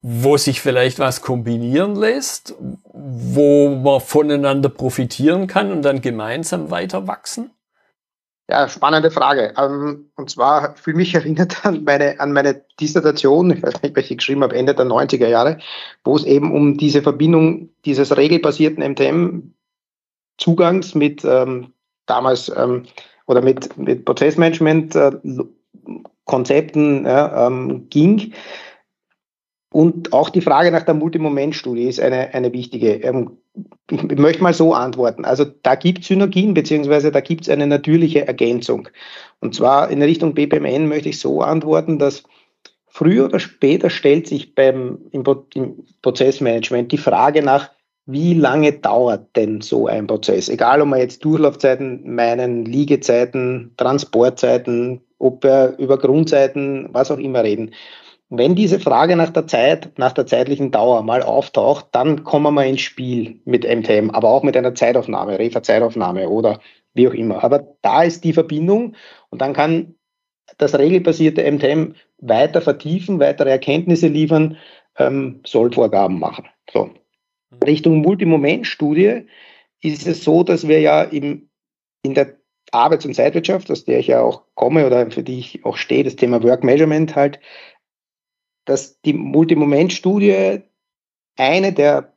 wo 0.00 0.36
sich 0.36 0.60
vielleicht 0.60 0.98
was 0.98 1.22
kombinieren 1.22 1.96
lässt, 1.96 2.54
wo 2.92 3.70
man 3.70 4.00
voneinander 4.00 4.68
profitieren 4.68 5.46
kann 5.46 5.72
und 5.72 5.82
dann 5.82 6.00
gemeinsam 6.00 6.70
weiter 6.70 7.06
wachsen? 7.06 7.50
Ja, 8.50 8.66
spannende 8.66 9.10
Frage. 9.10 9.52
Ähm, 9.58 10.10
und 10.16 10.30
zwar 10.30 10.74
fühle 10.76 10.96
mich 10.96 11.14
erinnert 11.14 11.66
an 11.66 11.84
meine, 11.84 12.18
an 12.20 12.32
meine 12.32 12.62
Dissertation, 12.80 13.50
ich 13.50 13.62
weiß 13.62 13.82
nicht, 13.82 13.94
welche 13.94 14.14
ich 14.14 14.18
geschrieben 14.18 14.42
habe, 14.42 14.56
Ende 14.56 14.74
der 14.74 14.86
90er 14.86 15.26
Jahre, 15.26 15.58
wo 16.04 16.16
es 16.16 16.24
eben 16.24 16.54
um 16.54 16.78
diese 16.78 17.02
Verbindung 17.02 17.70
dieses 17.84 18.16
regelbasierten 18.16 18.82
MTM-Zugangs 20.38 20.94
mit 20.94 21.24
ähm, 21.24 21.72
damals 22.06 22.50
ähm, 22.56 22.84
oder 23.26 23.42
mit, 23.42 23.76
mit 23.76 24.04
Prozessmanagement-Konzepten 24.04 27.04
äh, 27.04 27.08
ja, 27.08 27.46
ähm, 27.46 27.88
ging. 27.90 28.32
Und 29.70 30.14
auch 30.14 30.30
die 30.30 30.40
Frage 30.40 30.70
nach 30.70 30.84
der 30.84 30.94
Multimoment-Studie 30.94 31.88
ist 31.88 32.00
eine, 32.00 32.32
eine 32.32 32.54
wichtige. 32.54 32.94
Ähm, 33.02 33.36
ich 33.90 34.02
möchte 34.02 34.42
mal 34.42 34.54
so 34.54 34.72
antworten. 34.72 35.26
Also 35.26 35.44
da 35.44 35.74
gibt 35.74 36.00
es 36.00 36.06
Synergien, 36.06 36.54
beziehungsweise 36.54 37.12
da 37.12 37.20
gibt 37.20 37.42
es 37.42 37.50
eine 37.50 37.66
natürliche 37.66 38.26
Ergänzung. 38.26 38.88
Und 39.40 39.54
zwar 39.54 39.90
in 39.90 40.00
Richtung 40.00 40.32
BPMN 40.32 40.88
möchte 40.88 41.10
ich 41.10 41.20
so 41.20 41.42
antworten, 41.42 41.98
dass 41.98 42.22
früher 42.86 43.26
oder 43.26 43.40
später 43.40 43.90
stellt 43.90 44.26
sich 44.26 44.54
beim 44.54 45.00
im, 45.10 45.22
im 45.54 45.84
Prozessmanagement 46.00 46.90
die 46.90 46.98
Frage 46.98 47.42
nach, 47.42 47.68
wie 48.10 48.32
lange 48.32 48.72
dauert 48.72 49.36
denn 49.36 49.60
so 49.60 49.86
ein 49.86 50.06
Prozess? 50.06 50.48
Egal, 50.48 50.80
ob 50.80 50.88
wir 50.88 50.96
jetzt 50.96 51.22
Durchlaufzeiten 51.22 52.14
meinen, 52.14 52.64
Liegezeiten, 52.64 53.74
Transportzeiten, 53.76 55.02
ob 55.18 55.44
wir 55.44 55.74
über 55.76 55.98
Grundzeiten, 55.98 56.88
was 56.92 57.10
auch 57.10 57.18
immer 57.18 57.44
reden. 57.44 57.74
Wenn 58.30 58.54
diese 58.54 58.80
Frage 58.80 59.14
nach 59.14 59.28
der 59.28 59.46
Zeit, 59.46 59.90
nach 59.98 60.12
der 60.12 60.26
zeitlichen 60.26 60.70
Dauer 60.70 61.02
mal 61.02 61.22
auftaucht, 61.22 61.88
dann 61.92 62.24
kommen 62.24 62.54
wir 62.54 62.64
ins 62.64 62.80
Spiel 62.80 63.40
mit 63.44 63.64
MTM, 63.64 64.08
aber 64.10 64.30
auch 64.30 64.42
mit 64.42 64.56
einer 64.56 64.74
Zeitaufnahme, 64.74 65.38
Refa-Zeitaufnahme 65.38 66.30
oder 66.30 66.60
wie 66.94 67.08
auch 67.08 67.14
immer. 67.14 67.44
Aber 67.44 67.76
da 67.82 68.04
ist 68.04 68.24
die 68.24 68.32
Verbindung 68.32 68.96
und 69.28 69.42
dann 69.42 69.52
kann 69.52 69.96
das 70.56 70.78
regelbasierte 70.78 71.42
MTM 71.50 71.92
weiter 72.20 72.62
vertiefen, 72.62 73.20
weitere 73.20 73.50
Erkenntnisse 73.50 74.08
liefern, 74.08 74.56
ähm, 74.96 75.40
Sollvorgaben 75.44 76.18
machen. 76.18 76.46
So. 76.72 76.90
Richtung 77.64 77.98
Multimoment-Studie 78.02 79.26
ist 79.80 80.06
es 80.06 80.24
so, 80.24 80.42
dass 80.42 80.66
wir 80.66 80.80
ja 80.80 81.02
im, 81.02 81.48
in 82.02 82.14
der 82.14 82.36
Arbeits- 82.72 83.06
und 83.06 83.14
Zeitwirtschaft, 83.14 83.70
aus 83.70 83.84
der 83.84 83.98
ich 84.00 84.08
ja 84.08 84.20
auch 84.20 84.42
komme 84.54 84.86
oder 84.86 85.10
für 85.10 85.22
die 85.22 85.38
ich 85.38 85.64
auch 85.64 85.76
stehe, 85.76 86.04
das 86.04 86.16
Thema 86.16 86.42
Work 86.42 86.64
Measurement 86.64 87.16
halt 87.16 87.40
dass 88.68 89.00
die 89.00 89.14
Multimoment-Studie 89.14 90.60
eine 91.36 91.72
der 91.72 92.12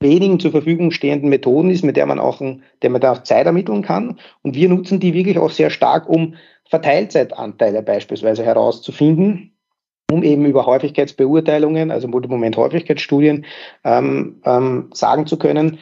wenigen 0.00 0.40
zur 0.40 0.50
Verfügung 0.50 0.90
stehenden 0.90 1.30
Methoden 1.30 1.70
ist, 1.70 1.84
mit 1.84 1.96
der 1.96 2.06
man 2.06 2.18
auch, 2.18 2.42
der 2.82 2.90
man 2.90 3.00
da 3.00 3.12
auch 3.12 3.22
Zeit 3.22 3.46
ermitteln 3.46 3.82
kann. 3.82 4.18
Und 4.42 4.56
wir 4.56 4.68
nutzen 4.68 5.00
die 5.00 5.14
wirklich 5.14 5.38
auch 5.38 5.50
sehr 5.50 5.70
stark, 5.70 6.08
um 6.08 6.34
Verteilzeitanteile 6.68 7.82
beispielsweise 7.82 8.44
herauszufinden, 8.44 9.53
um 10.14 10.22
eben 10.22 10.46
über 10.46 10.66
Häufigkeitsbeurteilungen, 10.66 11.90
also 11.90 12.08
Multimoment-Häufigkeitsstudien, 12.08 13.44
ähm, 13.84 14.40
ähm, 14.44 14.90
sagen 14.92 15.26
zu 15.26 15.36
können, 15.38 15.78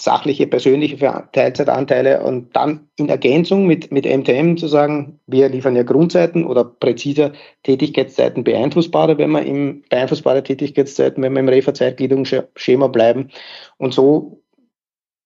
sachliche, 0.00 0.48
persönliche 0.48 0.96
Teilzeitanteile 1.32 2.22
und 2.24 2.56
dann 2.56 2.88
in 2.96 3.08
Ergänzung 3.08 3.66
mit, 3.66 3.92
mit 3.92 4.06
MTM 4.06 4.56
zu 4.56 4.66
sagen, 4.66 5.20
wir 5.26 5.48
liefern 5.48 5.76
ja 5.76 5.84
Grundzeiten 5.84 6.44
oder 6.44 6.64
präziser 6.64 7.32
Tätigkeitszeiten 7.62 8.42
beeinflussbare, 8.42 9.18
wenn 9.18 9.30
wir 9.30 9.44
im 9.44 9.82
beeinflussbare 9.88 10.42
Tätigkeitszeiten, 10.42 11.22
wenn 11.22 11.32
wir 11.34 11.40
im 11.40 11.48
Referzeitgliederungsschema 11.48 12.88
bleiben. 12.88 13.30
Und 13.76 13.94
so 13.94 14.42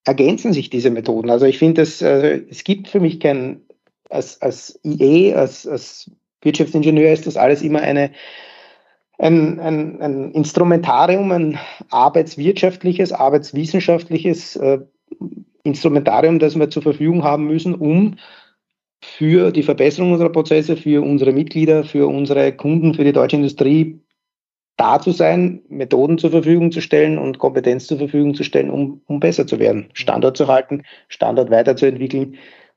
ergänzen 0.05 0.53
sich 0.53 0.69
diese 0.69 0.91
Methoden. 0.91 1.31
Also 1.31 1.47
ich 1.47 1.59
finde, 1.59 1.83
es, 1.83 2.03
äh, 2.03 2.43
es 2.51 2.65
gibt 2.65 2.89
für 2.89 3.01
mich 3.01 3.21
kein, 3.21 3.63
als, 4.11 4.43
als 4.43 4.79
IE, 4.85 5.33
als, 5.35 5.67
als 5.67 6.11
Wirtschaftsingenieur 6.43 7.13
ist 7.13 7.27
das 7.27 7.37
alles 7.37 7.63
immer 7.63 7.81
eine, 7.81 8.13
ein, 9.19 9.59
ein, 9.59 10.01
ein 10.01 10.33
Instrumentarium, 10.33 11.33
ein 11.33 11.59
arbeitswirtschaftliches, 11.91 13.13
arbeitswissenschaftliches 13.13 14.57
äh, 14.57 14.79
Instrumentarium, 15.65 16.39
das 16.39 16.59
wir 16.59 16.71
zur 16.71 16.83
Verfügung 16.83 17.25
haben 17.25 17.47
müssen, 17.47 17.75
um 17.75 18.17
für 19.01 19.53
die 19.53 19.63
Verbesserung 19.63 20.13
unserer 20.13 20.31
Prozesse, 20.31 20.77
für 20.77 21.03
unsere 21.03 21.33
Mitglieder, 21.33 21.85
für 21.85 22.09
unsere 22.09 22.53
Kunden, 22.53 22.95
für 22.95 23.05
die 23.05 23.13
deutsche 23.13 23.37
Industrie 23.37 24.01
da 24.77 25.01
zu 25.01 25.11
sein, 25.11 25.63
Methoden 25.69 26.19
zur 26.19 26.31
Verfügung 26.31 26.71
zu 26.71 26.81
stellen 26.81 27.19
und 27.19 27.39
Kompetenz 27.39 27.89
zur 27.89 27.99
Verfügung 27.99 28.35
zu 28.35 28.45
stellen, 28.45 28.71
um, 28.71 29.03
um 29.07 29.19
besser 29.19 29.47
zu 29.47 29.59
werden, 29.59 29.89
Standort 29.93 30.37
zu 30.37 30.47
halten, 30.47 30.85
Standort 31.09 31.51
weiterzuentwickeln, 31.51 32.37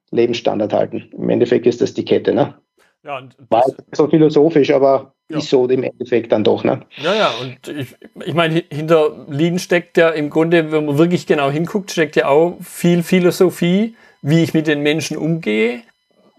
Lebensstandard 0.09 0.73
halten. 0.73 1.09
Im 1.15 1.29
Endeffekt 1.29 1.67
ist 1.67 1.79
das 1.79 1.93
die 1.93 2.03
Kette. 2.03 2.33
Ne? 2.33 2.55
Ja, 3.03 3.17
und 3.17 3.35
War 3.49 3.65
so 3.93 4.07
philosophisch, 4.07 4.71
aber 4.71 5.13
ja. 5.29 5.39
ist 5.39 5.49
so 5.49 5.67
im 5.67 5.83
Endeffekt 5.83 6.31
dann 6.31 6.43
doch. 6.43 6.63
Ne? 6.63 6.81
Ja, 6.97 7.15
ja, 7.15 7.31
und 7.41 7.67
ich, 7.67 7.95
ich 8.25 8.33
meine, 8.33 8.63
hinter 8.69 9.25
Lean 9.27 9.57
steckt 9.57 9.97
ja 9.97 10.09
im 10.09 10.29
Grunde, 10.29 10.71
wenn 10.71 10.85
man 10.85 10.97
wirklich 10.97 11.25
genau 11.25 11.49
hinguckt, 11.49 11.91
steckt 11.91 12.15
ja 12.15 12.27
auch 12.27 12.57
viel 12.61 13.01
Philosophie, 13.01 13.95
wie 14.21 14.43
ich 14.43 14.53
mit 14.53 14.67
den 14.67 14.81
Menschen 14.81 15.17
umgehe. 15.17 15.81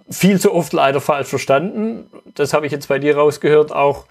Viel 0.09 0.39
zu 0.39 0.53
oft 0.55 0.73
leider 0.73 1.01
falsch 1.01 1.29
verstanden. 1.29 2.11
Das 2.35 2.53
habe 2.53 2.67
ich 2.67 2.73
jetzt 2.73 2.89
bei 2.89 2.99
dir 2.99 3.17
rausgehört, 3.17 3.73
auch 3.73 4.05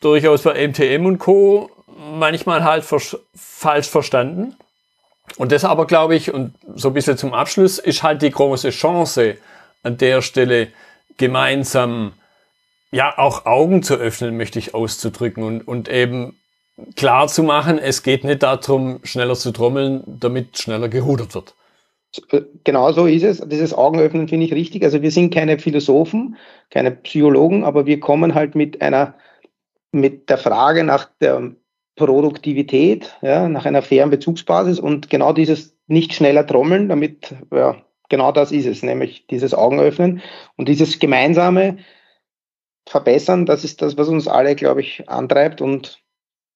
durchaus 0.00 0.42
bei 0.42 0.66
MTM 0.66 1.06
und 1.06 1.18
Co. 1.18 1.70
manchmal 2.18 2.64
halt 2.64 2.84
falsch 2.84 3.88
verstanden. 3.88 4.56
Und 5.36 5.52
das 5.52 5.64
aber, 5.64 5.86
glaube 5.86 6.16
ich, 6.16 6.32
und 6.32 6.54
so 6.74 6.88
ein 6.88 6.94
bisschen 6.94 7.16
zum 7.16 7.34
Abschluss, 7.34 7.78
ist 7.78 8.02
halt 8.02 8.22
die 8.22 8.30
große 8.30 8.70
Chance 8.70 9.36
an 9.82 9.96
der 9.96 10.22
Stelle, 10.22 10.68
gemeinsam 11.16 12.12
ja 12.90 13.18
auch 13.18 13.46
Augen 13.46 13.82
zu 13.82 13.94
öffnen, 13.94 14.36
möchte 14.36 14.58
ich 14.58 14.74
auszudrücken 14.74 15.42
und, 15.42 15.66
und 15.66 15.88
eben 15.88 16.38
klar 16.96 17.28
zu 17.28 17.42
machen, 17.42 17.78
es 17.78 18.02
geht 18.02 18.24
nicht 18.24 18.42
darum, 18.42 19.00
schneller 19.04 19.34
zu 19.34 19.52
trommeln, 19.52 20.02
damit 20.06 20.58
schneller 20.58 20.88
gehudert 20.88 21.34
wird. 21.34 21.54
Äh, 22.30 22.42
genau 22.64 22.92
so 22.92 23.06
ist 23.06 23.22
es. 23.22 23.40
Dieses 23.48 23.74
Augenöffnen 23.74 24.28
finde 24.28 24.46
ich 24.46 24.52
richtig. 24.52 24.84
Also 24.84 25.02
wir 25.02 25.10
sind 25.10 25.32
keine 25.32 25.58
Philosophen, 25.58 26.36
keine 26.70 26.92
Psychologen, 26.92 27.64
aber 27.64 27.86
wir 27.86 28.00
kommen 28.00 28.34
halt 28.34 28.54
mit 28.54 28.80
einer, 28.82 29.14
mit 29.92 30.28
der 30.30 30.38
Frage 30.38 30.84
nach 30.84 31.08
der 31.20 31.52
Produktivität, 31.96 33.16
ja, 33.22 33.48
nach 33.48 33.66
einer 33.66 33.82
fairen 33.82 34.10
Bezugsbasis 34.10 34.80
und 34.80 35.10
genau 35.10 35.32
dieses 35.32 35.76
nicht 35.86 36.12
schneller 36.12 36.46
trommeln, 36.46 36.88
damit 36.88 37.34
ja, 37.52 37.76
genau 38.08 38.32
das 38.32 38.52
ist 38.52 38.66
es, 38.66 38.82
nämlich 38.82 39.26
dieses 39.26 39.54
Augenöffnen 39.54 40.22
und 40.56 40.68
dieses 40.68 40.98
gemeinsame 40.98 41.78
Verbessern, 42.86 43.46
das 43.46 43.64
ist 43.64 43.80
das, 43.82 43.96
was 43.96 44.08
uns 44.08 44.28
alle, 44.28 44.54
glaube 44.54 44.80
ich, 44.80 45.08
antreibt 45.08 45.60
und 45.60 46.00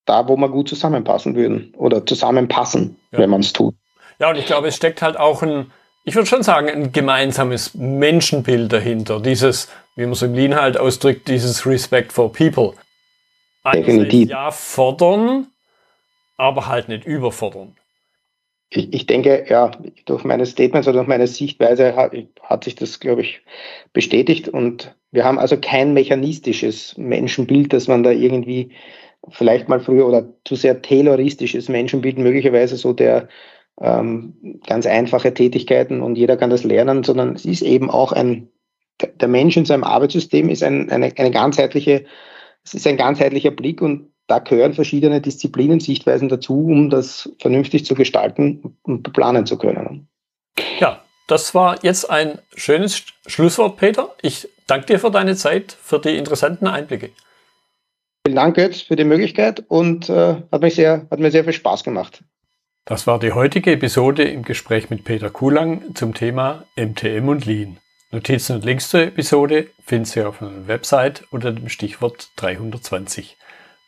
da, 0.05 0.27
wo 0.27 0.37
wir 0.37 0.49
gut 0.49 0.69
zusammenpassen 0.69 1.35
würden 1.35 1.73
oder 1.75 2.05
zusammenpassen, 2.05 2.97
ja. 3.11 3.19
wenn 3.19 3.29
man 3.29 3.41
es 3.41 3.53
tut. 3.53 3.75
Ja, 4.19 4.29
und 4.29 4.37
ich 4.37 4.45
glaube, 4.45 4.67
es 4.67 4.75
steckt 4.75 5.01
halt 5.01 5.17
auch 5.17 5.41
ein, 5.41 5.71
ich 6.03 6.15
würde 6.15 6.27
schon 6.27 6.43
sagen, 6.43 6.69
ein 6.69 6.91
gemeinsames 6.91 7.73
Menschenbild 7.73 8.71
dahinter. 8.71 9.19
Dieses, 9.19 9.69
wie 9.95 10.05
man 10.05 10.15
so 10.15 10.25
im 10.25 10.33
Lean 10.33 10.55
halt 10.55 10.77
ausdrückt, 10.77 11.27
dieses 11.27 11.65
Respect 11.65 12.11
for 12.11 12.31
People. 12.31 12.73
Definitiv. 13.73 14.29
Ja, 14.29 14.51
fordern, 14.51 15.47
aber 16.37 16.67
halt 16.67 16.89
nicht 16.89 17.05
überfordern 17.05 17.75
ich, 18.69 18.93
ich 18.93 19.05
denke, 19.07 19.45
ja, 19.49 19.71
durch 20.05 20.23
meine 20.23 20.45
Statements 20.45 20.87
oder 20.87 20.97
durch 20.97 21.07
meine 21.07 21.27
Sichtweise 21.27 21.95
hat, 21.95 22.13
hat 22.41 22.63
sich 22.63 22.75
das, 22.75 22.99
glaube 22.99 23.21
ich, 23.21 23.41
bestätigt. 23.93 24.47
Und 24.47 24.95
wir 25.11 25.25
haben 25.25 25.39
also 25.39 25.57
kein 25.57 25.93
mechanistisches 25.93 26.95
Menschenbild, 26.97 27.73
dass 27.73 27.87
man 27.87 28.03
da 28.03 28.11
irgendwie 28.11 28.71
vielleicht 29.29 29.69
mal 29.69 29.79
früher 29.79 30.07
oder 30.07 30.33
zu 30.45 30.55
sehr 30.55 30.81
tayloristisches 30.81 31.67
Menschenbild, 31.67 32.17
möglicherweise 32.17 32.77
so 32.77 32.93
der 32.93 33.27
ähm, 33.81 34.59
ganz 34.65 34.85
einfache 34.85 35.33
Tätigkeiten 35.33 36.01
und 36.01 36.17
jeder 36.17 36.37
kann 36.37 36.49
das 36.49 36.63
lernen, 36.63 37.03
sondern 37.03 37.35
es 37.35 37.45
ist 37.45 37.61
eben 37.61 37.89
auch 37.89 38.11
ein, 38.11 38.49
der 39.01 39.27
Mensch 39.27 39.57
in 39.57 39.65
seinem 39.65 39.83
Arbeitssystem 39.83 40.49
ist 40.49 40.63
ein, 40.63 40.89
eine, 40.89 41.11
eine 41.17 41.31
ganzheitliche, 41.31 42.05
es 42.63 42.73
ist 42.73 42.87
ein 42.87 42.97
ganzheitlicher 42.97 43.51
Blick 43.51 43.81
und 43.81 44.11
da 44.29 44.39
gehören 44.39 44.73
verschiedene 44.73 45.21
Disziplinen, 45.21 45.79
Sichtweisen 45.79 46.29
dazu, 46.29 46.65
um 46.65 46.89
das 46.89 47.29
vernünftig 47.39 47.85
zu 47.85 47.95
gestalten 47.95 48.77
und 48.83 49.11
planen 49.11 49.45
zu 49.45 49.57
können. 49.57 50.07
Ja, 50.79 51.01
das 51.27 51.55
war 51.55 51.83
jetzt 51.83 52.09
ein 52.09 52.39
schönes 52.55 53.03
Schlusswort, 53.25 53.77
Peter. 53.77 54.15
Ich 54.21 54.47
danke 54.67 54.87
dir 54.87 54.99
für 54.99 55.11
deine 55.11 55.35
Zeit, 55.35 55.75
für 55.81 55.99
die 55.99 56.15
interessanten 56.15 56.67
Einblicke. 56.67 57.09
Vielen 58.25 58.35
Dank 58.35 58.57
jetzt 58.57 58.83
für 58.83 58.95
die 58.95 59.03
Möglichkeit 59.03 59.63
und 59.67 60.09
äh, 60.09 60.35
hat, 60.51 60.61
mich 60.61 60.75
sehr, 60.75 61.07
hat 61.09 61.19
mir 61.19 61.31
sehr 61.31 61.43
viel 61.43 61.53
Spaß 61.53 61.83
gemacht. 61.83 62.23
Das 62.85 63.07
war 63.07 63.19
die 63.19 63.31
heutige 63.31 63.71
Episode 63.71 64.23
im 64.23 64.43
Gespräch 64.43 64.89
mit 64.89 65.03
Peter 65.03 65.29
Kulang 65.29 65.95
zum 65.95 66.13
Thema 66.13 66.65
MTM 66.75 67.27
und 67.27 67.45
Lean. 67.45 67.77
Notizen 68.11 68.55
und 68.55 68.65
Links 68.65 68.89
zur 68.89 69.01
Episode 69.01 69.67
finden 69.85 70.05
Sie 70.05 70.25
auf 70.25 70.41
meiner 70.41 70.67
Website 70.67 71.23
unter 71.29 71.51
dem 71.51 71.69
Stichwort 71.69 72.29
320. 72.37 73.37